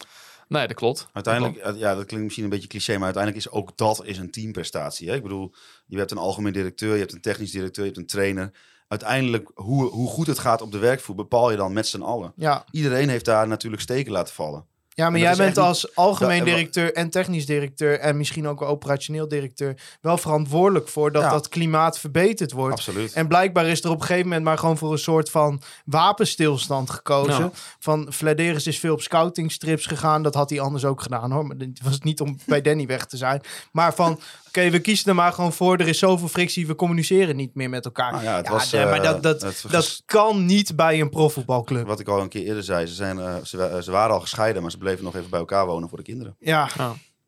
[0.48, 1.08] nee, dat klopt.
[1.12, 4.30] Uiteindelijk, ja, dat klinkt misschien een beetje cliché, maar uiteindelijk is ook dat is een
[4.30, 5.08] teamprestatie.
[5.08, 5.14] Hè?
[5.14, 5.54] Ik bedoel,
[5.86, 8.52] je hebt een algemeen directeur, je hebt een technisch directeur, je hebt een trainer.
[8.88, 12.32] Uiteindelijk, hoe, hoe goed het gaat op de werkvloer, bepaal je dan met z'n allen.
[12.36, 14.64] Ja, Iedereen heeft daar natuurlijk steken laten vallen.
[14.88, 18.68] ja maar jij bent niet- als algemeen directeur en technisch directeur en misschien ook wel
[18.68, 21.30] operationeel directeur wel verantwoordelijk voor dat Ja.
[21.30, 22.74] dat klimaat verbeterd wordt.
[22.74, 23.12] Absoluut.
[23.12, 26.90] En blijkbaar is er op een gegeven moment maar gewoon voor een soort van wapenstilstand
[26.90, 27.44] gekozen.
[27.44, 27.50] Ja.
[27.78, 30.22] Van Vladeris is veel op scoutingstrips gegaan.
[30.22, 31.46] Dat had hij anders ook gedaan hoor.
[31.46, 33.40] Maar het was niet om bij Danny weg te zijn.
[33.72, 34.20] Maar van,
[34.56, 35.76] oké, we kiezen er maar gewoon voor.
[35.76, 38.12] Er is zoveel frictie, we communiceren niet meer met elkaar.
[38.12, 41.00] Nou ja, het Ja, was, nee, maar eh, dat, dat, het dat kan niet bij
[41.00, 41.86] een profvoetbalclub.
[41.86, 44.62] Wat ik al een keer eerder zei, ze, zijn, eh, ze, ze waren al gescheiden,
[44.62, 46.36] maar ze bleven nog even bij elkaar wonen voor de kinderen.
[46.38, 46.68] Ja,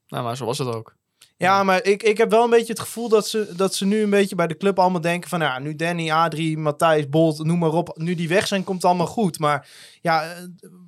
[0.08, 0.94] Nou, maar zo was het ook.
[1.36, 4.02] ja maar ik, ik heb wel een beetje het gevoel dat ze, dat ze nu
[4.02, 5.40] een beetje bij de club allemaal denken van...
[5.40, 7.96] Ja, nu Danny, Adrie, Matthijs, Bolt, noem maar op.
[7.96, 9.38] Nu die weg zijn, komt het allemaal goed.
[9.38, 9.68] Maar
[10.00, 10.42] ja, eh,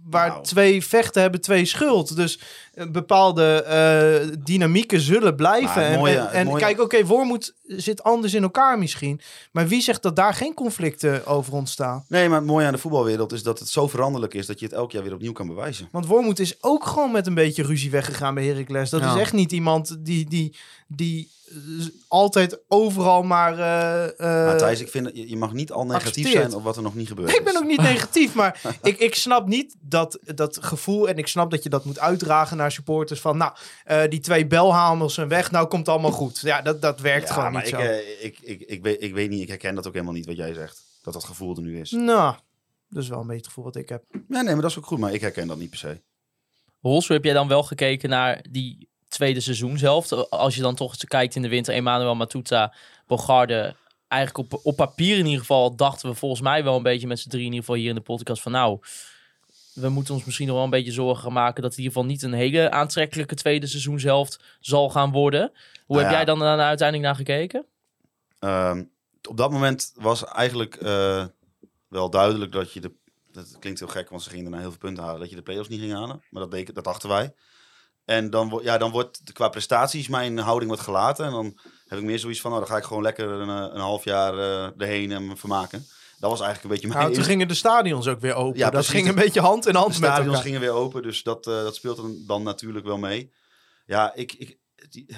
[0.05, 0.43] waar Nou.
[0.45, 2.17] twee vechten hebben twee schuld.
[2.17, 2.41] Dus
[2.93, 5.83] bepaalde eh, dynamieken zullen blijven.
[5.85, 9.21] En mooie- en, het en mooie- kijk, oké, Wormoed zit anders in elkaar misschien.
[9.53, 12.05] Maar wie zegt dat daar geen conflicten over ontstaan?
[12.09, 14.65] Nee, maar het mooie aan de voetbalwereld is dat het zo veranderlijk is dat je
[14.67, 15.89] het elk jaar weer opnieuw kan bewijzen.
[15.93, 18.91] Want Wormoed is ook gewoon met een beetje ruzie weggegaan bij Heracles.
[18.91, 19.15] Dat Ja.
[19.15, 20.57] is echt niet iemand die, die,
[20.97, 21.55] die eh,
[22.09, 23.59] altijd overal maar...
[23.59, 26.35] eh, eh, maar Thijs, ik vind dat je, mag niet al negatief accepteert.
[26.51, 29.15] zijn op wat er nog niet gebeurd ik ben ook niet negatief, maar ik, ik
[29.15, 31.09] snap niet dat, dat gevoel...
[31.09, 33.37] en ik snap dat je dat moet uitdragen naar supporters van...
[33.37, 33.53] nou,
[33.85, 36.41] eh, die twee belhamels zijn weg, nou komt het allemaal goed.
[36.41, 37.85] Ja, dat, dat werkt Ja, gewoon maar niet ik, zo.
[37.85, 40.37] eh, ik, ik, ik, weet, ik weet niet, ik herken dat ook helemaal niet wat
[40.37, 40.83] jij zegt.
[41.03, 41.91] Dat dat gevoel er nu is.
[41.91, 42.35] Nou,
[42.89, 44.05] dat is wel een beetje het gevoel wat ik heb.
[44.13, 46.01] Ja, nee, maar dat is ook goed, maar ik herken dat niet per se.
[46.81, 48.89] Hols, hoe heb jij dan wel gekeken naar die
[49.21, 50.31] tweede seizoenshelft?
[50.31, 52.75] Als je dan toch kijkt in de winter, Emmanuel Matuta,
[53.07, 53.75] Bogarde.
[54.09, 57.19] Eigenlijk op, op papier in ieder geval dachten we volgens mij wel een beetje met
[57.19, 58.81] z'n drie in ieder geval hier in de podcast van nou,
[59.75, 61.97] we moeten ons misschien nog wel een beetje zorgen gaan maken dat het in ieder
[61.97, 65.53] geval niet een hele aantrekkelijke tweede seizoenshelft zal gaan worden.
[65.87, 66.17] Hoe Nou heb ja.
[66.17, 67.67] jij dan daar uiteindelijk naar gekeken?
[68.39, 68.85] Ehm,
[69.29, 71.25] op dat moment was eigenlijk eh,
[71.89, 72.93] wel duidelijk dat je de...
[73.33, 75.21] Dat klinkt heel gek, want ze gingen daarna heel veel punten halen.
[75.21, 76.23] Dat je de play-offs niet ging halen.
[76.31, 77.35] Maar dat, dat dachten wij.
[78.11, 81.25] En dan, ja, dan wordt qua prestaties mijn houding wat gelaten.
[81.25, 83.75] En dan heb ik meer zoiets van, nou, dan ga ik gewoon lekker een, eh,
[83.75, 85.87] een half jaar eh, erheen en me vermaken.
[86.19, 87.01] Dat was eigenlijk een beetje mijn...
[87.01, 88.59] Nou, toen gingen de stadions ook weer open.
[88.59, 88.93] Ja, dat precies.
[88.93, 90.43] ging een beetje hand in hand De met stadions elkaar.
[90.43, 93.33] gingen weer open, dus dat, eh, dat speelt dan, dan natuurlijk wel mee.
[93.87, 94.59] Ja, ik, ik,
[94.91, 95.17] die,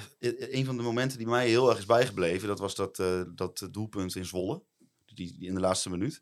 [0.51, 3.03] een van de momenten die mij heel erg is bijgebleven, dat was dat,
[3.35, 4.61] dat doelpunt in Zwolle,
[5.05, 6.21] die, die in de laatste minuut.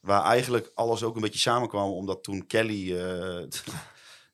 [0.00, 2.84] Waar eigenlijk alles ook een beetje samenkwam, omdat toen Kelly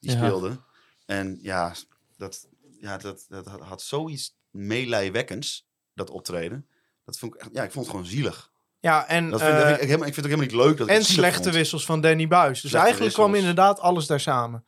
[0.00, 0.16] die Ja.
[0.16, 0.58] speelde.
[1.04, 1.74] En ja,
[2.16, 2.48] dat,
[2.80, 6.68] ja, dat, dat had- zoiets meelijwekkends, dat optreden.
[7.04, 8.52] Dat vond ik, echt, ja, ik vond het gewoon zielig.
[8.80, 10.66] Ja, en, Dat vind, dat eh, vind ik, helemaal, ik vind het ook helemaal niet
[10.68, 11.54] leuk dat ik en slechte vond.
[11.54, 12.60] wissels van Danny Buis.
[12.60, 14.64] Dus Slechte eigenlijk kwam inderdaad alles daar samen.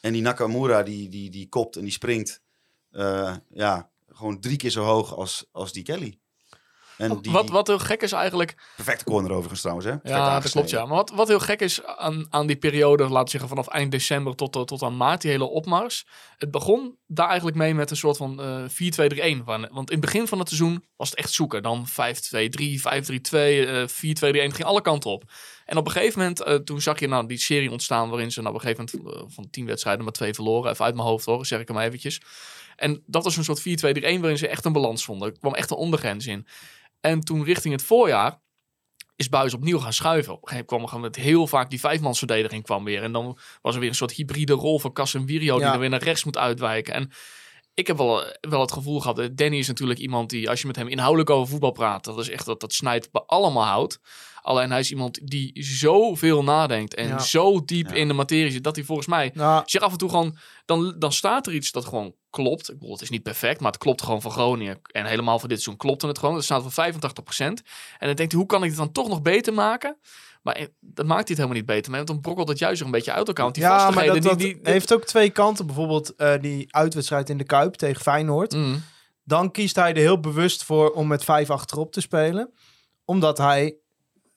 [0.00, 2.40] En die Nakamura, die, die, die kopt en die springt.
[2.90, 6.18] eh, ja, gewoon drie keer zo hoog als, als die Kelly.
[7.02, 8.54] En die, wat, wat heel gek is eigenlijk...
[8.76, 9.98] perfecte corner overigens trouwens, hè?
[9.98, 10.86] Perfect Ja, dat klopt ja.
[10.86, 13.90] Maar wat, wat heel gek is aan, aan die periode, laten we zeggen vanaf eind
[13.90, 16.06] december tot, tot, tot aan maart, die hele opmars.
[16.38, 19.44] Het begon daar eigenlijk mee met een soort van eh 4-2-3-1.
[19.44, 21.62] Wa- Want in het begin van het seizoen was het echt zoeken.
[21.62, 25.24] Dan 5-2-3, 5-3-2, eh 4-2-3-1, het ging alle kanten op.
[25.64, 28.42] En op een gegeven moment, eh, toen zag je nou die serie ontstaan waarin ze
[28.42, 30.70] nou op een gegeven moment eh, van 10 wedstrijden maar twee verloren.
[30.70, 32.20] Even uit mijn hoofd hoor, zeg ik hem eventjes.
[32.76, 35.28] En dat was een soort 4-2-3-1 waarin ze echt een balans vonden.
[35.32, 36.46] Er kwam echt een ondergrens in.
[37.02, 38.40] En toen richting het voorjaar
[39.16, 40.32] is Buis opnieuw gaan schuiven.
[40.32, 43.02] Op een gegeven moment kwam er met heel vaak die vijfmansverdediging kwam weer.
[43.02, 45.70] En dan was er weer een soort hybride rol van Casemiro die Ja.
[45.70, 46.94] dan weer naar rechts moet uitwijken.
[46.94, 47.10] En
[47.74, 50.66] ik heb wel, wel het gevoel gehad, eh, Danny is natuurlijk iemand die, als je
[50.66, 53.98] met hem inhoudelijk over voetbal praat, dat is echt dat, dat snijdt bij allemaal hout.
[54.42, 57.18] Alleen hij is iemand die zoveel nadenkt en Ja.
[57.18, 57.94] zo diep Ja.
[57.94, 59.32] in de materie zit, dat hij volgens mij
[59.66, 62.70] zeg af en toe gewoon, dan, dan staat er iets dat gewoon klopt.
[62.70, 64.80] Ik bedoel, het is niet perfect, maar het klopt gewoon voor Groningen.
[64.82, 66.34] En helemaal voor dit seizoen klopte het gewoon.
[66.34, 67.62] Het staat voor 85%.
[67.98, 69.96] En dan denkt hij, hoe kan ik het dan toch nog beter maken?
[70.42, 72.00] Maar eh, dat maakt hij het helemaal niet beter mee.
[72.00, 73.44] Want dan brokkelt het juist weer een beetje uit elkaar.
[73.44, 74.54] Want die ja, maar vastigheden, dat, dat die...
[74.62, 75.66] die, heeft ook twee kanten.
[75.66, 78.52] Bijvoorbeeld eh, die uitwedstrijd in de Kuip tegen Feyenoord.
[78.52, 78.82] Mm.
[79.24, 82.52] Dan kiest hij er heel bewust voor om met vijf achterop te spelen.
[83.04, 83.76] Omdat hij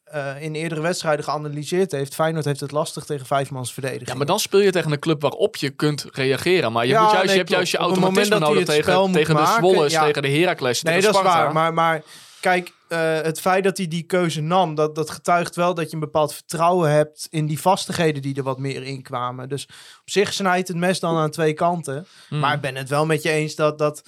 [0.05, 2.15] eh, in eerdere wedstrijden geanalyseerd heeft.
[2.15, 4.09] Feyenoord heeft het lastig tegen vijfmans verdediging.
[4.09, 6.71] Ja, maar dan speel je tegen een club waarop je kunt reageren.
[6.71, 9.85] Maar je, Ja, moet juist, nee, je hebt juist je automatisme nodig tegen, tegen de
[9.89, 10.05] ja.
[10.05, 11.53] tegen de Heracles, Nee, dat is waar.
[11.53, 12.01] Maar, maar
[12.39, 15.93] kijk, eh, het feit dat hij die keuze nam, dat, dat getuigt wel dat je
[15.93, 19.49] een bepaald vertrouwen hebt in die vastigheden die er wat meer in kwamen.
[19.49, 19.63] Dus
[19.99, 22.07] op zich snijdt het mes dan aan twee kanten.
[22.29, 22.39] Mm.
[22.39, 24.03] Maar ik ben het wel met je eens dat, dat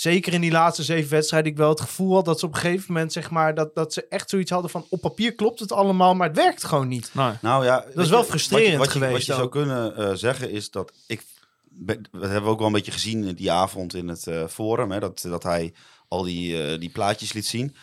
[0.00, 2.60] zeker in die laatste zeven wedstrijden ik wel het gevoel had dat ze op een
[2.60, 5.72] gegeven moment, zeg maar, dat, dat ze echt zoiets hadden van op papier klopt het
[5.72, 7.10] allemaal, maar het werkt gewoon niet.
[7.12, 7.32] Nee.
[7.40, 9.48] Nou ja, is weet wel je, frustrerend wat je, wat je, geweest Wat je zou
[9.48, 11.22] kunnen eh, zeggen is dat ik...
[11.72, 14.90] Dat hebben we ook wel een beetje gezien die avond in het eh, forum.
[14.90, 15.72] Hè, dat, dat hij
[16.08, 17.76] al die, eh, die plaatjes liet zien.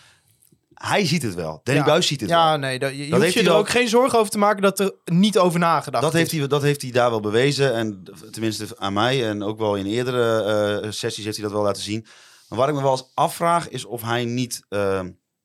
[0.78, 1.60] Hij ziet het wel.
[1.64, 1.88] Danny Ja.
[1.88, 2.58] Buis ziet het Ja, wel.
[2.58, 5.38] nee, dat, je, Dat heeft er ook geen zorgen over te maken dat er niet
[5.38, 6.20] over nagedacht Dat is.
[6.20, 7.74] heeft, hij, dat heeft hij daar wel bewezen.
[7.74, 10.42] En tenminste aan mij en ook wel in eerdere
[10.82, 12.06] eh, sessies heeft hij dat wel laten zien.
[12.50, 15.02] Maar waar ik me wel eens afvraag is of hij niet eh,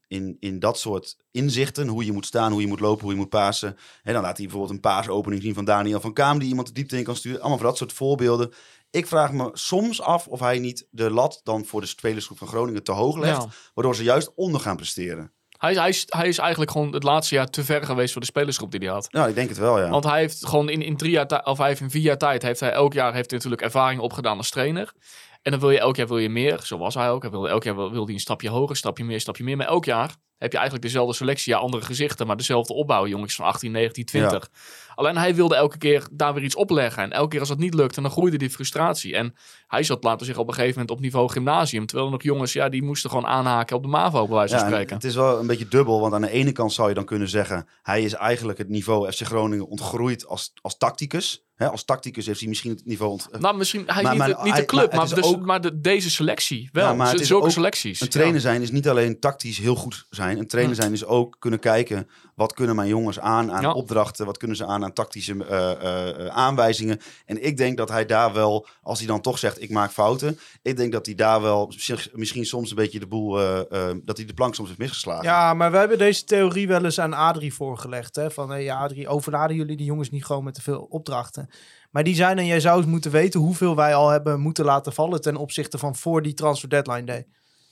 [0.09, 3.18] in, in dat soort inzichten, hoe je moet staan, hoe je moet lopen, hoe je
[3.18, 3.76] moet pasen.
[4.03, 6.72] En dan laat hij bijvoorbeeld een paasopening zien van Daniel van Kaam die iemand de
[6.72, 7.41] diepte in kan sturen.
[7.41, 8.53] Allemaal voor dat soort voorbeelden.
[8.93, 12.49] Ik vraag me soms af of hij niet de lat dan voor de spelersgroep van
[12.49, 13.43] Groningen te hoog legt.
[13.43, 13.49] Ja.
[13.74, 15.32] Waardoor ze juist onder gaan presteren.
[15.59, 18.20] Hij, is- hij, is, hij is eigenlijk gewoon het laatste jaar te ver geweest voor
[18.20, 19.12] de spelersgroep die hij had.
[19.12, 19.88] Nou, ik denk het wel, ja.
[19.88, 22.43] Want hij heeft gewoon in, in drie jaar of hij heeft in vier jaar tijd,
[22.43, 24.93] heeft hij elk jaar heeft hij natuurlijk ervaring opgedaan als trainer.
[25.43, 27.22] En dan wil je elk jaar wil je meer, zo was hij ook.
[27.22, 29.45] Hij wilde, elk jaar wil, wil hij een stapje hoger, een stapje meer, een stapje
[29.45, 29.57] meer.
[29.57, 33.07] Maar elk jaar heb je eigenlijk dezelfde selectie, ja, andere gezichten, maar dezelfde opbouw.
[33.07, 34.51] Jongens van 18, 19, 20.
[34.95, 37.03] Alleen hij wilde elke keer daar weer iets opleggen.
[37.03, 39.16] En elke keer als dat niet lukte, dan groeide die frustratie.
[39.16, 39.34] En
[39.66, 41.86] hij zat, we zeggen, op een gegeven moment op niveau gymnasium.
[41.86, 44.64] Terwijl er nog jongens, ja, die moesten gewoon aanhaken op de MAVO, bij wijze van
[44.64, 44.95] Ja, spreken.
[44.95, 47.28] het is wel een beetje dubbel, want aan de ene kant zou je dan kunnen
[47.28, 47.68] zeggen...
[47.82, 51.45] hij is eigenlijk het niveau FC Groningen ontgroeid als, als tacticus.
[51.62, 53.10] Hè, als tacticus heeft hij misschien het niveau...
[53.12, 55.40] Ont Nou, misschien, hij Maar- niet, maar de, niet de hij- club, maar dus- ook-
[55.44, 56.84] maar de, deze selectie wel.
[56.86, 58.00] Ja, maar het Zulke ook selecties.
[58.00, 58.40] Een trainer Ja.
[58.40, 60.38] zijn is niet alleen tactisch heel goed zijn.
[60.38, 62.08] Een trainer zijn is ook kunnen kijken...
[62.34, 63.72] wat kunnen mijn jongens aan aan Ja.
[63.72, 64.26] opdrachten...
[64.26, 67.00] wat kunnen ze aan aan tactische eh, eh, eh, aanwijzingen.
[67.26, 69.62] En ik denk dat hij daar wel, als hij dan toch zegt...
[69.62, 70.38] ik maak fouten...
[70.62, 71.72] ik denk dat hij daar wel
[72.12, 73.38] misschien soms een beetje de boel...
[73.40, 75.24] eh, eh, dat hij de plank soms heeft misgeslagen.
[75.24, 78.16] Ja, maar we hebben deze theorie wel eens aan Adrie voorgelegd.
[78.16, 78.30] Hè?
[78.30, 81.48] Van, hey, Adrie, overladen jullie die jongens niet gewoon met te veel opdrachten?
[81.90, 84.92] Maar die zijn, en jij zou eens moeten weten hoeveel wij al hebben moeten laten
[84.92, 87.26] vallen ten opzichte van voor die transfer deadline day.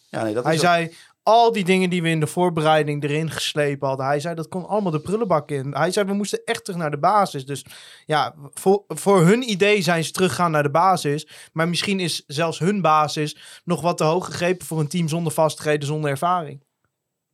[0.09, 3.03] Ja, nee, dat Hij is ook- zei, al die dingen die we in de voorbereiding
[3.05, 5.75] erin geslepen hadden, hij zei, dat kon allemaal de prullenbak in.
[5.75, 7.47] Hij zei, we moesten echt terug naar de basis.
[7.47, 7.65] Dus
[8.07, 11.29] ja, voor, voor hun idee zijn ze teruggaan naar de basis.
[11.53, 15.33] Maar misschien is zelfs hun basis nog wat te hoog gegrepen voor een team zonder
[15.33, 16.65] vastigheden, zonder ervaring.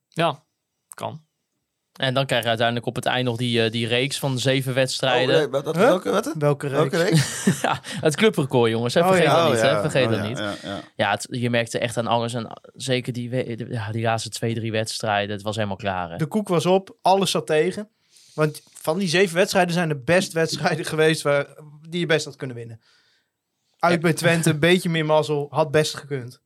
[0.09, 0.45] Ja,
[0.89, 1.25] kan.
[1.97, 4.75] En dan krijg je uiteindelijk op het eind nog die, eh, die reeks van zeven
[4.75, 5.35] wedstrijden.
[5.35, 5.85] Oh, nee, wat, wat- Huh?
[5.85, 6.35] welke, wat?
[6.39, 6.81] Welke reeks?
[6.81, 7.45] Welke reeks?
[7.63, 8.95] ja, het clubrecord, jongens.
[8.95, 9.01] Hè?
[9.01, 9.35] Oh, Vergeet ja.
[9.37, 9.61] dat Oh, niet.
[9.61, 9.81] Hè?
[9.81, 10.39] Vergeet Oh, dat ja, niet.
[10.39, 10.81] Ja, ja.
[10.97, 12.35] Ja, het- je merkte echt aan alles.
[12.35, 15.35] En zeker die, de- die laatste twee, drie wedstrijden.
[15.35, 16.11] Het was helemaal klaar.
[16.11, 16.17] Hè?
[16.17, 17.89] De koek was op, alles zat tegen.
[18.35, 21.47] Want van die zeven wedstrijden zijn er best wedstrijden geweest waar,
[21.89, 22.81] die je best had kunnen winnen.
[23.79, 26.41] Uit bij Twente, een beetje meer mazzel, had best gekund.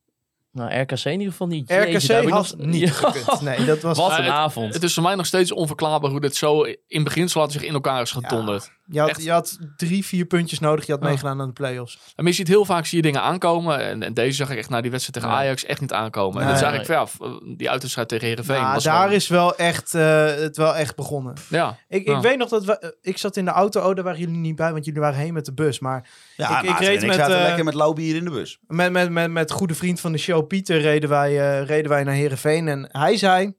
[0.53, 1.69] Nou, RKC in ieder geval niet.
[1.69, 3.41] Jeetje, RKC ik had nog- niet gekund.
[3.41, 3.99] Nee, dat was...
[3.99, 4.75] Wat een het- avond.
[4.75, 7.75] Het is voor mij nog steeds onverklaarbaar hoe dit zo in beginsel laten zich in
[7.75, 8.71] elkaar is gedonderd.
[8.93, 9.23] Je had, Echt.
[9.23, 10.87] je had drie, vier puntjes nodig.
[10.87, 11.09] Je had Ja.
[11.09, 11.99] meegedaan aan de play-offs.
[12.17, 13.79] En je ziet heel vaak zie je dingen aankomen.
[13.81, 15.39] En, en deze zag ik echt na die wedstrijd tegen.
[15.39, 16.41] Ajax echt niet aankomen.
[16.43, 18.61] en dat is eigenlijk van, ja, f- die uitwedstrijd tegen Herenveen.
[18.61, 21.35] Nou, was daar gewoon- is wel echt, eh, het wel echt begonnen.
[21.49, 22.17] Ja, Ik, Ja.
[22.17, 23.89] ik weet nog dat we, eh, ik zat in de auto.
[23.89, 25.79] Oh, daar waren jullie niet bij, want jullie waren heen met de bus.
[25.79, 28.25] Maar Ja, Ik- ik reed en ik met, zaten eh, lekker met lauw bier in
[28.25, 28.59] de bus.
[28.67, 31.31] met, met, met, met goede vriend van de show, Pieter, reden wij,
[31.61, 32.69] eh, reden wij naar Heerenveen.
[32.69, 33.53] En hij zei,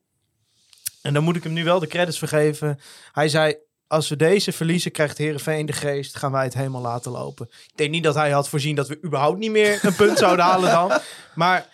[1.02, 2.80] en dan moet ik hem nu wel de credits vergeven.
[3.12, 3.56] Hij zei,
[3.92, 6.18] als we deze verliezen, krijgt Heerenveen de geest.
[6.18, 7.48] Gaan wij het helemaal laten lopen.
[7.50, 10.46] Ik denk niet dat hij had voorzien dat we überhaupt niet meer een punt zouden
[10.46, 10.92] halen dan.
[11.36, 11.70] Maar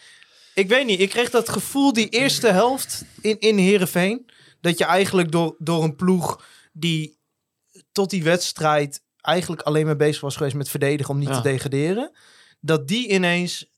[0.54, 4.30] ik weet niet, ik kreeg dat gevoel die eerste helft in, in Heerenveen.
[4.62, 7.18] Dat je eigenlijk door, door een ploeg die
[7.92, 11.42] tot die wedstrijd eigenlijk alleen maar bezig was geweest met verdedigen om niet Ja.
[11.42, 12.12] te degraderen.
[12.60, 13.72] Dat die ineens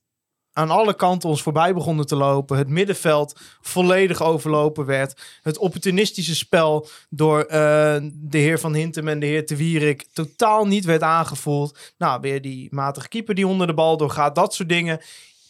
[0.52, 2.56] aan alle kanten ons voorbij begonnen te lopen.
[2.56, 5.20] Het middenveld volledig overlopen werd.
[5.42, 10.66] Het opportunistische spel door eh, de heer Van Hintem en de heer Te Wierik totaal
[10.66, 11.78] niet werd aangevoeld.
[11.98, 14.34] Nou, weer die matige keeper die onder de bal doorgaat.
[14.34, 15.00] Dat soort dingen.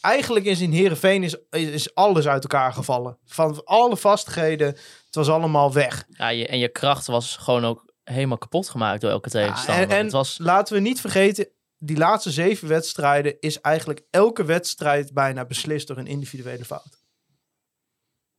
[0.00, 3.18] Eigenlijk is in Heerenveen is, is, alles uit elkaar gevallen.
[3.26, 4.66] Van alle vastigheden,
[5.06, 6.04] het was allemaal weg.
[6.08, 9.84] Ja, je, en je kracht was gewoon ook helemaal kapot gemaakt door elke tegenstander.
[9.84, 11.48] en en het was, laten we niet vergeten,
[11.82, 16.98] die laatste zeven wedstrijden is eigenlijk elke wedstrijd bijna beslist door een individuele fout.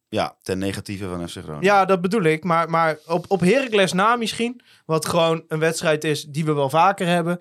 [0.07, 1.63] Ja, ten negatieve van FC Groningen.
[1.63, 2.43] Ja, dat bedoel ik.
[2.43, 6.69] Maar, maar op, op Heracles na misschien, wat gewoon een wedstrijd is die we wel
[6.69, 7.39] vaker hebben.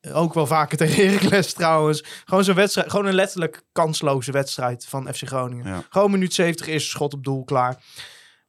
[0.00, 2.04] Eh, Ook wel vaker tegen Heracles trouwens.
[2.24, 5.66] Gewoon zo'n wedstrijd, gewoon een letterlijk kansloze wedstrijd van FC Groningen.
[5.66, 5.84] Ja.
[5.88, 7.82] Gewoon minuut 70 is schot op doel klaar.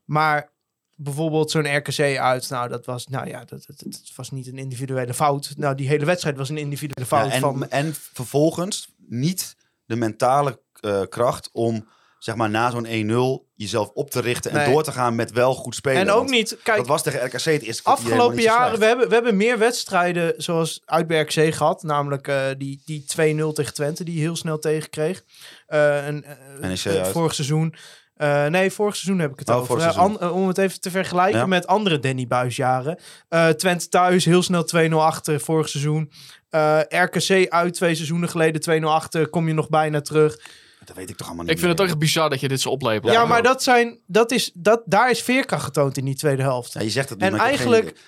[0.03, 0.51] Maar
[0.97, 4.57] bijvoorbeeld zo'n RKC uit, nou dat was, nou ja, dat, dat, dat was niet een
[4.57, 5.53] individuele fout.
[5.57, 7.69] Nou, die hele wedstrijd was een individuele Ja, fout en, van.
[7.69, 11.87] en vervolgens niet de mentale eh, kracht om
[12.19, 14.73] zeg maar na zo'n 1-0 jezelf op te richten en Nee.
[14.73, 16.01] door te gaan met wel goed spelen.
[16.01, 19.13] En ook niet, kijk, dat was tegen RKC het eerste Afgelopen jaren, we hebben, we
[19.13, 21.83] hebben meer wedstrijden zoals uit bij RKC gehad.
[21.83, 23.05] Namelijk eh, die, die 2-0
[23.53, 25.23] tegen Twente, die je heel snel tegenkreeg.
[25.67, 26.25] Eh en,
[26.61, 27.07] uit.
[27.07, 27.75] vorig seizoen.
[28.18, 29.89] Eh, nee, vorig seizoen heb ik het Oh, over.
[29.89, 31.45] an- om het even te vergelijken Ja.
[31.45, 32.99] met andere Danny Buis jaren.
[33.30, 36.11] Eh, Twente thuis, heel snel 2-0 achter vorig seizoen.
[36.49, 39.28] Eh, RKC uit twee seizoenen geleden 2-0 achter.
[39.30, 40.39] Kom je nog bijna terug.
[40.86, 41.88] Dat weet ik toch allemaal niet ik vind het meer.
[41.88, 43.11] ook echt bizar dat je dit zo oplepelt.
[43.13, 46.74] Ja, maar dat zijn, dat is, dat, daar is veerkracht getoond in die tweede helft.
[46.74, 47.99] Ja, je zegt het nu, En eigenlijk-.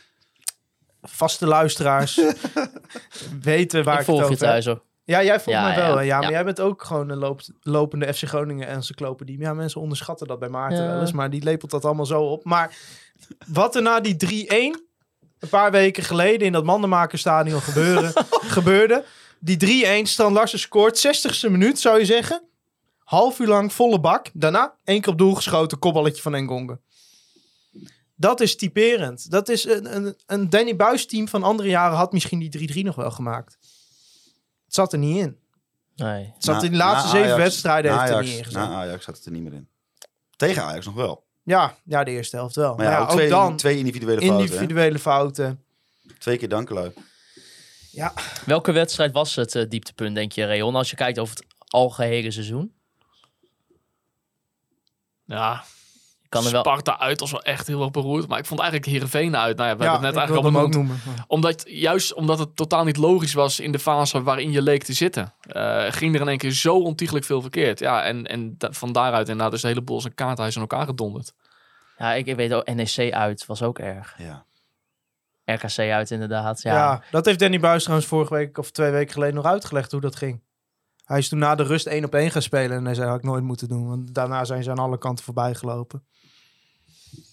[1.01, 2.19] Vaste luisteraars
[3.41, 4.83] weten waar ik ik, volg het je over heb.
[5.09, 5.95] Ja, jij volgt Ja, mij wel.
[5.95, 6.01] ja?
[6.01, 9.39] Ja, maar jij bent ook gewoon een loop, lopende FC Groningen encyclopedie.
[9.39, 12.43] Ja, mensen onderschatten dat bij Maarten wel eens, maar die lepelt dat allemaal zo op.
[12.43, 12.77] Maar
[13.47, 14.47] wat er na die 3-1
[15.39, 18.13] een paar weken geleden in dat Mandenmakerstadion gebeuren,
[18.57, 19.05] gebeurde.
[19.39, 22.41] Die 3-1, Stan Larsen scoort, 60ste minuut zou je zeggen.
[23.03, 24.29] Half uur lang volle bak.
[24.33, 26.79] Daarna één keer op doel geschoten, kopballetje van Engonga.
[28.15, 29.31] Dat is typerend.
[29.31, 32.83] Dat is een, een, een Danny Buis team van andere jaren had misschien die 3-3
[32.83, 33.57] nog wel gemaakt.
[34.69, 35.37] Het zat er niet in.
[35.95, 36.31] Nee.
[36.33, 38.69] Het zat Na- in de laatste zeven Ajax- wedstrijden heeft er niet in gezeten.
[38.69, 39.67] Na Ajax zat het er niet meer in.
[40.35, 41.25] Tegen Ajax nog wel.
[41.43, 42.75] Ja, ja, de eerste helft wel.
[42.75, 44.37] Maar ja, ook, twee, dan twee individuele fouten.
[44.37, 44.43] hè?
[44.53, 45.63] individuele fouten.
[46.17, 46.91] Twee keer dankelui.
[47.91, 48.13] Ja,
[48.45, 50.75] Welke wedstrijd was het eh, dieptepunt, denk je, Reon?
[50.75, 52.73] Als je kijkt over het algehele seizoen.
[55.25, 55.63] Ja,
[56.29, 56.59] Kan er wel...
[56.61, 58.27] Sparta uit was wel echt heel erg beroerd.
[58.27, 59.57] Maar ik vond eigenlijk Heerenveen uit.
[59.57, 61.03] Nou ja, we ja hebben het net ik eigenlijk al benoemd.
[61.05, 61.23] noemen.
[61.27, 64.93] Omdat, juist omdat het totaal niet logisch was in de fase waarin je leek te
[64.93, 65.33] zitten.
[65.41, 67.79] eh, ging er in één keer zo ontiegelijk veel verkeerd.
[67.79, 70.85] Ja, en, en da- van daaruit inderdaad is de hele boel zijn kaarthuis in elkaar
[70.85, 71.33] gedonderd.
[71.97, 74.15] Ja, ik, ik weet ook, NEC uit was ook erg.
[74.17, 74.45] Ja.
[75.45, 76.61] RKC uit inderdaad.
[76.61, 76.73] Ja.
[76.73, 80.01] Ja, dat heeft Danny Buis trouwens vorige week of twee weken geleden nog uitgelegd hoe
[80.01, 80.41] dat ging.
[81.05, 83.17] Hij is toen na de rust één op één gaan spelen en hij zei, had
[83.17, 83.87] ik nooit moeten doen.
[83.87, 86.03] Want daarna zijn ze aan alle kanten voorbij gelopen.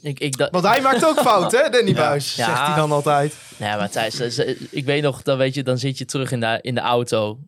[0.02, 1.96] Ik, ik, dat, Want hij maakt ook fouten, hè, Danny Ja.
[1.96, 2.44] Buis, Ja.
[2.46, 3.36] zegt hij dan altijd.
[3.56, 4.38] Nee, maar Thijs,
[4.70, 7.38] ik weet nog, dan, weet je, dan zit je terug in de, in de auto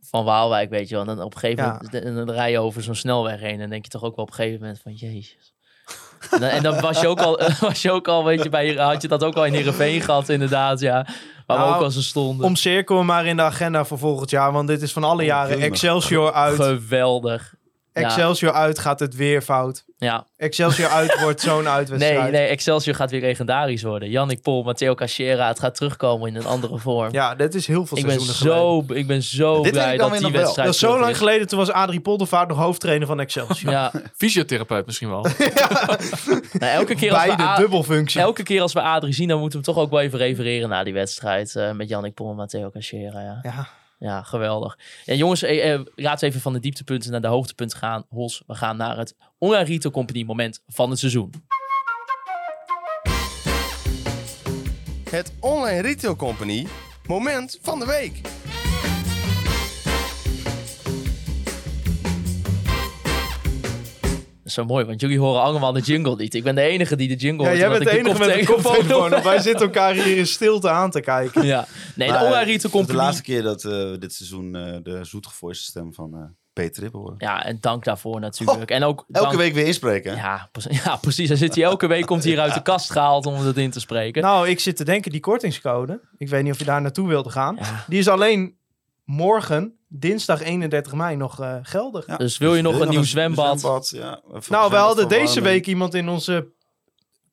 [0.00, 1.04] van Waalwijk, weet je wel.
[1.08, 1.72] En dan op een gegeven Ja.
[1.82, 3.52] moment en dan rij je over zo'n snelweg heen.
[3.52, 5.54] En dan denk je toch ook wel op een gegeven moment van, jezus.
[6.30, 8.74] En dan, en dan was je ook al, was je ook al, weet je, bij,
[8.74, 11.06] had je dat ook al in Heerenveen gehad inderdaad, ja.
[11.46, 12.46] Waar we Nou, ook al zo stonden.
[12.46, 15.50] Omcirkel maar in de agenda voor volgend jaar, want dit is van alle jaren.
[15.50, 15.64] jemig.
[15.66, 17.54] Excelsior uit, Geweldig.
[18.00, 18.02] Ja.
[18.02, 19.84] Excelsior uit gaat het weer fout.
[19.98, 22.22] Ja, Excelsior uit wordt zo'n uitwedstrijd.
[22.22, 24.10] nee, nee, Excelsior gaat weer legendarisch worden.
[24.10, 27.12] Jannik Pol, Matteo Cachera, het gaat terugkomen in een andere vorm.
[27.12, 28.34] Ja, dit is heel veel ik, ben geleden.
[28.34, 30.40] zo, ik ben zo Dit blij dat die nog wel.
[30.40, 31.18] wedstrijd Dat is zo lang is.
[31.18, 33.72] geleden, toen was Adrie Poldervaart nog hoofdtrainer van Excelsior.
[33.72, 35.22] Ja, Fysiotherapeut misschien wel.
[36.52, 38.20] nou, elke, keer als we Beide, dubbelfunctie.
[38.20, 40.68] elke keer als we Adrie zien, dan moeten we hem toch ook wel even refereren
[40.68, 43.20] naar die wedstrijd eh, met Jannik Pol en Matteo Cachera.
[43.20, 43.38] Ja.
[43.42, 43.68] Ja,
[43.98, 44.78] ja, geweldig.
[45.04, 48.04] Ja, jongens, eh, eh, laten we even van de dieptepunten naar de hoogtepunten gaan.
[48.08, 51.30] Hos, we gaan naar het Online Retail Company moment van het seizoen.
[55.10, 56.66] Het Online Retail Company
[57.06, 58.20] moment van de week.
[64.56, 66.34] Zo mooi, want jullie horen allemaal de jingle niet.
[66.34, 67.60] Ik ben de enige die de jingle Ja, hoort.
[67.60, 69.24] jij bent de ik enige met een koptelefoon koptelefoon op op.
[69.24, 71.44] Wij zitten elkaar hier in stilte aan te kijken.
[71.46, 71.66] Ja.
[71.94, 72.86] Nee, de Maar, online eh, is company.
[72.98, 76.20] De laatste keer dat eh, we dit seizoen eh, de zoetgevoiste stem van eh,
[76.52, 77.14] Peter horen.
[77.18, 78.70] Ja, en dank daarvoor natuurlijk.
[78.70, 80.16] en ook Elke week weer inspreken.
[80.16, 81.28] Ja, pre- ja, precies.
[81.28, 83.70] Hij zit hier elke week, komt hij hier uit de kast gehaald om het in
[83.70, 84.22] te spreken.
[84.22, 86.00] Nou, ik zit te denken, die kortingscode.
[86.18, 87.56] Ik weet niet of je daar naartoe wilde gaan.
[87.60, 87.84] Ja.
[87.88, 88.56] Die is alleen
[89.06, 92.06] morgen, dinsdag 31 mei, nog eh, geldig.
[92.06, 92.16] Ja.
[92.16, 93.90] Dus wil je nog een nieuw zwembad?
[93.94, 94.20] ja.
[94.48, 95.44] Nou, we hadden deze warming.
[95.44, 96.54] week iemand in onze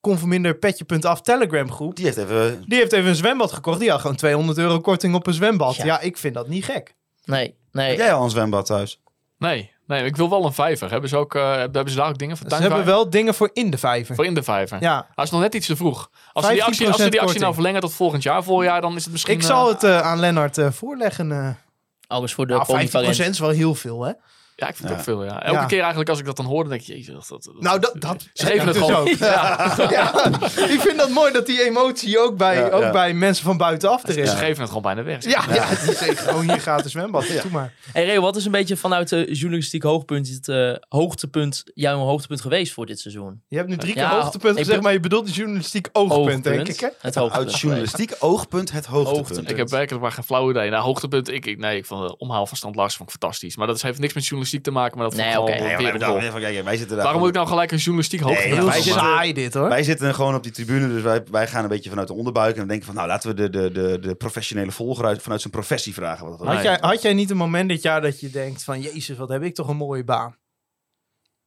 [0.01, 1.95] Conforminder Petje.af Telegram groep.
[1.95, 2.63] Die heeft even...
[2.67, 3.79] Die heeft even een zwembad gekocht.
[3.79, 5.75] Die had gewoon 200 euro korting op een zwembad.
[5.75, 5.85] Ja.
[5.85, 6.95] Ja, ik vind dat niet gek.
[7.25, 7.89] Nee, nee.
[7.89, 9.01] Heb jij al een zwembad thuis?
[9.37, 10.91] Nee, nee, ik wil wel een vijver.
[10.91, 13.49] Hebben ze, ook, eh, hebben ze daar ook dingen voor Ze hebben wel dingen voor
[13.53, 14.15] in de vijver.
[14.15, 14.77] Voor in de vijver.
[14.81, 16.09] Ja, Hij is nog net iets te vroeg.
[16.33, 18.81] Als ze die actie, als ze 15% die actie nou verlengen tot volgend jaar, voorjaar,
[18.81, 19.33] dan is het misschien...
[19.33, 21.57] ik zal eh, het eh, aan Lennart eh, voorleggen.
[22.14, 23.19] Alles voor de Nou, 15% polyvalent.
[23.19, 24.11] is wel heel veel, hè?
[24.55, 24.95] Ja, ik vind het Ja.
[24.97, 25.43] ook veel, ja.
[25.43, 25.65] Elke Ja.
[25.65, 27.27] keer eigenlijk als ik dat dan hoor, dan denk ik, jezus, dat...
[27.43, 29.15] dat, Nou, dat, dat Ze geven het dus gewoon.
[29.19, 29.73] Ja.
[29.89, 30.25] Ja.
[30.75, 32.91] ik vind dat mooi dat die emotie ook bij, Ja, ook ja.
[32.91, 34.30] bij mensen van buitenaf er is.
[34.30, 35.23] Ze Ja, geven het gewoon bijna weg.
[35.23, 35.41] ja,
[35.85, 37.27] die zeggen gewoon hier gaat de zwembad.
[37.27, 37.73] Doe maar.
[37.93, 42.41] Hey Reo, wat is een beetje vanuit de journalistiek hoogtepunt, het eh, hoogtepunt, jouw hoogtepunt
[42.41, 43.41] geweest voor dit seizoen?
[43.47, 46.43] Je hebt nu drie Ja, keer hoogtepunt ik gezegd, maar je bedoelt het journalistiek oogpunt,
[46.43, 46.80] denk ik.
[46.80, 46.88] Hè?
[46.99, 47.49] Het hoogtepunt.
[47.51, 49.17] Uit journalistiek oogpunt het hoogtepunt.
[49.17, 49.49] Hoogtepunt.
[49.49, 50.69] Ik heb werkelijk maar geen flauw idee.
[50.69, 53.55] Nou, hoogtepunt, ik, ik, nee, ik vond de omhaal van Stand Lars vond ik fantastisch.
[53.57, 56.63] Maar dat heeft niks met journalistiek te maken, maar dat Nee, vond ik Nee, maar
[56.63, 58.49] wij, zitten daar Waarom moet ik nou gelijk een journalistiek hoogtepunt?
[58.49, 59.69] Nee, Heel wij zitten- saai dit, hoor.
[59.69, 62.57] Wij zitten gewoon op die tribune, dus wij, wij gaan een beetje vanuit de onderbuik.
[62.57, 65.53] En denken van, nou, laten we de, de, de, de professionele volger uit, vanuit zijn
[65.53, 66.29] professie vragen.
[66.29, 68.81] Wat dat Had jij, had jij niet een moment dit jaar dat je denkt van...
[68.81, 70.35] Jezus, wat heb ik toch een mooie baan.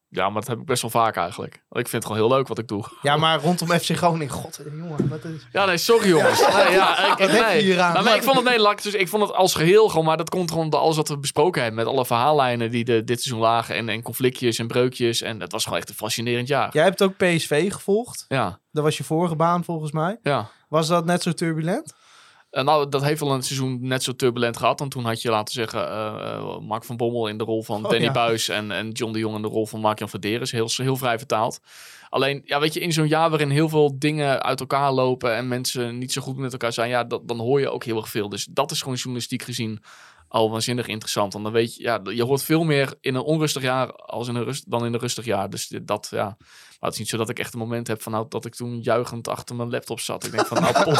[0.08, 1.52] Ja, maar dat heb ik best wel vaak eigenlijk.
[1.68, 2.84] Want ik vind het gewoon heel leuk wat ik doe.
[3.02, 4.28] Ja, maar rondom FC Groningen.
[4.28, 5.46] God, jongen, wat is...
[5.52, 6.40] Ja, nee, sorry jongens.
[6.54, 7.92] Nee, ja, ik, Wat heb je hier aan?
[7.92, 10.30] Nou, maar ik vond het ik- dus ik vond het als geheel gewoon, maar dat
[10.30, 13.42] komt gewoon door alles wat we besproken hebben met alle verhaallijnen die de, dit seizoen
[13.44, 16.72] lagen en, en conflictjes en breukjes en dat was gewoon echt een fascinerend jaar.
[16.72, 18.24] Jij hebt ook PSV gevolgd.
[18.28, 20.18] Ja, Dat was je vorige baan volgens mij.
[20.22, 20.50] ja.
[20.68, 21.94] Was dat net zo turbulent?
[22.56, 24.78] En nou, dat heeft wel een seizoen net zo turbulent gehad.
[24.78, 27.84] Want toen had je, laten zeggen, eh, eh, Mark van Bommel in de rol van
[27.84, 28.12] Oh, Danny ja.
[28.12, 30.50] Buis en, en John de Jong in de rol van Mark-Jan Verderes.
[30.50, 31.60] Heel, heel vrij vertaald.
[32.08, 35.48] Alleen, ja, weet je, in zo'n jaar waarin heel veel dingen uit elkaar lopen en
[35.48, 38.08] mensen niet zo goed met elkaar zijn, ja, dat, dan hoor je ook heel erg
[38.08, 38.28] veel.
[38.28, 39.82] Dus dat is gewoon journalistiek gezien
[40.36, 41.32] al waanzinnig interessant.
[41.32, 44.34] Want dan weet je, ja, je hoort veel meer in een onrustig jaar als in
[44.34, 45.50] een rust, dan in een rustig jaar.
[45.50, 46.36] Dus dat, ja.
[46.80, 48.54] Maar het is niet zo dat ik echt een moment heb van nou, dat ik
[48.54, 50.24] toen juichend achter mijn laptop zat.
[50.24, 50.74] Ik denk van nou.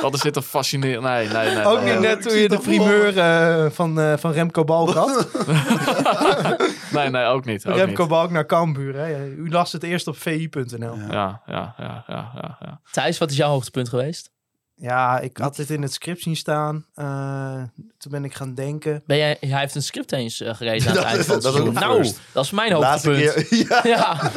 [0.00, 1.02] Dat is dit een fascinerend...
[1.02, 1.64] Nee, nee, nee.
[1.64, 1.92] ook nee.
[1.92, 5.28] niet net toen je de primeur eh, van, eh, van Remco Balk had.
[6.92, 7.66] Nee, nee, ook niet.
[7.66, 8.10] Ook Remco niet.
[8.10, 8.94] Balk naar Cambuur.
[8.94, 9.26] Hè?
[9.26, 10.94] U las het eerst op vi.nl.
[10.96, 11.06] Ja.
[11.10, 12.80] Ja, ja, ja, ja, ja, ja.
[12.90, 14.30] Thijs, wat is jouw hoogtepunt geweest?
[15.22, 16.86] Ik had dit in het script zien staan.
[16.94, 17.62] Eh,
[17.98, 19.02] toen ben ik gaan denken.
[19.06, 21.72] Ben jij, hij heeft een script eens gelezen aan het eind van het seizoen.
[21.72, 22.20] Nou, first.
[22.32, 23.48] dat is mijn hoogtepunt.
[23.68, 23.80] Ja.
[23.84, 24.30] Ja.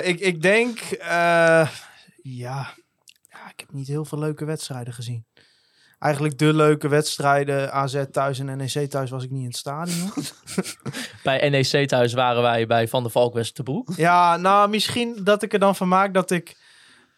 [0.00, 0.78] Eh, ik, ik denk,
[2.22, 2.70] ja,
[3.28, 5.26] ja, ik heb niet heel veel leuke wedstrijden gezien.
[5.98, 10.12] Eigenlijk de leuke wedstrijden, AZ thuis en NEC thuis, was ik niet in het stadion.
[11.22, 13.92] Bij NEC thuis waren wij bij Van der Valk Westerbroek.
[13.96, 16.56] ja, nou, misschien dat ik er dan van maak dat ik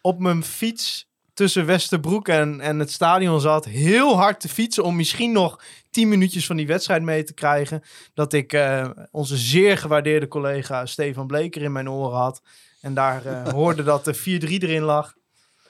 [0.01, 4.97] op mijn fiets tussen Westerbroek en, en het stadion zat, heel hard te fietsen om
[4.97, 7.83] misschien nog 10 minuutjes van die wedstrijd mee te krijgen.
[8.15, 12.43] Dat ik eh, onze zeer gewaardeerde collega Stefan Bleker in mijn oren had.
[12.81, 15.15] En daar eh, hoorde dat de 4-3 erin lag.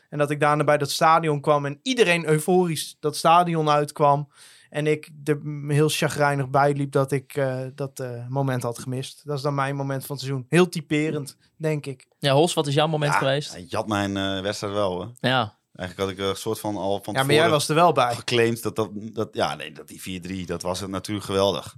[0.08, 4.28] En dat ik daarna bij dat stadion kwam en iedereen euforisch dat stadion uitkwam.
[4.72, 9.20] En ik er heel chagrijnig bij liep dat ik eh, dat eh, moment had gemist.
[9.24, 10.46] Dat is dan mijn moment van het seizoen.
[10.48, 12.06] Heel typerend, denk ik.
[12.18, 13.54] Ja, Hos, wat is jouw moment Ja, geweest?
[13.68, 15.28] Je had mijn eh, wedstrijd wel, hè.
[15.28, 15.58] Ja.
[15.74, 18.14] Eigenlijk had ik een soort van al van Ja, maar jij was er wel bij.
[18.14, 21.74] geclaimd dat, dat, dat, ja, nee, dat die 4-3, dat was het natuurlijk geweldig.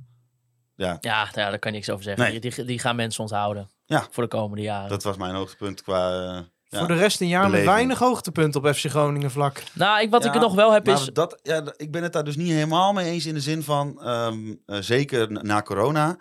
[0.77, 2.23] Ja, Ja, daar kan je niks over zeggen.
[2.25, 2.41] Nee.
[2.41, 3.71] Die, die, die gaan mensen onthouden.
[3.85, 4.07] Ja.
[4.11, 4.89] Voor de komende jaren.
[4.89, 6.49] dat was mijn hoogtepunt qua...
[6.75, 6.79] ja.
[6.79, 9.63] Voor de rest een jaar met weinig hoogtepunten op FC Groningen vlak.
[9.73, 11.11] Nou, ik, wat ik er nog wel heb is...
[11.13, 14.03] dat, ja, ik ben het daar dus niet helemaal mee eens in de zin van,
[14.03, 16.17] ehm, eh, zeker na- na corona.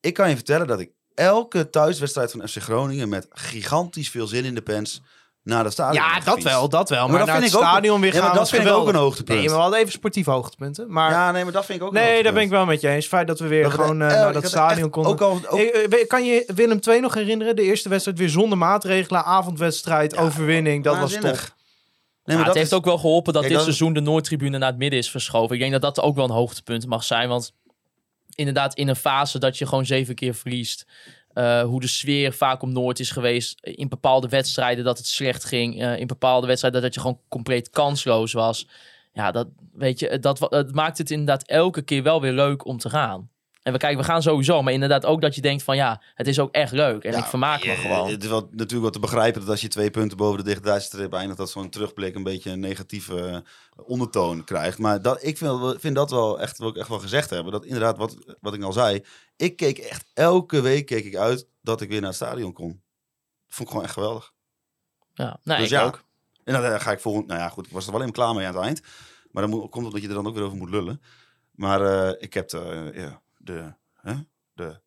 [0.00, 4.44] Ik kan je vertellen dat ik elke thuiswedstrijd van FC Groningen met gigantisch veel zin
[4.44, 5.02] in de pens
[5.44, 6.98] naar de stadion Ja, dat wel, dat wel.
[7.00, 8.62] Maar, Maar dat naar vind het ik ook- stadion weer Ja, maar gaan dat vind
[8.62, 8.94] ik ook geweldig.
[8.94, 9.38] een hoogtepunt.
[9.38, 10.92] Nee, maar we hadden even sportieve hoogtepunten.
[10.92, 12.80] Maar Ja, nee, maar dat vind ik ook een nee, daar ben ik wel met
[12.80, 12.96] je eens.
[13.04, 15.12] Het feit dat we weer Dat we gewoon eh, naar dat stadion konden.
[15.12, 17.56] Ook al, ook, Hey, eh, kan je Willem II nog herinneren?
[17.56, 19.24] De eerste wedstrijd weer zonder maatregelen.
[19.24, 20.84] Avondwedstrijd, overwinning.
[20.84, 21.22] Dat was top.
[21.22, 21.38] Nee, Ja,
[22.24, 24.58] maar het dat heeft is- ook wel geholpen dat Kijk, dit dat- seizoen de Noordtribune
[24.58, 25.54] naar het midden is verschoven.
[25.54, 27.28] Ik denk dat dat ook wel een hoogtepunt mag zijn.
[27.28, 27.52] Want
[28.34, 30.86] inderdaad, in een fase dat je gewoon zeven keer verliest.
[31.34, 33.60] Eh, hoe de sfeer vaak om Noord is geweest.
[33.60, 35.82] In bepaalde wedstrijden dat het slecht ging.
[35.82, 38.68] eh, in bepaalde wedstrijden dat je gewoon compleet kansloos was.
[39.12, 42.78] Ja, dat, weet je, dat, het maakt het inderdaad elke keer wel weer leuk om
[42.78, 43.30] te gaan.
[43.64, 44.62] En we kijken, we gaan sowieso.
[44.62, 47.04] Maar inderdaad ook dat je denkt van ja, het is ook echt leuk.
[47.04, 48.10] En Ja, ik vermaak me gewoon.
[48.10, 51.12] Het is wel, natuurlijk wel te begrijpen dat als je twee punten boven de dichttijdstrip
[51.12, 54.78] eindigt, dat zo'n terugblik een beetje een negatieve eh, ondertoon krijgt.
[54.78, 57.52] Maar dat, ik vind, vind dat wel echt, wil ik echt wel gezegd hebben.
[57.52, 59.04] Dat inderdaad, wat, wat ik al zei,
[59.36, 62.68] ik keek echt elke week keek ik uit dat ik weer naar het stadion kon.
[62.68, 64.32] Dat vond ik gewoon echt geweldig.
[65.14, 65.84] Ja, nee, dus ik ja.
[65.84, 66.04] ook.
[66.44, 68.34] En dan eh, ga ik volgend, nou ja goed, ik was er wel even klaar
[68.34, 68.82] mee aan het eind.
[69.30, 71.02] Maar dan moet, komt het dat je er dan ook weer over moet lullen.
[71.50, 74.14] Maar eh, ik heb de, ja, de, hè,
[74.52, 74.80] de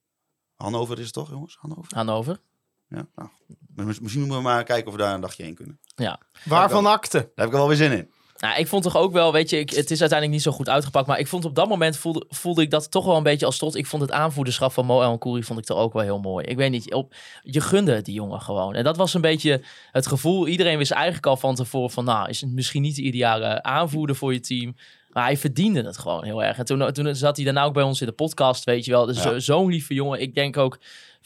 [0.56, 1.58] Hannover is het toch jongens?
[1.60, 1.96] Hannover?
[1.96, 2.40] Hannover.
[2.88, 3.30] Ja, nou.
[3.76, 5.80] Misschien moeten we maar kijken of we daar een dagje heen kunnen.
[5.96, 6.20] Ja.
[6.44, 7.18] Waarvan akte?
[7.18, 8.12] Daar heb ik wel weer zin in.
[8.38, 10.70] Nou, ik vond toch ook wel, weet je, ik, het is uiteindelijk niet zo goed
[10.70, 11.08] uitgepakt.
[11.08, 13.58] Maar ik vond op dat moment voelde, voelde ik dat toch wel een beetje als
[13.58, 13.76] trots.
[13.76, 16.46] Ik vond het aanvoerderschap van Mo El Kouri vond ik toch ook wel heel mooi.
[16.46, 18.76] Ik weet niet, op, je gunde het die jongen gewoon.
[18.76, 20.48] En dat was een beetje het gevoel.
[20.48, 24.16] Iedereen wist eigenlijk al van tevoren van, nou, is het misschien niet de ideale aanvoerder
[24.16, 24.76] voor je team.
[25.18, 26.58] Maar hij verdiende het gewoon heel erg.
[26.58, 29.06] En toen, toen zat hij daarna ook bij ons in de podcast, weet je wel.
[29.06, 29.40] Dus Ja.
[29.40, 30.22] zo'n lieve jongen.
[30.22, 30.78] Ik denk ook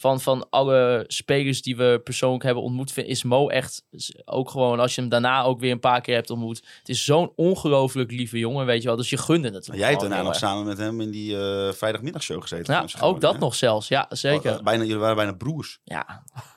[0.02, 3.82] van, van alle spelers die we persoonlijk hebben ontmoet, vind- is Mo echt
[4.24, 6.56] ook gewoon, als je hem daarna ook weer een paar keer hebt ontmoet.
[6.78, 8.96] Het is zo'n ongelooflijk lieve jongen, weet je wel.
[8.96, 9.68] Dus je gunde het.
[9.72, 10.36] jij hebt daarna nog erg.
[10.38, 12.74] samen met hem in die eh, vrijdagmiddagshow gezeten.
[12.74, 13.38] Ja, ook dat hè?
[13.38, 13.88] nog zelfs.
[13.88, 14.52] Ja, zeker.
[14.56, 15.78] Oh, Bijna, jullie waren bijna broers.
[15.84, 16.06] Ja,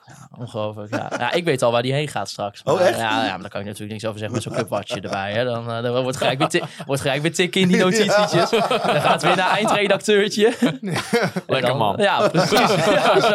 [0.06, 0.94] ja ongelooflijk.
[0.94, 1.12] Ja.
[1.18, 2.60] ja, ik weet al waar die heen gaat straks.
[2.64, 2.98] Oh, Maar, echt?
[2.98, 5.32] Ja, ja, maar daar kan ik natuurlijk niks over zeggen met zo'n clubwatcher erbij.
[5.32, 5.44] Hè.
[5.44, 8.50] Dan, eh, dan wordt gelijk weer, ti- wordt gelijk weer tikken in die notitietjes.
[8.50, 10.52] Dan gaat het weer naar eindredacteurtje.
[11.46, 11.96] Lekker Dan- man.
[11.98, 12.58] Ja, precies.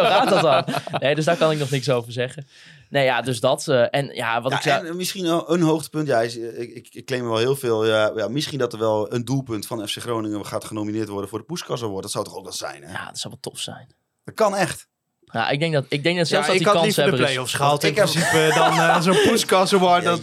[0.02, 1.00] Ja, zo gaat dat dan.
[1.02, 2.48] Nee, dus daar kan ik nog niks over zeggen.
[2.90, 3.68] Nee, ja, dus dat.
[3.68, 4.88] eh, en ja, wat Ja, ik zei...
[4.88, 6.08] en misschien een hoogtepunt.
[6.08, 7.86] Ja, is, eh, ik, ik, ik claim wel heel veel.
[7.86, 11.40] Ja, ja, misschien dat er wel een doelpunt van FC Groningen gaat genomineerd worden voor
[11.40, 12.02] de Poeskas Award.
[12.02, 12.92] Dat zou toch ook wel zijn, hè?
[12.92, 13.88] Ja, dat zou wel tof zijn.
[14.24, 14.88] Dat kan echt.
[15.34, 17.04] Ja, ik denk dat, ik denk dat zelfs Ja, dat ik die had kans liever
[17.04, 17.28] de hebben.
[17.28, 20.04] is- play-offs gehaald in Ik heb- principe dan eh, zo'n Poeskas Award.
[20.04, 20.20] Ja, Dat,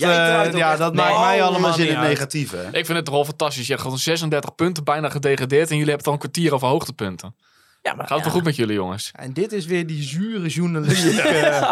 [0.53, 2.57] eh, ja, dat maakt mij allemaal alles in het negatieve.
[2.57, 2.67] hè?
[2.67, 3.65] Ik vind het toch wel fantastisch.
[3.67, 5.69] Je hebt gewoon 36 punten, bijna gedegradeerd.
[5.71, 7.35] En jullie hebben al een kwartier over hoogtepunten.
[7.89, 8.33] Ja, maar Gaat het ja.
[8.33, 9.11] wel goed met jullie, jongens?
[9.15, 11.71] En dit is weer die zure journalistieke eh,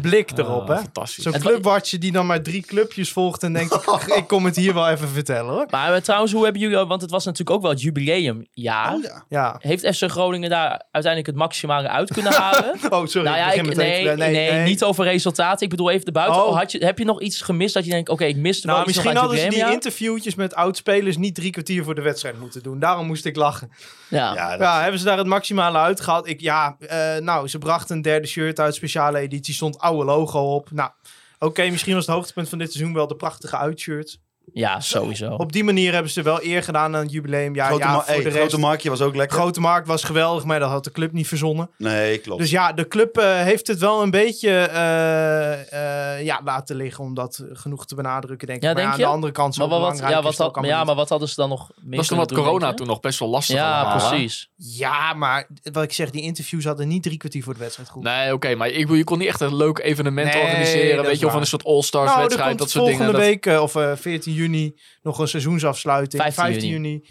[0.00, 0.74] blik erop, hè?
[0.74, 1.24] Ah, fantastisch.
[1.24, 4.74] Zo'n clubwatcher die dan maar drie clubjes volgt en denkt, ik, ik kom het hier
[4.74, 5.66] wel even vertellen, hoor.
[5.70, 6.76] Maar eh, trouwens, hoe hebben jullie...
[6.76, 8.94] Want het was natuurlijk ook wel het jubileumjaar.
[8.94, 9.24] Oh ja.
[9.28, 9.56] Ja.
[9.58, 12.74] Heeft FC Groningen daar uiteindelijk het maximale uit kunnen halen?
[12.90, 13.28] Oh, sorry.
[13.28, 14.18] nou ja, begin ik, meteen.
[14.18, 15.64] nee, nee, niet over resultaten.
[15.64, 16.46] Ik bedoel even de buiten.
[16.46, 16.56] Oh.
[16.56, 18.86] Had je, heb je nog iets gemist dat je denkt, oké, ik miste wel Nou,
[18.86, 22.78] misschien hadden ze die interviewtjes met oud-spelers niet drie kwartier voor de wedstrijd moeten doen.
[22.78, 23.70] Daarom moest ik lachen.
[24.08, 24.34] Ja.
[24.34, 26.26] Ja, dat- Ja, hebben ze daar het maximale uitgehaald?
[26.28, 30.54] Ik, ja, eh, nou, ze brachten een derde shirt uit, speciale editie, stond oude logo
[30.54, 30.70] op.
[30.70, 30.90] Nou,
[31.38, 34.18] oké, misschien was het hoogtepunt van dit seizoen wel de prachtige uitshirts.
[34.52, 35.30] Ja, sowieso.
[35.34, 37.66] Op die manier hebben ze wel eer gedaan aan het jubileumjaar.
[37.66, 39.38] grote, ja, ma- voor hey, de grote marktje was ook lekker.
[39.38, 41.70] grote markt was geweldig, maar dat had de club niet verzonnen.
[41.78, 42.40] Nee, klopt.
[42.40, 47.04] Dus ja, de club eh, heeft het wel een beetje eh, eh, ja, laten liggen
[47.04, 48.64] om dat genoeg te benadrukken, denk ik.
[48.64, 49.04] Ja, maar denk aan je?
[49.04, 51.34] de andere kant zo Maar wat, ja, wat het had, ja, maar wat hadden ze
[51.34, 53.80] dan nog meer Dat is toen wat doen, corona toen nog best wel lastig Ja,
[53.80, 54.08] allemaal, hè?
[54.08, 54.50] precies.
[54.58, 58.02] Ja, maar wat ik zeg, die interviews hadden niet drie kwartier voor de wedstrijd goed.
[58.02, 61.04] Nee, oké, maar ik, je kon niet echt een leuk evenement Nee, organiseren.
[61.04, 63.20] Weet je, of een soort All-Stars nou, wedstrijd, dat soort volgende dingen.
[63.20, 66.22] Dat- week, eh, of eh 14 juni, nog een seizoensafsluiting.
[66.22, 67.02] 15 15, juni.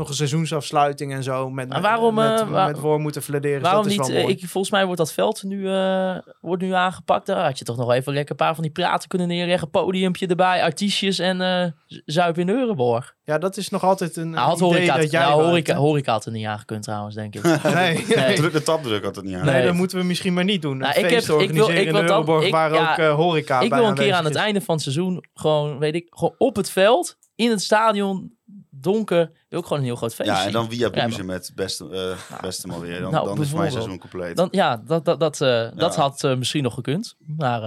[0.00, 1.50] Nog een seizoensafsluiting en zo.
[1.50, 3.62] Met, Maar waarom, met, eh, waar- met Worm moeten fladeren.
[3.62, 4.00] Waarom dat niet?
[4.00, 4.34] is wel eh, mooi.
[4.34, 7.26] ik, volgens mij wordt dat veld nu, eh, wordt nu aangepakt.
[7.26, 9.70] Daar had je toch nog even lekker een paar van die praten kunnen neerleggen.
[9.70, 11.66] Podiumpje erbij, artiestjes en eh
[12.04, 13.14] zuip in Eurenborg.
[13.24, 16.24] Ja, dat is nog altijd een, Nou, had horeca, dat jij nou, horeca, horeca had
[16.26, 17.42] er niet aangekund trouwens, denk ik.
[17.74, 18.50] Nee, nee.
[18.50, 19.44] De tapdruk had het niet aan.
[19.44, 19.64] Nee, Nee.
[19.64, 20.76] dat moeten we misschien maar niet doen.
[20.76, 23.60] Nou, een ik feest heb- ik wil- organiseren ik wil ik- waar ja, ook horeca
[23.60, 24.40] ik bij wil een keer aan het is.
[24.40, 28.32] einde van het seizoen gewoon, weet ik, gewoon op het veld, in het stadion,
[28.80, 31.52] donker, wil ik gewoon een heel groot feest Ja, en dan via Ja, Buze met
[31.54, 33.00] beste, eh beste maar weer.
[33.00, 34.36] Dan, Nou, dan is mijn seizoen compleet.
[34.36, 36.00] Dan, ja, dat, dat, dat, eh, dat Ja.
[36.00, 37.14] had eh, misschien nog gekund.
[37.18, 37.60] Maar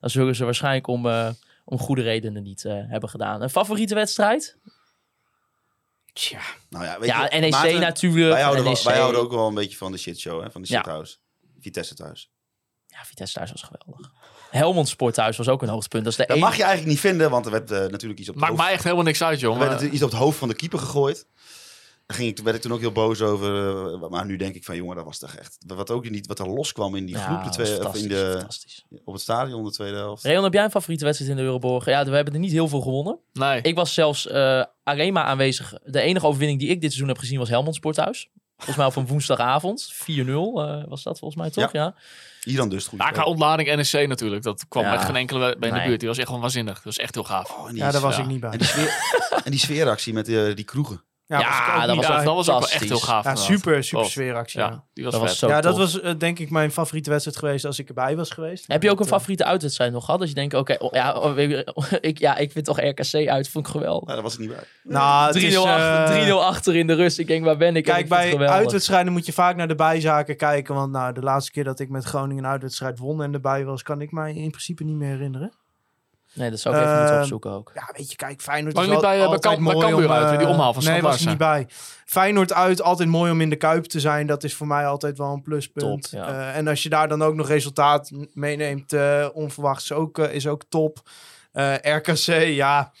[0.00, 1.06] dan zullen ze waarschijnlijk om,
[1.64, 3.42] om goede redenen niet hebben gedaan.
[3.42, 4.56] Een favoriete wedstrijd?
[6.12, 8.32] Tja, nou ja, weet Ja, je, NEC Maarten, natuurlijk.
[8.32, 8.82] Wij houden, wel- NEC.
[8.82, 10.50] wij houden ook wel een beetje van de shitshow, hè?
[10.50, 10.76] van de Ja.
[10.76, 11.16] shithouse.
[11.60, 12.30] Vitesse thuis.
[12.86, 14.12] Ja, Vitesse thuis was geweldig.
[14.58, 16.04] Helmond Sport thuis was ook een hoogtepunt.
[16.04, 16.50] Dat is de Dat enige...
[16.50, 18.64] mag je eigenlijk niet vinden, want er werd eh, natuurlijk iets op het Maakt hoofd.
[18.64, 19.58] mij echt helemaal niks uit, Er joh.
[19.58, 21.26] werd iets op het hoofd van de keeper gegooid.
[22.06, 23.76] Daar ging ik, werd ik toen ook heel boos over.
[24.02, 25.56] eh, maar nu denk ik van, jongen, dat was toch echt...
[25.66, 28.84] Wat ook niet, wat er loskwam in die Ja, groep de twee, of in fantastisch,
[28.88, 30.22] de, op het stadion, de tweede helft.
[30.24, 31.84] Reon, heb jij een favoriete wedstrijd in de Euroborg?
[31.84, 33.18] Ja, we hebben er niet heel veel gewonnen.
[33.32, 33.60] Nee.
[33.62, 35.74] Ik was zelfs eh, alleen maar aanwezig.
[35.84, 38.30] De enige overwinning die ik dit seizoen heb gezien was Helmond Sporthuis.
[38.56, 39.92] Volgens mij op een woensdagavond.
[39.94, 41.72] 4-0 eh, was dat volgens mij toch?
[41.72, 41.94] Ja.
[42.44, 42.98] Hier dan dus goed.
[42.98, 44.42] Ja, qua ontlading NEC natuurlijk.
[44.42, 44.94] Dat kwam Ja.
[44.94, 45.88] echt geen enkele bij in de Nee.
[45.88, 46.00] buurt.
[46.00, 46.74] Die was echt gewoon waanzinnig.
[46.74, 47.50] Dat was echt heel gaaf.
[47.50, 48.22] Oh, ja, daar was ja.
[48.22, 48.50] ik niet bij.
[48.50, 48.98] En die, sfeer,
[49.44, 51.02] en die sfeeractie met eh, die kroegen.
[51.26, 53.24] Ja, was dat was dat was echt heel gaaf.
[53.24, 54.60] Ja, super, super Oh, sfeeractie.
[54.60, 55.38] Ja, die was, Dat was vet.
[55.38, 58.30] zo ja dat was eh, denk ik mijn favoriete wedstrijd geweest als ik erbij was
[58.30, 58.64] geweest.
[58.66, 60.20] Heb je ook een Dat, favoriete uitwedstrijd nog gehad?
[60.20, 61.38] Dat je denkt, oké, oh, ja, oh,
[62.00, 64.04] ik, ja, ik vind toch RKC uit, vond ik geweldig.
[64.04, 64.64] Nou, daar was ik niet bij.
[64.82, 67.18] Nou, het 3-0 is, achter, eh, 3-0 achter in de rust.
[67.18, 67.84] Ik denk, waar ben ik?
[67.84, 70.74] Kijk, ik vond het bij uitwedstrijden moet je vaak naar de bijzaken kijken.
[70.74, 73.82] Want nou, de laatste keer dat ik met Groningen een uitwedstrijd won en erbij was,
[73.82, 75.52] kan ik mij in principe niet meer herinneren.
[76.34, 77.70] Nee, dat zou ik even moeten Eh, opzoeken ook.
[77.74, 79.86] Ja, weet je, kijk, Feyenoord Maar is niet wel bij, eh, bij altijd bij mooi
[79.86, 81.76] Cambuur om, uit, eh, die omhaal van Nee, was Standaard niet bij.
[82.04, 84.26] Feyenoord uit, altijd mooi om in de Kuip te zijn.
[84.26, 86.10] Dat is voor mij altijd wel een pluspunt.
[86.10, 86.28] Top, ja.
[86.28, 90.46] Eh, en als je daar dan ook nog resultaat meeneemt, eh, onverwachts, ook, eh, is
[90.46, 90.98] ook top.
[91.52, 92.92] Eh, RKC, ja...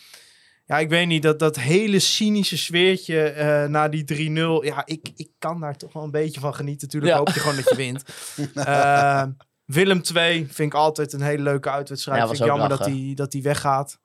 [0.66, 4.64] Ja, ik weet niet, dat, dat hele cynische sfeertje eh, na die 3-0.
[4.64, 6.86] Ja, ik, ik kan daar toch wel een beetje van genieten.
[6.86, 7.18] Natuurlijk Ja.
[7.18, 8.02] hoop je gewoon dat je wint.
[8.66, 9.22] Eh,
[9.64, 12.20] Willem 2 vind ik altijd een hele leuke uitwedstrijd.
[12.20, 13.98] Ja, vind ik jammer dat die, dat die weggaat.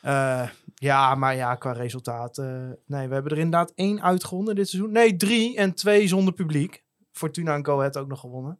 [0.00, 2.38] Eh, ja, maar ja, qua resultaat.
[2.38, 2.46] eh,
[2.86, 4.92] nee, we hebben er inderdaad één uitgewonnen dit seizoen.
[4.92, 6.82] Nee, drie en twee zonder publiek.
[7.12, 8.58] Fortuna en Go Ahead ook nog gewonnen.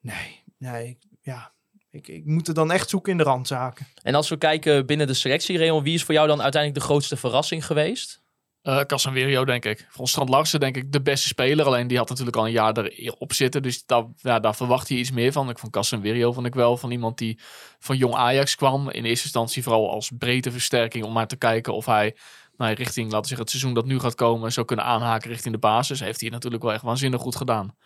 [0.00, 1.52] Nee, nee, ja.
[1.90, 3.86] Ik, ik moet er dan echt zoeken in de randzaken.
[4.02, 6.88] En als we kijken binnen de selectie, Reon, wie is voor jou dan uiteindelijk de
[6.88, 8.22] grootste verrassing geweest?
[8.62, 9.86] Eh Casemiro, denk ik.
[9.90, 11.66] Vond Strand Larsen, denk ik, de beste speler.
[11.66, 13.62] Alleen die had natuurlijk al een jaar erop zitten.
[13.62, 15.50] Dus daar, ja, verwacht je iets meer van.
[15.50, 17.38] Ik vond Casemiro vond ik wel van iemand die
[17.78, 18.90] van jong Ajax kwam.
[18.90, 21.04] In eerste instantie vooral als breedteversterking.
[21.04, 22.16] Om maar te kijken of hij
[22.56, 24.52] nou, richting, laten zeggen, het seizoen dat nu gaat komen...
[24.52, 26.00] zou kunnen aanhaken richting de basis.
[26.00, 27.76] Heeft hij natuurlijk wel echt waanzinnig goed gedaan.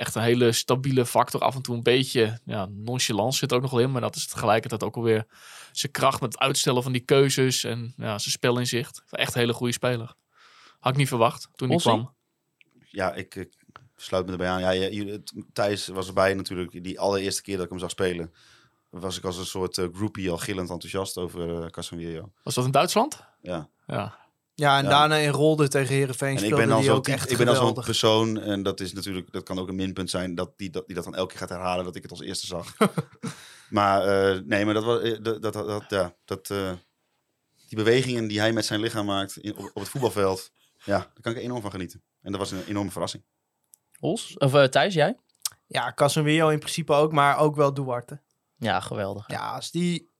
[0.00, 1.40] Echt een hele stabiele factor.
[1.40, 3.90] Af en toe een beetje ja, nonchalance zit er ook nog wel in.
[3.90, 5.26] Maar dat is tegelijkertijd ook alweer
[5.72, 7.64] zijn kracht met het uitstellen van die keuzes.
[7.64, 9.02] En ja, zijn spelinzicht.
[9.10, 10.14] Echt een hele goede speler.
[10.78, 12.14] Had ik niet verwacht toen hij kwam.
[12.90, 13.52] Ja, ik, ik
[13.96, 14.60] sluit me erbij aan.
[14.60, 15.22] Ja, je-
[15.52, 16.84] Thijs was erbij natuurlijk.
[16.84, 18.32] Die allereerste keer dat ik hem zag spelen,
[18.90, 22.32] was ik als een soort eh, groupie al gillend enthousiast over uh, Casemiro.
[22.42, 23.24] Was dat in Duitsland?
[23.42, 23.68] Ja.
[23.86, 24.18] Ja.
[24.60, 24.90] Ja, en Ja.
[24.90, 27.74] daarna in Rolde tegen Herenveen En ik ben dan ook echt ik ben dan zo'n
[27.74, 30.94] persoon en dat is natuurlijk dat kan ook een minpunt zijn dat die dat, die
[30.94, 32.76] dat dan elke keer gaat herhalen dat ik het als eerste zag.
[33.78, 36.72] maar eh, nee, maar dat was eh, dat, dat, dat ja dat eh,
[37.68, 40.50] die bewegingen die hij met zijn lichaam maakt in, op, op het voetbalveld,
[40.84, 42.02] ja, daar kan ik enorm van genieten.
[42.22, 43.24] En dat was een enorme verrassing.
[44.00, 44.36] Os?
[44.38, 45.16] Of eh, Thijs, jij?
[45.66, 48.20] Ja, Casemiro in principe ook, maar ook wel Duarte.
[48.56, 49.24] Ja, geweldig.
[49.30, 50.10] Ja, als die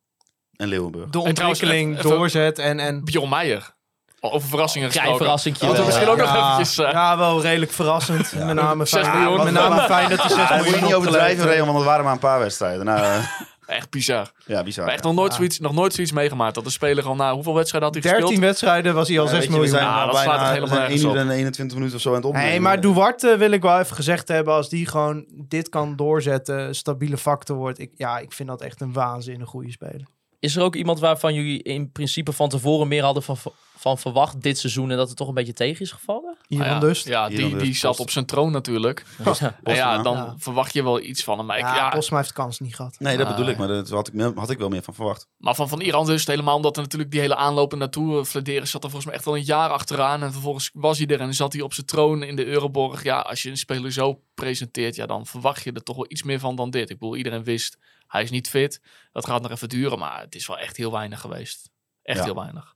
[0.57, 1.11] En Leeuwenburg.
[1.11, 2.79] de En trouwens, ontwikkeling even- even- doorzet en...
[2.79, 3.79] en Bjorn Meijer.
[4.21, 5.25] Over verrassingen Klein gesproken.
[5.25, 6.23] verrassingje we wel, misschien ook ja.
[6.25, 6.79] nog eventjes...
[6.79, 8.33] eh, ja, wel redelijk verrassend.
[8.45, 9.45] Met name Zes fijn, miljoen.
[9.45, 11.67] met name fijn dat hij 6 Ja, dat moet miljoen je niet overdrijven, opgeleverd Reon,
[11.67, 12.85] want het waren maar een paar wedstrijden.
[12.85, 13.25] Nou, eh,
[13.67, 14.33] Echt bizar.
[14.47, 14.85] ja, bizar.
[14.85, 15.11] Maar echt ja.
[15.11, 15.41] nog nooit, Ja.
[15.41, 16.55] nog nog nooit zoiets meegemaakt.
[16.55, 18.45] Dat de speler al na hoeveel wedstrijden had hij 13 gespeeld?
[18.49, 19.79] wedstrijden was hij al Ja, 6 weet je, we miljoen.
[19.79, 21.97] zijn Ja, al dat slaat het helemaal we zijn nergens 1 uur en 21 minuten
[21.97, 22.49] of zo aan het opnemen.
[22.49, 24.55] Nee, maar Duarte wil ik wel even gezegd hebben.
[24.55, 27.79] Als die gewoon dit kan doorzetten, stabiele factor wordt.
[27.79, 30.07] Ik, ja, ik vind dat echt een waanzinnig goede speler.
[30.41, 33.37] Is er ook iemand waarvan jullie in principe van tevoren meer hadden van,
[33.77, 36.37] van verwacht dit seizoen en dat het toch een beetje tegen is gevallen?
[36.49, 36.79] Ivan Ah, ja.
[36.79, 37.07] Dust.
[37.07, 39.05] Ja, die, die dus zat op zijn troon natuurlijk.
[39.41, 39.59] Ja.
[39.63, 40.35] En ja, dan Ja.
[40.39, 41.47] verwacht je wel iets van hem.
[41.47, 42.97] Maar, ik, Ja, heeft kans niet gehad.
[42.99, 45.27] Nee, dat bedoel ik, maar daar had ik, had ik wel meer van verwacht.
[45.37, 48.69] maar van, van Iran dus helemaal omdat er natuurlijk die hele aanloop naartoe uh, Flederen
[48.69, 50.23] zat er volgens mij echt wel een jaar achteraan.
[50.23, 53.03] En vervolgens was hij er en zat hij op zijn troon in de Euroborg.
[53.03, 56.23] Ja, als je een speler zo presenteert, ja, dan verwacht je er toch wel iets
[56.23, 56.91] meer van dan dit.
[56.91, 57.79] Ik bedoel, iedereen wist,
[58.11, 58.81] hij is niet fit.
[59.13, 61.71] Dat gaat nog even duren, maar het is wel echt heel weinig geweest.
[62.03, 62.25] Echt Ja.
[62.25, 62.75] heel weinig.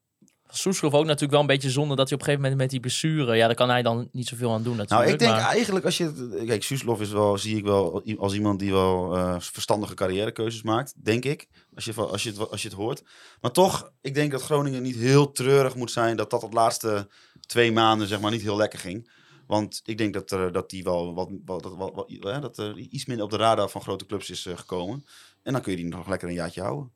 [0.48, 2.80] Soeslof ook natuurlijk wel een beetje zonde dat hij op een gegeven moment met die
[2.80, 5.12] blessure, ja, daar kan hij dan niet zoveel aan doen Nou, natuurlijk.
[5.12, 6.42] ik denk maar- eigenlijk als je...
[6.46, 11.04] Kijk, Suslov is wel, zie ik wel als iemand die wel eh, verstandige carrièrekeuzes maakt,
[11.04, 11.48] denk ik.
[11.74, 13.02] Als je, als, je het, als je het hoort.
[13.40, 17.08] Maar toch, ik denk dat Groningen niet heel treurig moet zijn dat dat de laatste
[17.46, 19.10] twee maanden zeg maar niet heel lekker ging.
[19.46, 22.58] Want ik denk dat, er, dat die wel wat, wat, wat, wat- wat- hè, dat
[22.58, 25.04] er iets minder op de radar van grote clubs is eh, gekomen.
[25.42, 26.90] En dan kun je die nog lekker een jaartje houden.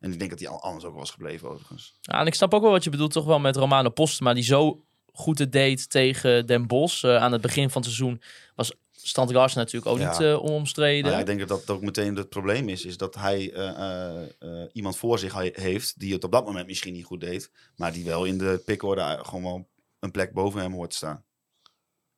[0.00, 1.98] En ik denk dat die al- anders ook wel was gebleven overigens.
[2.00, 4.42] Ja, en ik snap ook wel wat je bedoelt, toch wel met Romano Postma, die
[4.42, 7.04] zo goed het deed tegen Den Bosch.
[7.04, 8.22] Eh, aan het begin van het seizoen
[8.54, 8.72] was
[9.14, 10.10] Larsen natuurlijk ook Ja.
[10.10, 11.02] niet eh, onomstreden.
[11.02, 12.84] Nou ja, ik denk dat dat ook meteen het probleem is.
[12.84, 16.44] Is dat hij eh, eh, eh, iemand voor zich he- heeft die het op dat
[16.44, 17.50] moment misschien niet goed deed.
[17.76, 19.68] Maar die wel in de pickorde gewoon wel
[20.00, 21.24] een plek boven hem hoort te staan.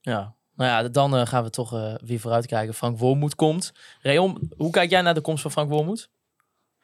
[0.02, 0.34] Ja.
[0.54, 2.74] Nou ja, dan eh, gaan we toch eh, weer vooruitkijken.
[2.74, 3.72] Frank Wormoed komt.
[4.00, 6.10] Reon, hoe kijk jij naar de komst van Frank Wormoed?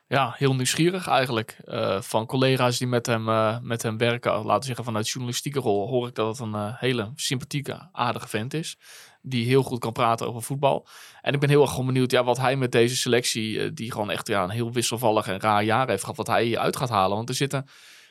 [0.06, 1.56] Ja, heel nieuwsgierig eigenlijk.
[1.64, 3.24] Eh, van collega's die met hem,
[3.66, 7.12] met hem werken, laten we zeggen vanuit journalistieke rol, hoor ik dat het een hele
[7.14, 8.78] sympathieke, aardige vent is.
[9.22, 10.86] Die heel goed kan praten over voetbal.
[11.20, 14.26] En ik ben heel erg benieuwd ja, wat hij met deze selectie, die gewoon echt
[14.26, 17.16] ja, een heel wisselvallig en raar jaar heeft gehad, wat hij uit gaat halen.
[17.16, 17.66] Want er zitten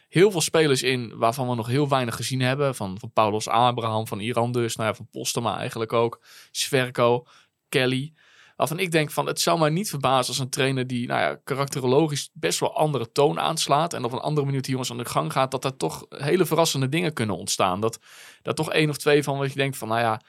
[0.07, 2.75] heel veel spelers in waarvan we nog heel weinig gezien hebben.
[2.75, 6.21] Van, van Paulus Abraham, van Iran dus, nou ja, van Postema eigenlijk ook.
[6.51, 7.25] Sverko,
[7.69, 8.13] Kelly.
[8.55, 11.39] Waarvan ik denk van het zou mij niet verbazen als een trainer die nou ja,
[11.43, 13.93] karakterologisch best wel andere toon aanslaat.
[13.93, 15.51] En op een andere manier die jongens aan de gang gaat.
[15.51, 17.79] Dat er toch hele verrassende dingen kunnen ontstaan.
[17.81, 17.99] Dat
[18.41, 20.21] daar toch één of twee van wat je denkt van nou ja.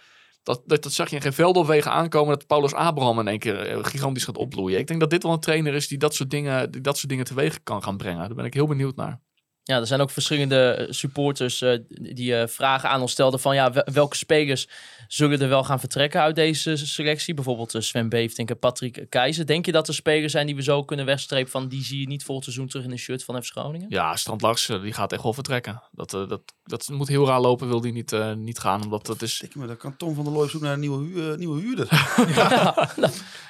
[0.42, 3.60] Dat, dat, dat zag je in geen veldopwegen aankomen dat Paulus Abraham in één keer
[3.60, 4.78] eh, gigantisch gaat opbloeien.
[4.78, 7.24] Ik denk dat dit wel een trainer is die dat soort dingen, dat soort dingen
[7.24, 8.26] teweeg kan gaan brengen.
[8.26, 9.20] Daar ben ik heel benieuwd naar.
[9.68, 13.54] Ja, er zijn ook verschillende eh, supporters eh, die eh, vragen aan ons stelden van
[13.54, 14.68] ja, wel- welke spelers
[15.08, 17.34] zullen er wel gaan vertrekken uit deze selectie?
[17.34, 19.46] Bijvoorbeeld eh, Sven Beeftink en Patrick Keizer.
[19.46, 22.06] Denk je dat er spelers zijn die we zo kunnen wegstrepen van die zie je
[22.06, 23.86] niet volgend seizoen terug in een shirt van FC Groningen?
[23.90, 25.82] Ja, Strand Larsen, die gaat echt wel vertreken.
[25.92, 28.82] Dat, eh, dat, dat moet heel raar lopen, wil die niet, eh, niet gaan.
[28.82, 30.80] Omdat dat is, Stik me, dan kan Tom van der Looy op zoek naar een
[30.80, 31.88] nieuwe, hu- eh, nieuwe huurder.
[32.36, 32.74] ja,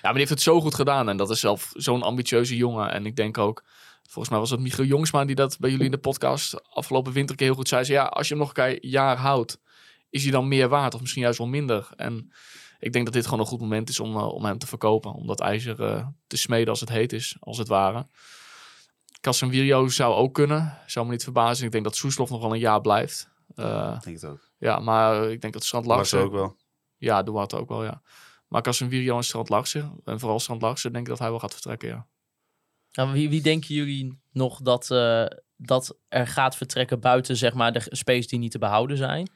[0.03, 1.09] maar die heeft het zo goed gedaan.
[1.09, 2.93] En dat is zelf zo'n ambitieuze jongen.
[2.93, 3.65] En ik denk ook,
[4.09, 7.37] volgens mij was het Michiel Jongsma die dat bij jullie in de podcast afgelopen winter
[7.39, 7.85] heel goed zei.
[7.85, 9.61] Zei, Ja, als je hem nog een keer jaar houdt,
[10.11, 11.89] is hij dan meer waard of misschien juist wel minder.
[11.97, 12.33] En
[12.79, 15.13] ik denk dat dit gewoon een goed moment is om, eh, om hem te verkopen.
[15.13, 18.07] Om dat ijzer eh, te smeden als het heet is, als het ware.
[19.21, 20.79] Casemiro zou ook kunnen.
[20.87, 21.67] Zou me niet verbazen.
[21.67, 23.29] Ik denk dat Soeslof nog wel een jaar blijft.
[23.55, 24.51] Eh, Ik denk het ook.
[24.59, 26.39] ja, maar ik denk dat Strand Larsen Larsen...
[26.39, 26.57] ook wel.
[26.97, 28.03] Ja, Duarte ook wel, ja.
[28.49, 31.53] Maar Casemiro en Strand Larsen, en vooral Strand Larsen, denk ik dat hij wel gaat
[31.53, 32.07] vertrekken, ja.
[32.99, 35.25] Nou, wie, wie denken jullie nog dat, eh,
[35.57, 39.31] dat er gaat vertrekken buiten zeg maar, de space die niet te behouden zijn?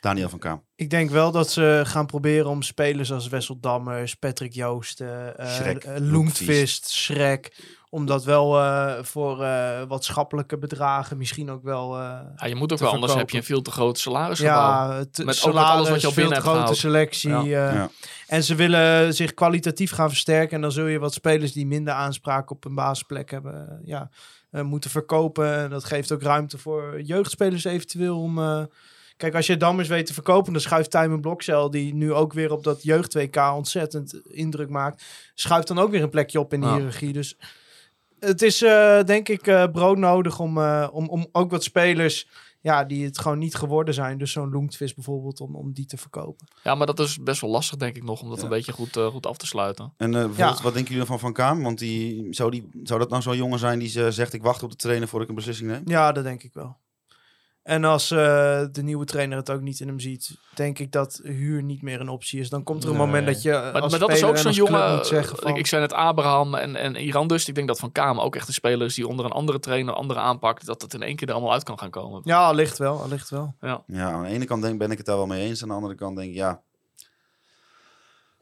[0.00, 0.64] Daniel van Kaam.
[0.74, 5.54] Ik denk wel dat ze gaan proberen om spelers als Wessel Dammers, Patrick Joosten, eh
[5.54, 7.56] Schrek, eh, Loentvist, Schrek,
[7.94, 11.94] om dat wel eh, voor eh, wat schappelijke bedragen misschien ook wel...
[11.98, 14.54] eh, ja je moet ook Te wel, anders heb je een veel te groot salarisgebouw.
[14.70, 16.78] ja, het Met ook met salaris, alles wat je al veel binnen te hebt grote
[16.80, 17.30] selectie.
[17.30, 17.40] Ja.
[17.40, 17.90] eh, Ja.
[18.26, 20.56] En ze willen zich kwalitatief gaan versterken.
[20.56, 24.10] En dan zul je wat spelers die minder aanspraak op een basisplek hebben, ja,
[24.50, 25.54] eh, moeten verkopen.
[25.56, 28.38] En dat geeft ook ruimte voor jeugdspelers eventueel om...
[28.38, 28.62] eh,
[29.16, 32.52] Kijk, als je Dammers weet te verkopen, dan schuift Tijmen Blokcel, die nu ook weer
[32.52, 35.04] op dat jeugd 2K ontzettend indruk maakt,
[35.34, 36.74] schuift dan ook weer een plekje op in de Ja.
[36.74, 37.12] hiërarchie.
[37.12, 37.36] Dus
[38.24, 42.28] het is eh, denk ik eh, broodnodig om, eh, om, om ook wat spelers
[42.60, 45.96] ja, die het gewoon niet geworden zijn, dus zo'n Loenktvis bijvoorbeeld, om, om die te
[45.96, 46.46] verkopen.
[46.62, 48.44] Ja, maar dat is best wel lastig, denk ik nog, om dat Ja.
[48.44, 49.92] een beetje goed, goed af te sluiten.
[49.96, 50.62] En eh, bijvoorbeeld, Ja.
[50.62, 51.62] wat denken jullie van Van Kaam?
[51.62, 54.32] Want die, zou, die, zou dat nou zo'n jongen zijn die ze zegt...
[54.32, 55.82] ik wacht op de trainer voordat ik een beslissing neem?
[55.84, 56.76] Ja, dat denk ik wel.
[57.62, 58.18] En als eh,
[58.72, 62.00] de nieuwe trainer het ook niet in hem ziet, denk ik dat huur niet meer
[62.00, 62.48] een optie is.
[62.48, 63.06] Dan komt er een Nee.
[63.06, 64.94] moment dat je Maar, als maar dat is speler ook en zo'n als club jongen.
[64.96, 67.48] moet zeggen van, ik, ik zei net Abraham en, en Iran dus.
[67.48, 69.94] Ik denk dat Van Kamer ook echt een speler is die onder een andere trainer,
[69.94, 72.20] andere aanpak, dat het in één keer er allemaal uit kan gaan komen.
[72.24, 73.54] Ja, allicht wel, allicht wel.
[73.60, 75.62] Ja, aan de ene kant denk, ben ik het daar wel mee eens.
[75.62, 76.60] Aan de andere kant denk ik, ja...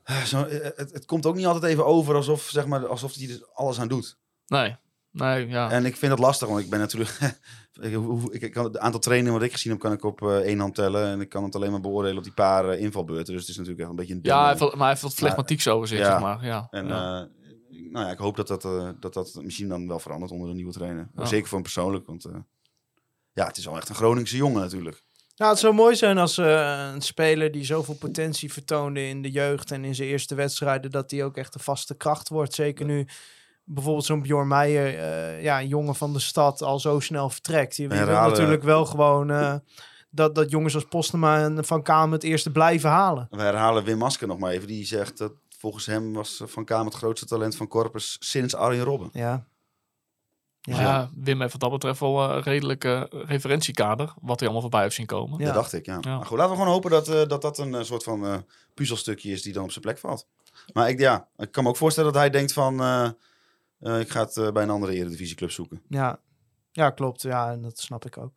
[0.04, 3.14] Eh, Zo, eh, het, het komt ook niet altijd even over alsof, zeg maar, alsof
[3.14, 4.16] hij er alles aan doet.
[4.46, 4.76] Nee,
[5.10, 5.70] nee, ja.
[5.70, 7.18] En ik vind dat lastig, want ik ben natuurlijk...
[7.80, 10.22] ik, hoe- ik, ik kan het aantal trainingen wat ik gezien heb, kan ik op
[10.22, 11.06] eh, één hand tellen.
[11.06, 13.32] En ik kan het alleen maar beoordelen op die paar eh, invalbeurten.
[13.32, 14.20] Dus het is natuurlijk echt een beetje een...
[14.22, 16.04] Ja, hij heeft maar hij heeft wat flegmatiek zo zich, ja.
[16.04, 16.44] zeg maar.
[16.44, 16.66] Ja.
[16.70, 17.20] En ja.
[17.22, 17.40] eh,
[17.90, 20.54] nou ja, ik hoop dat dat, eh, dat dat misschien dan wel verandert onder de
[20.54, 21.08] nieuwe trainer.
[21.16, 21.24] Ja.
[21.24, 22.36] Zeker voor hem persoonlijk, want eh,
[23.32, 25.02] ja, het is wel echt een Groningse jongen natuurlijk.
[25.36, 29.30] Nou, het zou mooi zijn als eh, een speler die zoveel potentie vertoonde in de
[29.30, 32.54] jeugd en in zijn eerste wedstrijden, dat hij ook echt een vaste kracht wordt.
[32.54, 33.06] Zeker nu
[33.74, 37.76] bijvoorbeeld zo'n Bjorn Meijer, eh, ja, een jongen van de stad, al zo snel vertrekt.
[37.76, 39.54] Je, je wil natuurlijk wel gewoon eh,
[40.10, 43.26] dat, dat jongens als Postema en Van Kamer het eerste blijven halen.
[43.30, 44.66] We herhalen Wim Masker nog maar even.
[44.66, 48.84] Die zegt dat volgens hem was Van Kamer het grootste talent van Corpus sinds Arjen
[48.84, 49.08] Robben.
[49.12, 49.46] Ja.
[50.60, 50.80] Ja.
[50.80, 51.10] Ja.
[51.14, 54.94] Wim heeft wat dat betreft wel eh, een redelijke referentiekader, wat hij allemaal voorbij heeft
[54.94, 55.38] zien komen.
[55.38, 55.44] Ja.
[55.44, 55.98] Dat dacht ik, ja.
[56.00, 56.16] Ja.
[56.16, 58.36] Maar goed, laten we gewoon hopen dat eh, dat, dat een eh, soort van eh,
[58.74, 60.26] puzzelstukje is die dan op zijn plek valt.
[60.72, 62.76] Maar ik, ja, ik kan me ook voorstellen dat hij denkt van...
[63.80, 65.82] eh, ik ga het eh, bij een andere eredivisieclub zoeken.
[65.88, 66.18] Ja.
[66.72, 67.22] ja, klopt.
[67.22, 68.32] Ja, en dat snap ik ook.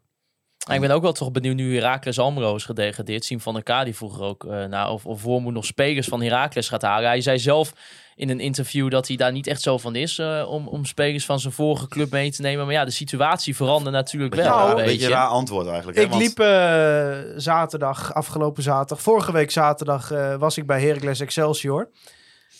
[0.68, 3.26] Nou, ik ben ook wel toch benieuwd nu Heracles Almelo is gedegradeerd.
[3.26, 6.22] Siem van der K die vroeger ook eh naar of, of Wormoed nog spelers van
[6.22, 7.08] Heracles gaat halen.
[7.10, 7.74] Hij zei zelf
[8.16, 11.26] in een interview dat hij daar niet echt zo van is eh, om, om spelers
[11.26, 12.66] van zijn vorige club mee te nemen.
[12.66, 15.08] Maar ja, de situatie verandert natuurlijk Beetje, wel raar, een beetje beetje.
[15.14, 15.98] raar antwoord eigenlijk.
[15.98, 20.82] hè, Ik want- liep eh, zaterdag, afgelopen zaterdag, vorige week zaterdag eh, was ik bij
[20.82, 21.90] Heracles Excelsior.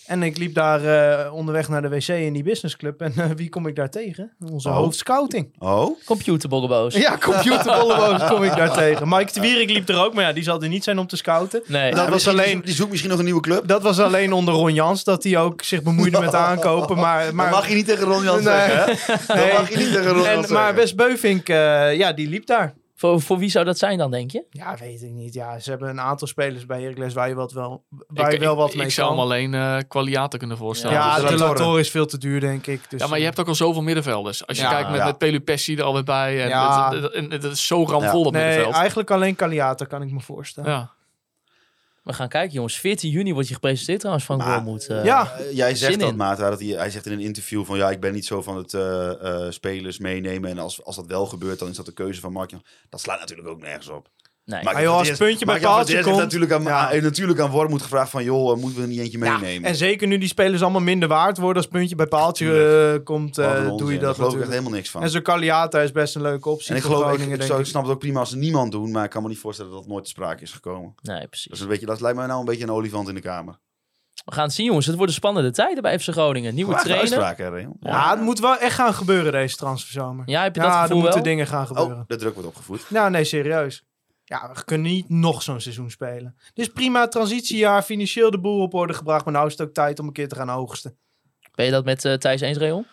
[0.06, 3.02] En ik liep daar eh, onderweg naar de wc in die businessclub.
[3.02, 4.32] En eh, wie kom ik daar tegen?
[4.52, 4.76] Onze Oh.
[4.76, 5.54] hoofdscouting.
[5.60, 6.96] Oh, Computerbollenboos.
[6.96, 9.10] Ja, computerbollenboos kom ik daar tegen.
[9.10, 11.16] Mike de Wierik liep er ook, maar ja, die zal er niet zijn om te
[11.18, 11.64] scouten.
[11.68, 11.92] Nee.
[11.92, 13.68] Dat Ja, was alleen- die zoekt- misschien nog een nieuwe club.
[13.68, 16.96] Dat was alleen onder Ron Jans, dat hij ook zich bemoeide met aankopen.
[16.96, 18.54] Maar, Maar maar, mag je niet tegen Ron Jans Nee.
[18.54, 19.16] zeggen, hè?
[19.28, 19.54] Dat Nee.
[19.54, 20.76] mag je niet tegen Ron en, Jans maar zeggen.
[20.76, 22.74] Wes Beuvink, eh, ja, die liep daar.
[22.96, 24.44] Voor, voor wie zou dat zijn dan, denk je?
[24.50, 25.34] Ja, weet ik niet.
[25.34, 28.40] Ja, ze hebben een aantal spelers bij Heracles waar je, wat wel, waar Ik- je
[28.40, 29.18] wel ik- wat ik, mee zou kan.
[29.18, 30.96] hem alleen eh Qualiaten kunnen voorstellen.
[30.98, 31.48] Ja, de de Latoren.
[31.50, 32.90] Latour is veel te duur, denk ik.
[32.90, 34.48] Dus, Ja, maar je hebt ook al zoveel middenvelders.
[34.48, 34.70] Als je Ja.
[34.70, 35.06] kijkt met, Ja.
[35.06, 36.42] met Pelu Pessi er alweer bij.
[36.44, 36.90] En Ja.
[36.94, 38.76] het, het, het- het is zo ramvol dat Nee, middenveld.
[38.76, 40.70] eigenlijk alleen Caliata kan ik me voorstellen.
[40.72, 40.92] Ja.
[42.04, 42.80] We gaan kijken, jongens.
[42.80, 44.88] 14 juni wordt je gepresenteerd trouwens van Wormoed.
[44.88, 45.06] eh.
[45.06, 45.32] ja.
[45.38, 46.16] Eh, jij zegt dat, in.
[46.16, 48.58] Maat, dat hij, hij zegt in een interview van ja, ik ben niet zo van
[48.58, 50.50] het eh, eh, spelers meenemen.
[50.50, 52.52] En als, als dat wel gebeurt, dan is dat de keuze van Mark.
[52.90, 54.10] Dat slaat natuurlijk ook nergens op.
[54.46, 54.64] Nee.
[54.64, 56.18] Maar Maar joh, als het puntje bij paaltje komt...
[56.18, 56.88] natuurlijk aan, Ja.
[56.88, 59.70] heeft natuurlijk aan Wormoed gevraagd van joh, eh, moeten we er niet eentje Ja, meenemen?
[59.70, 63.38] en zeker nu die spelers allemaal minder waard worden als puntje bij paaltje eh, komt,
[63.38, 63.78] eh, onzin.
[63.78, 64.50] doe je Daar dat geloof ik echt natuurlijk.
[64.50, 65.02] helemaal niks van.
[65.02, 67.18] En zo'n Caliata is best een leuke optie En ik geloof,
[67.60, 69.72] ik, snap het ook prima als er niemand doen, maar ik kan me niet voorstellen
[69.72, 70.96] dat het nooit te sprake is gekomen.
[71.02, 71.48] nee, precies.
[71.48, 73.60] Dat, is een beetje, dat lijkt mij nou een beetje een olifant in de kamer.
[74.26, 74.86] We gaan het zien, jongens.
[74.86, 76.56] Het worden spannende tijden bij FC Groningen.
[76.56, 77.76] Nieuwe trainer.
[77.80, 80.24] Ja, het moet wel echt gaan gebeuren deze transferzomer.
[80.30, 81.98] Ja, heb je dat Ja, er moeten dingen gaan gebeuren.
[81.98, 82.86] Oh, de druk wordt opgevoed.
[82.90, 83.84] Nou, nee, serieus.
[84.26, 86.36] Ja, we kunnen niet nog zo'n seizoen spelen.
[86.54, 89.26] Dit is prima transitiejaar, financieel de boel op orde gebracht.
[89.26, 90.98] Maar nou is het ook tijd om een keer te gaan oogsten.
[91.56, 92.86] Ben je dat met eh, Thijs eens, Reon?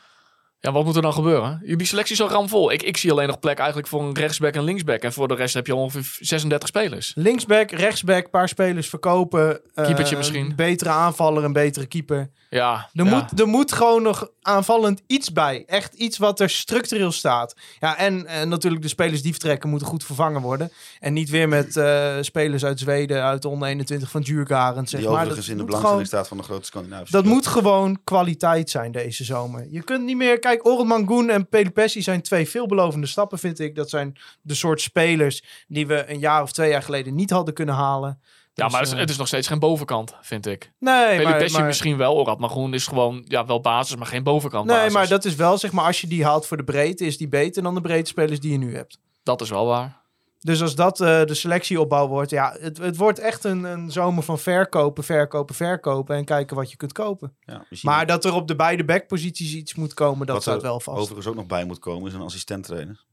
[0.59, 1.61] Ja, wat moet er dan gebeuren?
[1.77, 2.73] Die selectie is al ramvol.
[2.73, 5.02] Ik, ik zie alleen nog plek eigenlijk voor een rechtsback en linksback.
[5.02, 7.12] En voor de rest heb je ongeveer 36 spelers.
[7.15, 9.61] Linksback, rechtsback, paar spelers verkopen.
[9.74, 10.44] eh, Keepertje misschien.
[10.51, 12.31] Een betere aanvaller, een betere keeper.
[12.51, 13.11] Ja, Er, ja.
[13.11, 15.65] moet, er moet gewoon nog aanvallend iets bij.
[15.67, 17.57] Echt iets wat er structureel staat.
[17.81, 20.73] Ja, en, en natuurlijk de spelers die vertrekken moeten goed vervangen worden.
[21.01, 24.87] En niet weer met eh, spelers uit Zweden, uit de onder 21 van Djurgården.
[24.87, 25.19] Zeg Die maar.
[25.21, 29.25] overigens in de belangstelling staat van de grote Scandinavische Dat moet gewoon kwaliteit zijn deze
[29.25, 29.67] zomer.
[29.71, 30.39] Je kunt niet meer...
[30.39, 33.75] Kijk, Orel Mangoen en Pelupessi zijn twee veelbelovende stappen, vind ik.
[33.75, 37.55] Dat zijn de soort spelers die we een jaar of twee jaar geleden niet hadden
[37.55, 38.21] kunnen halen.
[38.61, 40.73] Ja, Dus, maar het is, eh, het is nog steeds geen bovenkant, vind ik.
[40.78, 44.66] Nee, maar, misschien wel, Orad maar groen is gewoon ja, wel basis, maar geen bovenkant
[44.66, 44.93] nee, basis.
[44.93, 47.28] maar dat is wel, zeg maar, als je die haalt voor de breedte, is die
[47.28, 48.99] beter dan de breedte spelers die je nu hebt.
[49.23, 49.99] dat is wel waar.
[50.43, 54.23] Dus als dat eh, de selectieopbouw wordt, ja, het, het wordt echt een, een zomer
[54.23, 57.37] van verkopen, verkopen, verkopen en kijken wat je kunt kopen.
[57.41, 60.62] Ja, misschien Maar dat er op de beide backposities iets moet komen, dat Wat staat
[60.62, 60.99] wel vast.
[60.99, 63.05] overigens ook nog bij moet komen is een assistent trainer.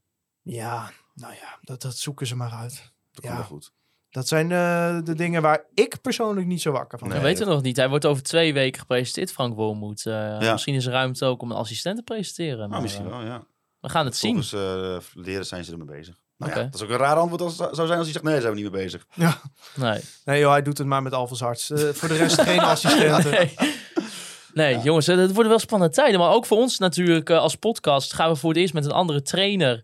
[0.42, 2.92] Ja, nou ja, dat, dat zoeken ze maar uit.
[3.12, 3.30] Dat Ja.
[3.30, 3.72] komt wel goed.
[4.18, 7.18] Dat zijn eh, de dingen waar ik persoonlijk niet zo wakker van Nee.
[7.18, 7.34] We ben.
[7.34, 7.78] weten nog niet.
[7.78, 10.06] Hij wordt over twee weken gepresenteerd, Frank Wormoed.
[10.06, 10.52] Eh, Ja.
[10.52, 12.58] Misschien is er ruimte ook om een assistent te presenteren.
[12.58, 13.44] Nou, maar, misschien eh, wel, ja.
[13.80, 14.44] we gaan het zien.
[14.44, 14.54] Volgens
[15.14, 16.16] eh, leren zijn ze ermee bezig.
[16.38, 18.34] Nou ja, dat is ook een raar antwoord als zou zijn als hij zegt nee,
[18.34, 19.06] daar zijn we niet mee bezig.
[19.16, 19.42] Ja.
[19.76, 20.02] Nee.
[20.26, 21.70] Nee joh, hij doet het maar met Alphas Harts.
[21.70, 23.32] Eh, voor de rest geen assistenten.
[23.32, 23.56] Nee,
[24.54, 26.20] nee jongens, het worden wel spannende tijden.
[26.20, 28.92] Maar ook voor ons natuurlijk eh, als podcast gaan we voor het eerst met een
[28.92, 29.84] andere trainer.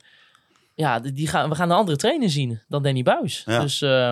[0.75, 3.43] Ja, die gaan, we gaan een andere trainer zien dan Danny Buis.
[3.45, 3.59] Ja.
[3.59, 4.11] Dus eh,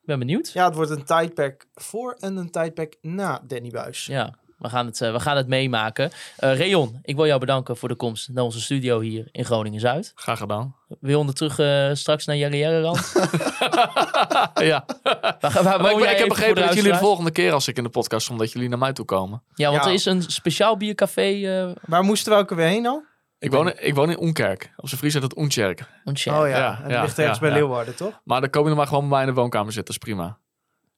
[0.00, 0.50] ik ben benieuwd.
[0.52, 4.06] Ja, het wordt een tijdpack voor en een tijdpack na Danny Buis.
[4.06, 6.10] Ja, we gaan het, eh, we gaan het meemaken.
[6.36, 10.12] Eh Reon, ik wil jou bedanken voor de komst naar onze studio hier in Groningen-Zuid.
[10.14, 10.76] Graag gedaan.
[11.00, 13.12] Wil je onder terug eh, straks naar Jarrière-rand?
[14.72, 14.84] ja.
[15.40, 17.82] waar, waar, Maar ik, ik heb begrepen dat jullie de volgende keer als ik in
[17.84, 19.42] de podcast kom, dat jullie naar mij toe komen.
[19.54, 19.88] Ja, want Ja.
[19.88, 21.22] er is een speciaal biercafé.
[21.22, 23.04] eh Waar moesten we ook weer heen dan?
[23.42, 24.72] Ik woon, in- ik woon in Oenkerk.
[24.76, 25.34] Op zijn Fries heet het
[26.04, 27.56] want Oh ja, Ja, en die ja, ligt ergens ja, bij ja.
[27.56, 28.20] Leeuwarden, toch?
[28.24, 30.12] Maar dan kom je nog maar gewoon bij mij in de woonkamer zitten, dat is
[30.14, 30.38] prima.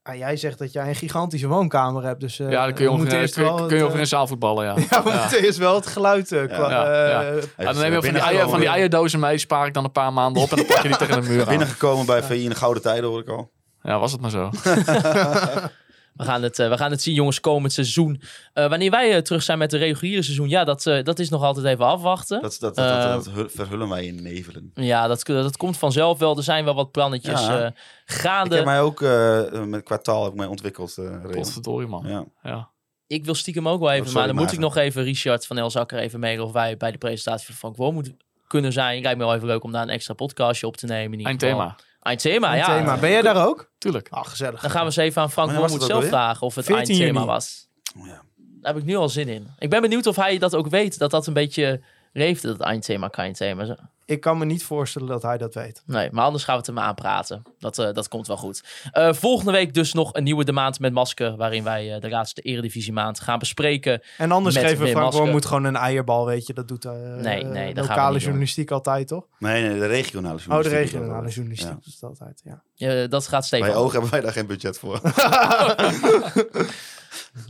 [0.02, 2.90] Ah, jij zegt dat jij een gigantische woonkamer hebt, dus eh, ja, dan kun je
[2.90, 4.74] ongeveer, eerst kun, je- kun het, je eh, over in zaal voetballen, ja.
[4.90, 7.22] Ja, moeten eerst wel het geluid eh, kwa- Ja, ja.
[7.22, 9.84] eh, Ja, dan neem je van die, eier, van die eierdozen mee, spaar ik dan
[9.84, 11.48] een paar maanden op en dan pak je die tegen de muur aan.
[11.48, 13.50] Binnengekomen bij VI in de gouden tijden hoor ik al.
[13.82, 14.50] Ja, was het maar zo.
[16.14, 18.20] We gaan, het, eh, we gaan het zien, jongens, komend seizoen.
[18.52, 21.28] Eh, wanneer wij eh, terug zijn met de reguliere seizoen, ja, dat, eh, dat is
[21.28, 22.42] nog altijd even afwachten.
[22.42, 24.70] Dat, dat, dat, dat, dat hu- verhullen wij in nevelen.
[24.74, 26.36] Ja, dat, dat komt vanzelf wel.
[26.36, 27.60] Er zijn wel wat plannetjes Ja.
[27.60, 27.72] eh, Ik
[28.04, 28.56] gaande.
[28.56, 30.98] heb mij ook eh, met kwartaal ook mee ontwikkeld.
[30.98, 31.20] eh.
[31.30, 32.04] Potverdorie, man.
[32.06, 32.24] ja.
[32.42, 32.72] Ja.
[33.06, 35.46] Ik wil stiekem ook wel even, Oh, sorry, maar dan moet ik nog even Richard
[35.46, 38.16] van Elzakker even mailen of wij bij de presentatie van Frank Woon moeten
[38.46, 39.02] kunnen zijn.
[39.02, 41.04] Lijkt me wel even leuk om daar een extra podcastje op te nemen.
[41.04, 41.62] in ieder Eindthema.
[41.68, 41.84] geval.
[42.04, 42.66] Eindthema, ja.
[42.66, 42.96] thema.
[42.96, 43.70] Ben jij daar ook?
[43.78, 44.08] Tuurlijk.
[44.10, 44.60] Ah, gezellig.
[44.60, 47.68] Dan gaan we eens even aan Frank Wormoed zelf vragen of het 14 eindthema was.
[47.98, 48.22] Oh, ja.
[48.36, 49.48] Daar heb ik nu al zin in.
[49.58, 51.80] Ik ben benieuwd of hij dat ook weet, dat dat een beetje
[52.12, 53.78] leeft, dat eindthema, eindthema.
[54.06, 55.82] Ik kan me niet voorstellen dat hij dat weet.
[55.86, 57.42] Nee, maar anders gaan we het hem aanpraten.
[57.58, 58.64] Dat, eh, dat komt wel goed.
[58.92, 62.08] Eh, volgende week dus nog een nieuwe De Maand met Masker, waarin wij eh, de
[62.08, 64.02] laatste Eredivisie maand gaan bespreken.
[64.18, 65.30] En anders Met geven we Frank Masker.
[65.30, 66.52] moet gewoon een eierbal, weet je.
[66.52, 68.20] Dat doet eh Nee, nee, dat lokale doen.
[68.20, 69.24] journalistiek altijd, toch?
[69.38, 70.92] Nee, nee, de regionale Oh, de journalistiek.
[70.92, 71.78] regionale journalistiek Ja.
[71.84, 72.42] is het altijd,
[72.76, 73.06] ja.
[73.06, 73.82] Dat gaat Bij Stefan.
[73.82, 75.00] oog hebben wij daar geen budget voor.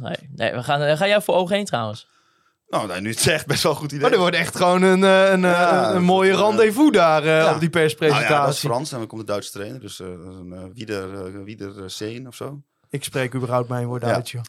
[0.01, 2.09] Nee, nee we gaan, ga jij voor oog heen trouwens?
[2.77, 4.03] Nou, nee, nu is het echt best wel een goed idee.
[4.03, 7.27] Maar er wordt echt gewoon een, eh, een, eh, Ja, een, mooie rendezvous daar eh,
[7.29, 7.41] Ja.
[7.45, 8.35] op die Nou perspresentatie.
[8.35, 9.81] ja, dat is Frans en dan komt de Duitse trainer.
[9.81, 12.61] Dus eh, dat is een uh, Wieder, Wieder Seen of zo.
[12.91, 14.15] Ik spreek überhaupt mijn woord Ja.
[14.15, 14.43] uit, joh.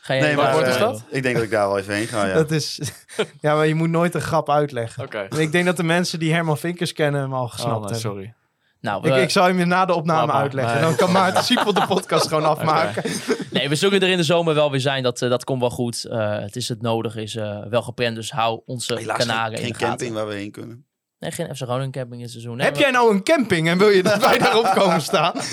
[0.00, 1.02] Ga jij Nee, maar woord is dat?
[1.10, 2.26] ik denk dat ik daar wel even heen ga.
[2.26, 2.34] Ja.
[2.34, 2.80] Dat is...
[3.40, 5.04] ja, maar je moet nooit een grap uitleggen.
[5.04, 5.26] Oké.
[5.38, 8.10] Ik denk dat de mensen die Herman Vinkers kennen hem al gesnapt Oh, nee, hebben.
[8.10, 8.34] sorry.
[8.80, 10.36] Nou, Ik, we, ik zal hem je na de opname maar.
[10.42, 10.80] uitleggen.
[10.80, 13.10] Dan kan Maarten Siepel de podcast gewoon afmaken.
[13.50, 15.02] nee, we zullen er in de zomer wel weer zijn.
[15.02, 16.04] Dat, eh, dat komt wel goed.
[16.04, 18.14] Eh, het is het nodig, is eh, wel gepland.
[18.16, 19.88] Dus hou onze Helaas kanalen geen, in geen de gaten.
[19.88, 20.86] camping waar we heen kunnen.
[21.18, 22.56] Nee, geen FC Groningen camping in het seizoen.
[22.56, 25.32] Nee, Heb we- jij nou een camping en wil je dat wij daarop komen staan?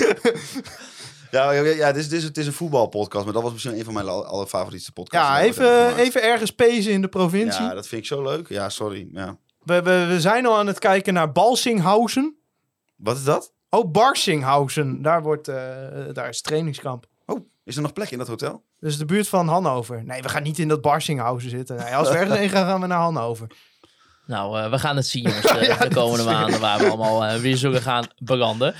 [1.31, 3.77] Ja, ja, ja het, is, het, is, het is een voetbalpodcast, maar dat was misschien
[3.77, 5.27] een van mijn aller- allerfavorietste podcasts.
[5.27, 7.63] Ja, even, even ergens pezen in de provincie.
[7.63, 8.49] Ja, dat vind ik zo leuk.
[8.49, 9.07] Ja, sorry.
[9.11, 9.37] Ja.
[9.63, 12.35] We, we, we zijn al aan het kijken naar Balsinghausen.
[13.03, 13.53] Wat is dat?
[13.69, 15.01] Oh, Barsinghausen.
[15.01, 15.55] Daar, wordt, eh,
[16.13, 17.05] daar is trainingskamp.
[17.25, 18.63] Oh, is er nog plek in dat hotel?
[18.79, 20.03] Dus de buurt van Hannover.
[20.05, 21.75] Nee, we gaan niet in dat Barsinghausen zitten.
[21.75, 23.47] Nee, als we ergens heen gaan, gaan we naar Hannover.
[24.25, 26.59] Nou, eh, we gaan het zien, jongens, de, Ja, de dit komende is weer- maanden
[26.59, 28.73] waar we allemaal eh, weer zullen gaan belanden.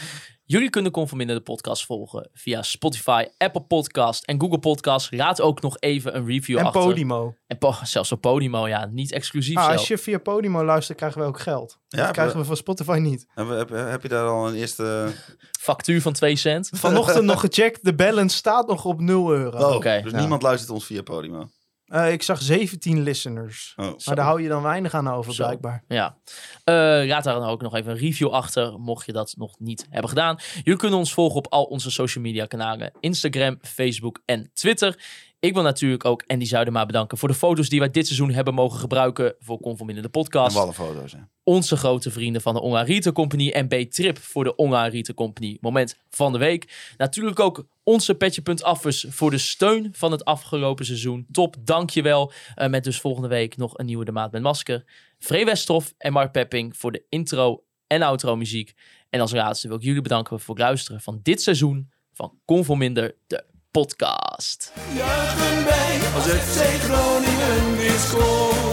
[0.53, 5.09] Jullie kunnen Conforminder de podcast volgen via Spotify, Apple Podcast en Google Podcast.
[5.09, 6.81] Raad ook nog even een review en achter.
[6.81, 7.35] Podimo.
[7.47, 11.21] En po- zelfs op Podimo, ja, niet exclusief Ah, als je via Podimo luistert, krijgen
[11.21, 11.77] we ook geld.
[11.87, 13.25] Ja, dat krijgen we van Spotify niet.
[13.33, 15.11] Heb, heb, heb je daar al een eerste...
[15.59, 16.69] Factuur van 2 cent.
[16.73, 17.83] Vanochtend nog gecheckt.
[17.83, 19.57] De balance staat nog op 0 euro.
[19.57, 19.99] Oh, Oké.
[20.03, 20.19] dus Ja.
[20.19, 21.49] niemand luistert ons via Podimo.
[21.93, 23.73] Eh, ik zag 17 listeners.
[23.75, 23.85] Oh.
[24.05, 25.43] Maar daar hou je dan weinig aan over, Zo.
[25.43, 25.83] blijkbaar.
[25.87, 26.17] Ja.
[26.63, 29.85] Eh raad daar dan ook nog even een review achter, mocht je dat nog niet
[29.89, 30.39] hebben gedaan.
[30.63, 32.91] Jullie kunnen ons volgen op al onze social media kanalen.
[32.99, 34.99] Instagram, Facebook en Twitter.
[35.43, 38.53] Ik wil natuurlijk ook Andy Zuidema bedanken voor de foto's die wij dit seizoen hebben
[38.53, 40.55] mogen gebruiken voor Conform in de En podcast.
[40.55, 41.17] wallenfoto's, hè.
[41.43, 44.55] Onze grote vrienden van de Retail Company en B-Trip voor de
[44.89, 46.93] Retail Company moment van de week.
[46.97, 51.25] Natuurlijk ook onze Petje.affers voor de steun van het afgelopen seizoen.
[51.31, 52.31] Top, dankjewel.
[52.55, 54.83] Uh, met dus volgende week nog een nieuwe De Maat met Masker.
[55.19, 58.73] Free Westroff en Mark Pepping voor de intro en outro muziek.
[59.09, 63.15] En als laatste wil ik jullie bedanken voor het luisteren van dit seizoen van Conforminder,
[63.27, 64.71] de podcast.
[66.15, 68.72] Als FC Groningen weer scoort.